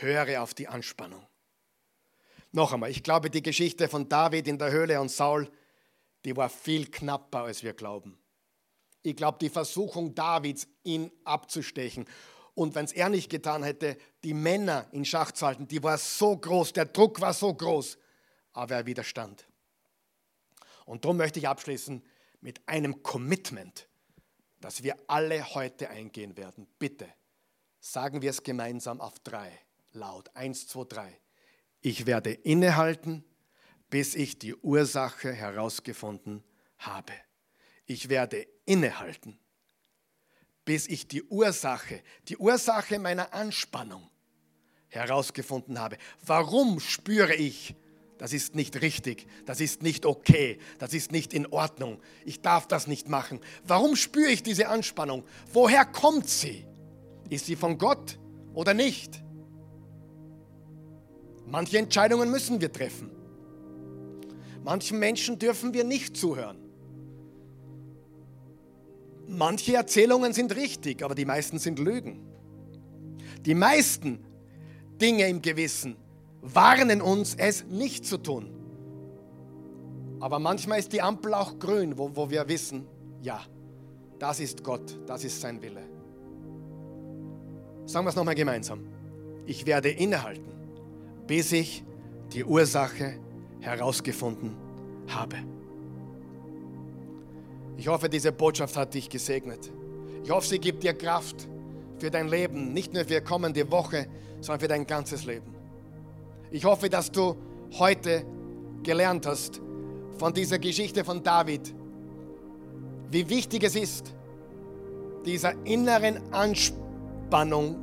Höre 0.00 0.42
auf 0.42 0.54
die 0.54 0.68
Anspannung. 0.68 1.26
Noch 2.52 2.72
einmal, 2.72 2.90
ich 2.90 3.02
glaube, 3.02 3.30
die 3.30 3.42
Geschichte 3.42 3.88
von 3.88 4.08
David 4.08 4.46
in 4.46 4.58
der 4.58 4.70
Höhle 4.70 5.00
und 5.00 5.10
Saul, 5.10 5.50
die 6.24 6.36
war 6.36 6.50
viel 6.50 6.90
knapper, 6.90 7.44
als 7.44 7.62
wir 7.62 7.72
glauben. 7.72 8.18
Ich 9.02 9.16
glaube, 9.16 9.38
die 9.40 9.48
Versuchung 9.48 10.14
Davids, 10.14 10.68
ihn 10.84 11.10
abzustechen 11.24 12.06
und 12.54 12.74
wenn 12.74 12.84
es 12.84 12.92
er 12.92 13.08
nicht 13.08 13.30
getan 13.30 13.62
hätte, 13.62 13.96
die 14.22 14.34
Männer 14.34 14.86
in 14.92 15.04
Schach 15.04 15.32
zu 15.32 15.46
halten, 15.46 15.66
die 15.66 15.82
war 15.82 15.98
so 15.98 16.36
groß, 16.36 16.74
der 16.74 16.84
Druck 16.84 17.20
war 17.20 17.32
so 17.32 17.52
groß, 17.52 17.98
aber 18.52 18.76
er 18.76 18.86
widerstand. 18.86 19.46
Und 20.86 21.04
darum 21.04 21.16
möchte 21.16 21.38
ich 21.38 21.48
abschließen 21.48 22.02
mit 22.40 22.60
einem 22.66 23.02
Commitment 23.02 23.88
das 24.62 24.82
wir 24.82 24.96
alle 25.08 25.54
heute 25.54 25.90
eingehen 25.90 26.36
werden. 26.36 26.66
Bitte 26.78 27.12
sagen 27.80 28.22
wir 28.22 28.30
es 28.30 28.42
gemeinsam 28.42 29.00
auf 29.00 29.18
drei, 29.18 29.50
laut. 29.92 30.34
Eins, 30.34 30.68
zwei, 30.68 30.84
drei. 30.84 31.20
Ich 31.80 32.06
werde 32.06 32.32
innehalten, 32.32 33.24
bis 33.90 34.14
ich 34.14 34.38
die 34.38 34.54
Ursache 34.54 35.32
herausgefunden 35.32 36.42
habe. 36.78 37.12
Ich 37.86 38.08
werde 38.08 38.46
innehalten, 38.64 39.38
bis 40.64 40.86
ich 40.86 41.08
die 41.08 41.24
Ursache, 41.24 42.00
die 42.28 42.36
Ursache 42.36 43.00
meiner 43.00 43.34
Anspannung 43.34 44.08
herausgefunden 44.88 45.80
habe. 45.80 45.98
Warum 46.24 46.78
spüre 46.78 47.34
ich, 47.34 47.74
das 48.22 48.32
ist 48.32 48.54
nicht 48.54 48.80
richtig, 48.82 49.26
das 49.46 49.60
ist 49.60 49.82
nicht 49.82 50.06
okay, 50.06 50.60
das 50.78 50.94
ist 50.94 51.10
nicht 51.10 51.34
in 51.34 51.44
Ordnung. 51.46 51.98
Ich 52.24 52.40
darf 52.40 52.68
das 52.68 52.86
nicht 52.86 53.08
machen. 53.08 53.40
Warum 53.66 53.96
spüre 53.96 54.30
ich 54.30 54.44
diese 54.44 54.68
Anspannung? 54.68 55.24
Woher 55.52 55.84
kommt 55.84 56.28
sie? 56.28 56.64
Ist 57.30 57.46
sie 57.46 57.56
von 57.56 57.78
Gott 57.78 58.20
oder 58.54 58.74
nicht? 58.74 59.20
Manche 61.48 61.78
Entscheidungen 61.78 62.30
müssen 62.30 62.60
wir 62.60 62.70
treffen. 62.70 63.10
Manchen 64.62 65.00
Menschen 65.00 65.40
dürfen 65.40 65.74
wir 65.74 65.82
nicht 65.82 66.16
zuhören. 66.16 66.58
Manche 69.26 69.74
Erzählungen 69.74 70.32
sind 70.32 70.54
richtig, 70.54 71.02
aber 71.02 71.16
die 71.16 71.24
meisten 71.24 71.58
sind 71.58 71.80
Lügen. 71.80 72.20
Die 73.44 73.56
meisten 73.56 74.24
Dinge 75.00 75.28
im 75.28 75.42
Gewissen 75.42 75.96
warnen 76.42 77.00
uns, 77.00 77.34
es 77.36 77.64
nicht 77.64 78.04
zu 78.04 78.18
tun. 78.18 78.50
Aber 80.20 80.38
manchmal 80.38 80.78
ist 80.78 80.92
die 80.92 81.00
Ampel 81.00 81.34
auch 81.34 81.58
grün, 81.58 81.96
wo, 81.96 82.14
wo 82.14 82.30
wir 82.30 82.46
wissen, 82.48 82.86
ja, 83.22 83.40
das 84.18 84.40
ist 84.40 84.62
Gott, 84.62 84.98
das 85.06 85.24
ist 85.24 85.40
sein 85.40 85.62
Wille. 85.62 85.82
Sagen 87.86 88.04
wir 88.04 88.10
es 88.10 88.16
nochmal 88.16 88.34
gemeinsam. 88.34 88.86
Ich 89.46 89.66
werde 89.66 89.90
innehalten, 89.90 90.52
bis 91.26 91.50
ich 91.52 91.82
die 92.32 92.44
Ursache 92.44 93.18
herausgefunden 93.60 94.56
habe. 95.08 95.36
Ich 97.76 97.88
hoffe, 97.88 98.08
diese 98.08 98.30
Botschaft 98.30 98.76
hat 98.76 98.94
dich 98.94 99.08
gesegnet. 99.08 99.72
Ich 100.22 100.30
hoffe, 100.30 100.46
sie 100.46 100.60
gibt 100.60 100.84
dir 100.84 100.94
Kraft 100.94 101.48
für 101.98 102.10
dein 102.10 102.28
Leben, 102.28 102.72
nicht 102.72 102.94
nur 102.94 103.04
für 103.04 103.20
kommende 103.20 103.68
Woche, 103.70 104.06
sondern 104.40 104.60
für 104.60 104.68
dein 104.68 104.86
ganzes 104.86 105.24
Leben. 105.24 105.61
Ich 106.52 106.66
hoffe, 106.66 106.90
dass 106.90 107.10
du 107.10 107.34
heute 107.78 108.26
gelernt 108.82 109.26
hast 109.26 109.62
von 110.18 110.34
dieser 110.34 110.58
Geschichte 110.58 111.02
von 111.02 111.22
David, 111.22 111.74
wie 113.10 113.26
wichtig 113.30 113.64
es 113.64 113.74
ist, 113.74 114.14
dieser 115.24 115.54
inneren 115.64 116.20
Anspannung 116.30 117.76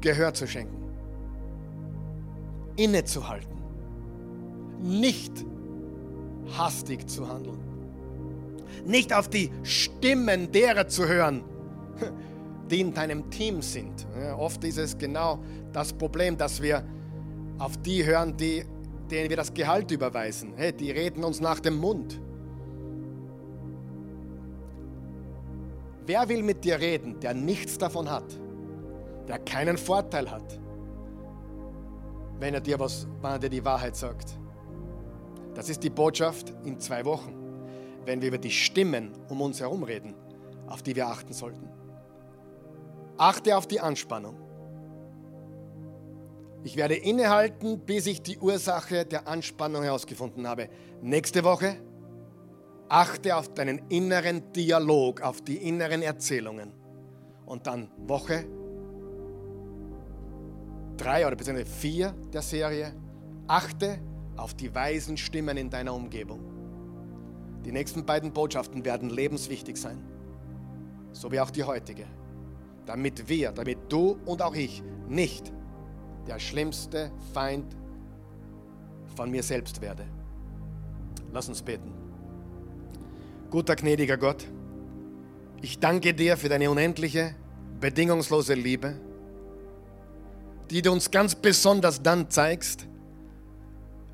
Gehör 0.00 0.32
zu 0.32 0.46
schenken, 0.46 0.82
innezuhalten, 2.76 3.58
nicht 4.80 5.44
hastig 6.56 7.08
zu 7.08 7.28
handeln, 7.28 7.60
nicht 8.86 9.12
auf 9.12 9.28
die 9.28 9.50
Stimmen 9.62 10.50
derer 10.50 10.88
zu 10.88 11.06
hören, 11.06 11.44
die 12.70 12.80
in 12.80 12.94
deinem 12.94 13.30
Team 13.30 13.60
sind. 13.60 14.06
Ja, 14.18 14.36
oft 14.38 14.64
ist 14.64 14.78
es 14.78 14.96
genau 14.96 15.40
das 15.74 15.92
Problem, 15.92 16.38
dass 16.38 16.62
wir 16.62 16.82
auf 17.58 17.76
die 17.78 18.04
hören, 18.04 18.36
die, 18.36 18.64
denen 19.10 19.30
wir 19.30 19.36
das 19.36 19.54
Gehalt 19.54 19.90
überweisen. 19.90 20.54
Hey, 20.56 20.72
die 20.72 20.90
reden 20.90 21.24
uns 21.24 21.40
nach 21.40 21.60
dem 21.60 21.76
Mund. 21.76 22.20
Wer 26.06 26.28
will 26.28 26.42
mit 26.42 26.64
dir 26.64 26.80
reden, 26.80 27.20
der 27.20 27.32
nichts 27.32 27.78
davon 27.78 28.10
hat, 28.10 28.24
der 29.28 29.38
keinen 29.38 29.78
Vorteil 29.78 30.30
hat, 30.30 30.58
wenn 32.40 32.54
er 32.54 32.60
dir 32.60 32.80
was, 32.80 33.06
wenn 33.20 33.30
er 33.32 33.38
dir 33.38 33.50
die 33.50 33.64
Wahrheit 33.64 33.94
sagt? 33.94 34.36
Das 35.54 35.68
ist 35.68 35.82
die 35.84 35.90
Botschaft 35.90 36.52
in 36.64 36.80
zwei 36.80 37.04
Wochen, 37.04 37.34
wenn 38.04 38.20
wir 38.20 38.28
über 38.28 38.38
die 38.38 38.50
Stimmen 38.50 39.12
um 39.28 39.40
uns 39.40 39.60
herum 39.60 39.84
reden, 39.84 40.14
auf 40.66 40.82
die 40.82 40.96
wir 40.96 41.06
achten 41.06 41.32
sollten. 41.32 41.68
Achte 43.18 43.56
auf 43.56 43.68
die 43.68 43.78
Anspannung. 43.78 44.36
Ich 46.64 46.76
werde 46.76 46.94
innehalten, 46.94 47.80
bis 47.80 48.06
ich 48.06 48.22
die 48.22 48.38
Ursache 48.38 49.04
der 49.04 49.26
Anspannung 49.26 49.82
herausgefunden 49.82 50.46
habe. 50.46 50.68
Nächste 51.00 51.42
Woche 51.42 51.76
achte 52.88 53.36
auf 53.36 53.52
deinen 53.52 53.88
inneren 53.88 54.52
Dialog, 54.52 55.22
auf 55.22 55.40
die 55.40 55.56
inneren 55.56 56.02
Erzählungen. 56.02 56.72
Und 57.46 57.66
dann 57.66 57.90
Woche 58.06 58.44
drei 60.96 61.26
oder 61.26 61.34
beziehungsweise 61.34 61.70
vier 61.70 62.14
der 62.32 62.42
Serie, 62.42 62.94
achte 63.48 63.98
auf 64.36 64.54
die 64.54 64.72
weisen 64.72 65.16
Stimmen 65.16 65.56
in 65.56 65.68
deiner 65.68 65.94
Umgebung. 65.94 66.40
Die 67.64 67.72
nächsten 67.72 68.06
beiden 68.06 68.32
Botschaften 68.32 68.84
werden 68.84 69.10
lebenswichtig 69.10 69.76
sein, 69.76 69.98
so 71.12 71.30
wie 71.32 71.40
auch 71.40 71.50
die 71.50 71.64
heutige, 71.64 72.04
damit 72.86 73.28
wir, 73.28 73.52
damit 73.52 73.78
du 73.88 74.18
und 74.26 74.42
auch 74.42 74.54
ich 74.54 74.82
nicht 75.08 75.52
der 76.26 76.38
schlimmste 76.38 77.10
Feind 77.32 77.76
von 79.16 79.30
mir 79.30 79.42
selbst 79.42 79.80
werde. 79.80 80.04
Lass 81.32 81.48
uns 81.48 81.62
beten. 81.62 81.92
Guter, 83.50 83.76
gnädiger 83.76 84.16
Gott, 84.16 84.46
ich 85.60 85.78
danke 85.78 86.14
dir 86.14 86.36
für 86.36 86.48
deine 86.48 86.70
unendliche, 86.70 87.34
bedingungslose 87.80 88.54
Liebe, 88.54 88.96
die 90.70 90.82
du 90.82 90.92
uns 90.92 91.10
ganz 91.10 91.34
besonders 91.34 92.02
dann 92.02 92.30
zeigst, 92.30 92.86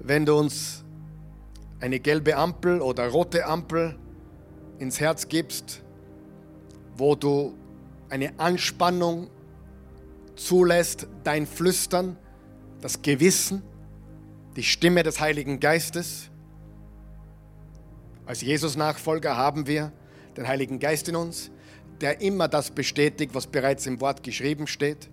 wenn 0.01 0.27
du 0.27 0.37
uns 0.37 0.85
eine 1.81 2.01
gelbe 2.01 2.37
Ampel 2.37 2.81
oder 2.81 3.09
rote 3.09 3.47
Ampel 3.47 3.97
ins 4.79 5.01
Herz 5.01 5.29
gibst, 5.29 5.83
wo 6.97 7.15
du 7.15 7.55
eine 8.09 8.39
Anspannung 8.39 9.29
zulässt, 10.39 11.07
dein 11.25 11.47
Flüstern, 11.47 12.17
das 12.81 13.03
Gewissen, 13.03 13.63
die 14.57 14.63
Stimme 14.63 15.03
des 15.03 15.21
Heiligen 15.21 15.61
Geistes. 15.61 16.31
Als 18.27 18.41
Jesus-Nachfolger 18.41 19.37
haben 19.37 19.67
wir 19.67 19.93
den 20.37 20.47
Heiligen 20.47 20.79
Geist 20.79 21.09
in 21.09 21.17
uns, 21.17 21.51
der 22.01 22.21
immer 22.21 22.49
das 22.49 22.71
bestätigt, 22.71 23.35
was 23.35 23.47
bereits 23.47 23.87
im 23.87 24.01
Wort 24.01 24.23
geschrieben 24.23 24.67
steht 24.67 25.11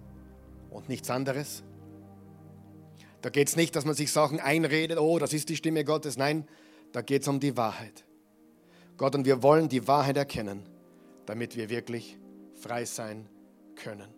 und 0.70 0.90
nichts 0.90 1.10
anderes. 1.10 1.64
Da 3.22 3.30
geht 3.30 3.48
es 3.48 3.56
nicht, 3.56 3.76
dass 3.76 3.86
man 3.86 3.96
sich 3.96 4.12
Sachen 4.12 4.40
einredet, 4.40 5.00
oh, 5.00 5.18
das 5.18 5.34
ist 5.34 5.50
die 5.50 5.56
Stimme 5.56 5.84
Gottes. 5.84 6.18
Nein, 6.18 6.48
da 6.92 7.02
geht 7.02 7.24
es 7.24 7.28
um 7.28 7.40
die 7.40 7.58
Wahrheit. 7.58 8.06
Gott, 8.98 9.16
und 9.16 9.26
wir 9.26 9.42
wollen 9.42 9.68
die 9.68 9.88
Wahrheit 9.88 10.16
erkennen, 10.16 10.64
damit 11.26 11.56
wir 11.56 11.70
wirklich 11.70 12.20
frei 12.54 12.86
sein 12.86 13.28
können 13.76 14.15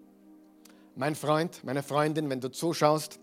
mein 0.98 1.16
Freund, 1.16 1.64
meine 1.64 1.84
Freundin, 1.84 2.30
wenn 2.30 2.42
du 2.42 2.50
zuschaust, 2.50 3.20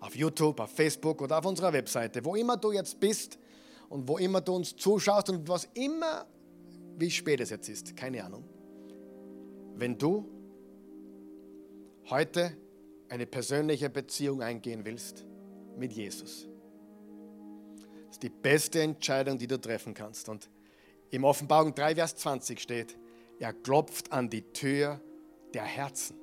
auf 0.00 0.14
YouTube, 0.14 0.60
auf 0.60 0.70
Facebook 0.70 1.22
oder 1.22 1.38
auf 1.38 1.46
unserer 1.46 1.72
Webseite, 1.72 2.24
wo 2.24 2.34
immer 2.34 2.56
du 2.56 2.72
jetzt 2.72 3.00
bist 3.00 3.38
und 3.88 4.06
wo 4.06 4.18
immer 4.18 4.40
du 4.40 4.54
uns 4.56 4.76
zuschaust 4.76 5.30
und 5.30 5.48
was 5.48 5.68
immer, 5.74 6.26
wie 6.98 7.10
spät 7.10 7.40
es 7.40 7.50
jetzt 7.50 7.68
ist, 7.68 7.96
keine 7.96 8.22
Ahnung. 8.22 8.44
Wenn 9.76 9.96
du 9.96 10.28
heute 12.10 12.56
eine 13.08 13.26
persönliche 13.26 13.88
Beziehung 13.88 14.42
eingehen 14.42 14.84
willst 14.84 15.24
mit 15.78 15.92
Jesus, 15.92 16.48
das 18.06 18.16
ist 18.16 18.22
die 18.22 18.28
beste 18.28 18.82
Entscheidung, 18.82 19.38
die 19.38 19.46
du 19.46 19.58
treffen 19.58 19.94
kannst. 19.94 20.28
Und 20.28 20.50
im 21.10 21.24
Offenbarung 21.24 21.74
3, 21.74 21.94
Vers 21.94 22.16
20 22.16 22.60
steht, 22.60 22.98
er 23.38 23.54
klopft 23.54 24.12
an 24.12 24.28
die 24.28 24.42
Tür 24.52 25.00
der 25.54 25.64
Herzen. 25.64 26.21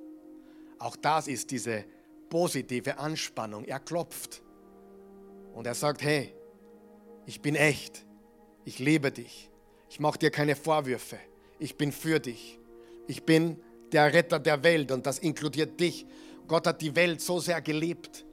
Auch 0.79 0.95
das 0.95 1.27
ist 1.27 1.51
diese 1.51 1.83
positive 2.29 2.97
Anspannung. 2.97 3.65
Er 3.65 3.79
klopft 3.79 4.41
und 5.53 5.67
er 5.67 5.75
sagt, 5.75 6.01
hey, 6.01 6.33
ich 7.25 7.41
bin 7.41 7.55
echt, 7.55 8.05
ich 8.65 8.79
liebe 8.79 9.11
dich, 9.11 9.49
ich 9.89 9.99
mache 9.99 10.17
dir 10.17 10.31
keine 10.31 10.55
Vorwürfe, 10.55 11.17
ich 11.59 11.77
bin 11.77 11.91
für 11.91 12.19
dich, 12.19 12.59
ich 13.07 13.23
bin 13.23 13.59
der 13.91 14.13
Retter 14.13 14.39
der 14.39 14.63
Welt 14.63 14.91
und 14.91 15.05
das 15.05 15.19
inkludiert 15.19 15.79
dich. 15.79 16.05
Gott 16.47 16.65
hat 16.65 16.81
die 16.81 16.95
Welt 16.95 17.21
so 17.21 17.39
sehr 17.39 17.61
geliebt, 17.61 18.25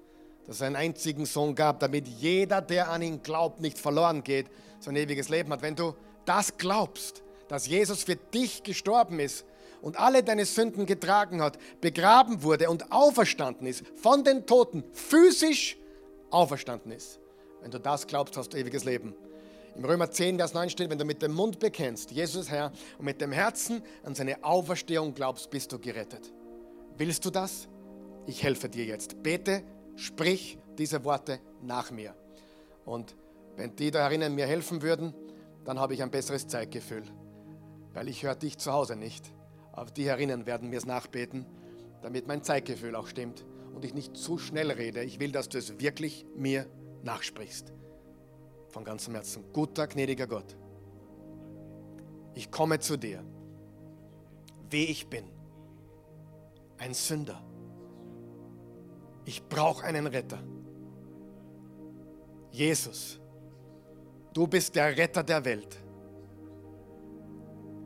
dass 0.46 0.60
er 0.60 0.68
einen 0.68 0.76
einzigen 0.76 1.26
Sohn 1.26 1.54
gab, 1.54 1.80
damit 1.80 2.06
jeder, 2.06 2.60
der 2.60 2.90
an 2.90 3.02
ihn 3.02 3.22
glaubt, 3.22 3.60
nicht 3.60 3.78
verloren 3.78 4.22
geht, 4.22 4.46
sein 4.78 4.96
ewiges 4.96 5.28
Leben 5.28 5.50
hat. 5.50 5.62
Wenn 5.62 5.74
du 5.74 5.94
das 6.24 6.56
glaubst, 6.56 7.22
dass 7.48 7.66
Jesus 7.66 8.04
für 8.04 8.16
dich 8.16 8.62
gestorben 8.62 9.18
ist 9.18 9.44
und 9.80 9.98
alle 9.98 10.22
deine 10.22 10.44
Sünden 10.44 10.86
getragen 10.86 11.42
hat, 11.42 11.58
begraben 11.80 12.42
wurde 12.42 12.70
und 12.70 12.92
auferstanden 12.92 13.66
ist, 13.66 13.84
von 13.96 14.24
den 14.24 14.46
Toten, 14.46 14.84
physisch 14.92 15.76
auferstanden 16.30 16.92
ist. 16.92 17.20
Wenn 17.60 17.70
du 17.70 17.80
das 17.80 18.06
glaubst, 18.06 18.36
hast 18.36 18.52
du 18.52 18.58
ewiges 18.58 18.84
Leben. 18.84 19.14
Im 19.76 19.84
Römer 19.84 20.10
10, 20.10 20.38
Vers 20.38 20.54
9 20.54 20.70
steht, 20.70 20.88
wenn 20.88 20.98
du 20.98 21.04
mit 21.04 21.20
dem 21.20 21.34
Mund 21.34 21.58
bekennst, 21.58 22.10
Jesus 22.10 22.50
Herr, 22.50 22.72
und 22.98 23.04
mit 23.04 23.20
dem 23.20 23.30
Herzen 23.30 23.82
an 24.04 24.14
seine 24.14 24.42
Auferstehung 24.42 25.14
glaubst, 25.14 25.50
bist 25.50 25.70
du 25.70 25.78
gerettet. 25.78 26.32
Willst 26.96 27.24
du 27.26 27.30
das? 27.30 27.68
Ich 28.26 28.42
helfe 28.42 28.68
dir 28.68 28.86
jetzt. 28.86 29.22
Bete, 29.22 29.62
sprich 29.96 30.58
diese 30.78 31.04
Worte 31.04 31.40
nach 31.60 31.90
mir. 31.90 32.14
Und 32.86 33.16
wenn 33.56 33.76
die 33.76 33.90
da 33.90 34.04
herinnen 34.04 34.34
mir 34.34 34.46
helfen 34.46 34.80
würden, 34.80 35.14
dann 35.64 35.78
habe 35.78 35.94
ich 35.94 36.02
ein 36.02 36.10
besseres 36.10 36.46
Zeitgefühl, 36.46 37.02
weil 37.92 38.08
ich 38.08 38.22
höre 38.22 38.34
dich 38.34 38.56
zu 38.58 38.72
Hause 38.72 38.96
nicht. 38.96 39.32
Aber 39.76 39.90
die 39.90 40.06
herinnen 40.06 40.46
werden 40.46 40.70
mir 40.70 40.78
es 40.78 40.86
nachbeten, 40.86 41.46
damit 42.00 42.26
mein 42.26 42.42
Zeitgefühl 42.42 42.96
auch 42.96 43.06
stimmt 43.06 43.44
und 43.74 43.84
ich 43.84 43.94
nicht 43.94 44.16
zu 44.16 44.38
schnell 44.38 44.70
rede. 44.70 45.04
Ich 45.04 45.20
will, 45.20 45.30
dass 45.30 45.50
du 45.50 45.58
es 45.58 45.78
wirklich 45.78 46.26
mir 46.34 46.66
nachsprichst. 47.04 47.72
Von 48.70 48.84
ganzem 48.84 49.14
Herzen. 49.14 49.44
Guter, 49.52 49.86
gnädiger 49.86 50.26
Gott. 50.26 50.56
Ich 52.34 52.50
komme 52.50 52.80
zu 52.80 52.96
dir, 52.96 53.22
wie 54.70 54.86
ich 54.86 55.08
bin. 55.08 55.24
Ein 56.78 56.94
Sünder. 56.94 57.42
Ich 59.26 59.46
brauche 59.46 59.84
einen 59.84 60.06
Retter. 60.06 60.42
Jesus, 62.50 63.20
du 64.32 64.46
bist 64.46 64.74
der 64.74 64.96
Retter 64.96 65.22
der 65.22 65.44
Welt. 65.44 65.76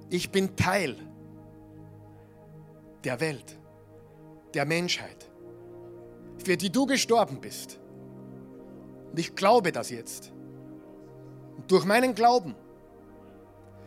Ich 0.09 0.31
bin 0.31 0.55
Teil 0.55 1.10
der 3.05 3.21
Welt, 3.21 3.59
der 4.55 4.65
Menschheit, 4.65 5.31
für 6.45 6.57
die 6.57 6.71
du 6.71 6.87
gestorben 6.87 7.41
bist. 7.41 7.79
Und 9.11 9.19
ich 9.19 9.35
glaube 9.35 9.73
das 9.73 9.91
jetzt. 9.91 10.33
Und 11.57 11.71
durch 11.71 11.85
meinen 11.85 12.15
Glauben 12.15 12.55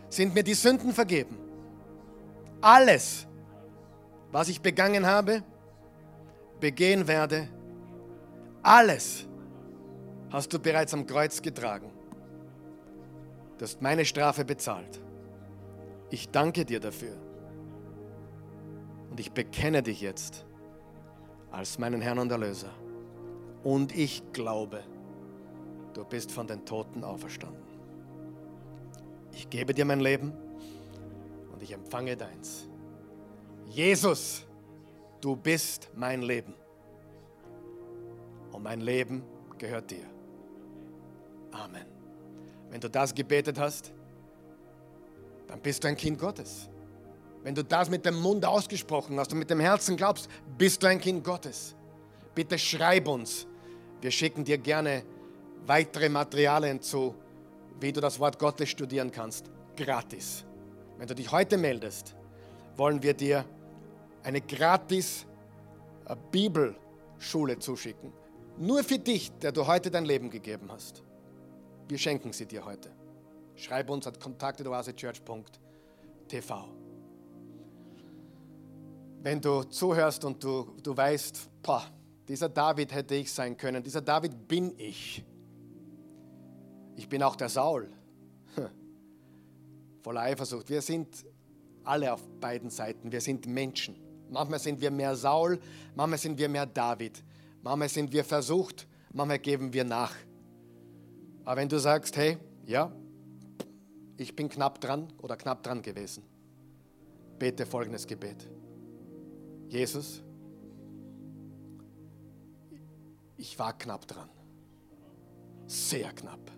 sind 0.10 0.34
mir 0.34 0.44
die 0.44 0.54
Sünden 0.54 0.94
vergeben. 0.94 1.38
Alles, 2.62 3.28
was 4.32 4.48
ich 4.48 4.62
begangen 4.62 5.06
habe, 5.06 5.44
begehen 6.60 7.08
werde, 7.08 7.48
alles 8.62 9.28
hast 10.30 10.54
du 10.54 10.60
bereits 10.60 10.94
am 10.94 11.06
Kreuz 11.06 11.42
getragen. 11.42 11.92
Du 13.58 13.66
hast 13.66 13.82
meine 13.82 14.06
Strafe 14.06 14.46
bezahlt. 14.46 15.00
Ich 16.10 16.30
danke 16.30 16.66
dir 16.66 16.80
dafür. 16.80 17.23
Und 19.14 19.20
ich 19.20 19.32
bekenne 19.32 19.84
dich 19.84 20.02
jetzt 20.02 20.44
als 21.52 21.78
meinen 21.78 22.02
Herrn 22.02 22.18
und 22.18 22.32
Erlöser. 22.32 22.72
Und 23.64 23.96
ich 23.96 24.24
glaube, 24.34 24.84
du 25.94 26.04
bist 26.04 26.32
von 26.32 26.48
den 26.48 26.66
Toten 26.66 27.04
auferstanden. 27.04 27.62
Ich 29.32 29.52
gebe 29.52 29.72
dir 29.76 29.86
mein 29.86 30.00
Leben 30.00 30.34
und 31.52 31.62
ich 31.62 31.74
empfange 31.74 32.18
deins. 32.18 32.68
Jesus, 33.68 34.48
du 35.22 35.36
bist 35.36 35.92
mein 35.94 36.24
Leben. 36.24 36.56
Und 38.52 38.64
mein 38.64 38.82
Leben 38.82 39.22
gehört 39.60 39.92
dir. 39.92 40.08
Amen. 41.52 41.86
Wenn 42.72 42.82
du 42.82 42.90
das 42.90 43.14
gebetet 43.14 43.60
hast, 43.60 43.94
dann 45.46 45.60
bist 45.62 45.84
du 45.84 45.88
ein 45.88 45.98
Kind 45.98 46.18
Gottes. 46.18 46.68
Wenn 47.44 47.56
du 47.56 47.64
das 47.64 47.90
mit 47.90 48.06
dem 48.06 48.22
Mund 48.22 48.46
ausgesprochen 48.46 49.20
hast 49.20 49.34
und 49.34 49.40
mit 49.40 49.50
dem 49.50 49.60
Herzen 49.60 49.98
glaubst, 49.98 50.30
bist 50.58 50.82
du 50.82 50.88
ein 50.88 51.02
Kind 51.02 51.24
Gottes. 51.24 51.76
Bitte 52.34 52.58
schreib 52.58 53.08
uns. 53.08 53.46
Wir 54.02 54.12
schicken 54.12 54.46
dir 54.46 54.58
gerne 54.58 55.04
weitere 55.66 56.10
Materialien 56.10 56.82
zu, 56.82 57.16
wie 57.80 57.92
du 57.92 58.02
das 58.02 58.20
Wort 58.20 58.40
Gottes 58.40 58.70
studieren 58.70 59.12
kannst. 59.12 59.52
Gratis. 59.76 60.46
Wenn 60.98 61.08
du 61.08 61.16
dich 61.16 61.32
heute 61.32 61.58
meldest, 61.58 62.16
wollen 62.78 63.04
wir 63.04 63.14
dir 63.14 63.46
eine 64.24 64.42
gratis 64.42 65.28
äh, 66.06 66.16
Bibelschule 66.32 67.60
zuschicken. 67.60 68.12
Nur 68.58 68.84
für 68.84 68.98
dich, 69.00 69.32
der 69.40 69.52
du 69.52 69.68
heute 69.68 69.92
dein 69.92 70.06
Leben 70.06 70.30
gegeben 70.30 70.72
hast. 70.72 71.04
Wir 71.88 71.98
schenken 71.98 72.32
sie 72.32 72.46
dir 72.46 72.64
heute. 72.66 72.92
Schreib 73.56 73.90
uns 73.90 74.08
at 74.08 74.20
kontakte.oasechurch.tv 74.20 76.83
wenn 79.24 79.40
du 79.40 79.64
zuhörst 79.64 80.26
und 80.26 80.44
du, 80.44 80.76
du 80.84 80.96
weißt, 80.96 81.50
boah, 81.64 81.84
dieser 82.28 82.50
David 82.50 82.94
hätte 82.94 83.16
ich 83.16 83.32
sein 83.32 83.56
können, 83.56 83.82
dieser 83.82 84.02
David 84.02 84.48
bin 84.48 84.78
ich. 84.78 85.24
Ich 86.98 87.08
bin 87.08 87.24
auch 87.24 87.38
der 87.38 87.50
Saul. 87.50 87.90
Voller 90.02 90.22
Eifersucht. 90.22 90.70
Wir 90.70 90.82
sind 90.82 91.26
alle 91.86 92.12
auf 92.14 92.22
beiden 92.42 92.70
Seiten. 92.70 93.12
Wir 93.12 93.22
sind 93.22 93.48
Menschen. 93.48 93.96
Manchmal 94.30 94.60
sind 94.60 94.82
wir 94.82 94.92
mehr 94.92 95.16
Saul, 95.16 95.60
manchmal 95.96 96.20
sind 96.20 96.38
wir 96.38 96.50
mehr 96.50 96.66
David. 96.66 97.24
Manchmal 97.62 97.88
sind 97.88 98.12
wir 98.12 98.26
versucht, 98.26 98.88
manchmal 99.14 99.40
geben 99.40 99.72
wir 99.72 99.86
nach. 99.86 100.14
Aber 101.46 101.62
wenn 101.62 101.70
du 101.70 101.80
sagst, 101.80 102.18
hey, 102.18 102.38
ja, 102.66 102.92
ich 104.18 104.36
bin 104.36 104.50
knapp 104.50 104.82
dran 104.82 105.14
oder 105.22 105.38
knapp 105.38 105.64
dran 105.64 105.82
gewesen, 105.82 106.24
bete 107.38 107.66
folgendes 107.66 108.08
Gebet. 108.08 108.50
Jesus, 109.74 110.22
ich 113.38 113.58
war 113.58 113.76
knapp 113.76 114.08
dran. 114.08 114.30
Sehr 115.66 116.14
knapp. 116.14 116.52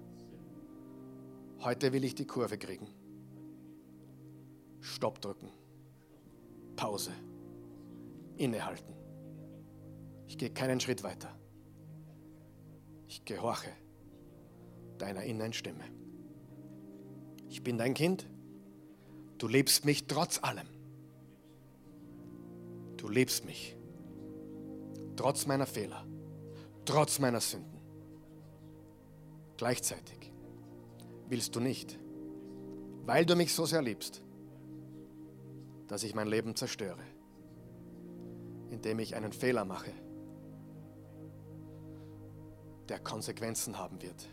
Heute 1.62 1.94
will 1.94 2.04
ich 2.04 2.16
die 2.16 2.28
Kurve 2.28 2.58
kriegen. 2.58 2.90
Stopp 4.82 5.22
drücken. 5.22 5.50
Pause. 6.76 7.14
Innehalten. 8.36 8.94
Ich 10.28 10.38
gehe 10.38 10.50
keinen 10.50 10.82
Schritt 10.82 11.02
weiter. 11.02 11.34
Ich 13.08 13.24
gehorche 13.24 13.72
deiner 14.98 15.24
inneren 15.24 15.54
Stimme. 15.54 15.86
Ich 17.48 17.64
bin 17.64 17.78
dein 17.78 17.94
Kind. 17.94 18.28
Du 19.38 19.48
liebst 19.48 19.86
mich 19.86 20.06
trotz 20.06 20.44
allem. 20.44 20.75
Du 23.06 23.12
liebst 23.12 23.46
mich. 23.46 23.78
Trotz 25.16 25.46
meiner 25.46 25.68
Fehler. 25.68 26.08
Trotz 26.86 27.20
meiner 27.20 27.40
Sünden. 27.40 27.80
Gleichzeitig 29.58 30.34
willst 31.30 31.56
du 31.56 31.60
nicht, 31.60 32.00
weil 33.06 33.24
du 33.28 33.36
mich 33.36 33.54
so 33.54 33.68
sehr 33.68 33.84
liebst, 33.84 34.24
dass 35.88 36.02
ich 36.02 36.16
mein 36.16 36.28
Leben 36.28 36.56
zerstöre, 36.56 37.04
indem 38.72 38.98
ich 38.98 39.16
einen 39.16 39.34
Fehler 39.34 39.66
mache, 39.66 39.92
der 42.90 42.98
Konsequenzen 42.98 43.78
haben 43.78 44.02
wird 44.02 44.28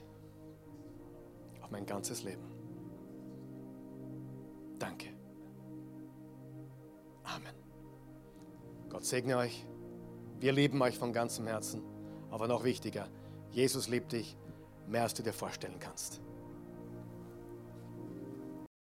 auf 1.61 1.71
mein 1.71 1.85
ganzes 1.85 2.23
Leben. 2.23 2.51
Danke. 4.79 5.09
Amen. 7.25 7.62
Gott 8.93 9.07
segne 9.07 9.39
euch. 9.39 9.67
Wir 10.39 10.53
lieben 10.53 10.83
euch 10.83 10.99
von 10.99 11.15
ganzem 11.15 11.47
Herzen. 11.47 11.83
Aber 12.31 12.47
noch 12.47 12.63
wichtiger, 12.63 13.09
Jesus 13.51 13.89
liebt 13.89 14.13
dich 14.13 14.37
mehr, 14.87 15.05
als 15.05 15.15
du 15.15 15.23
dir 15.23 15.33
vorstellen 15.33 15.79
kannst. 15.81 16.21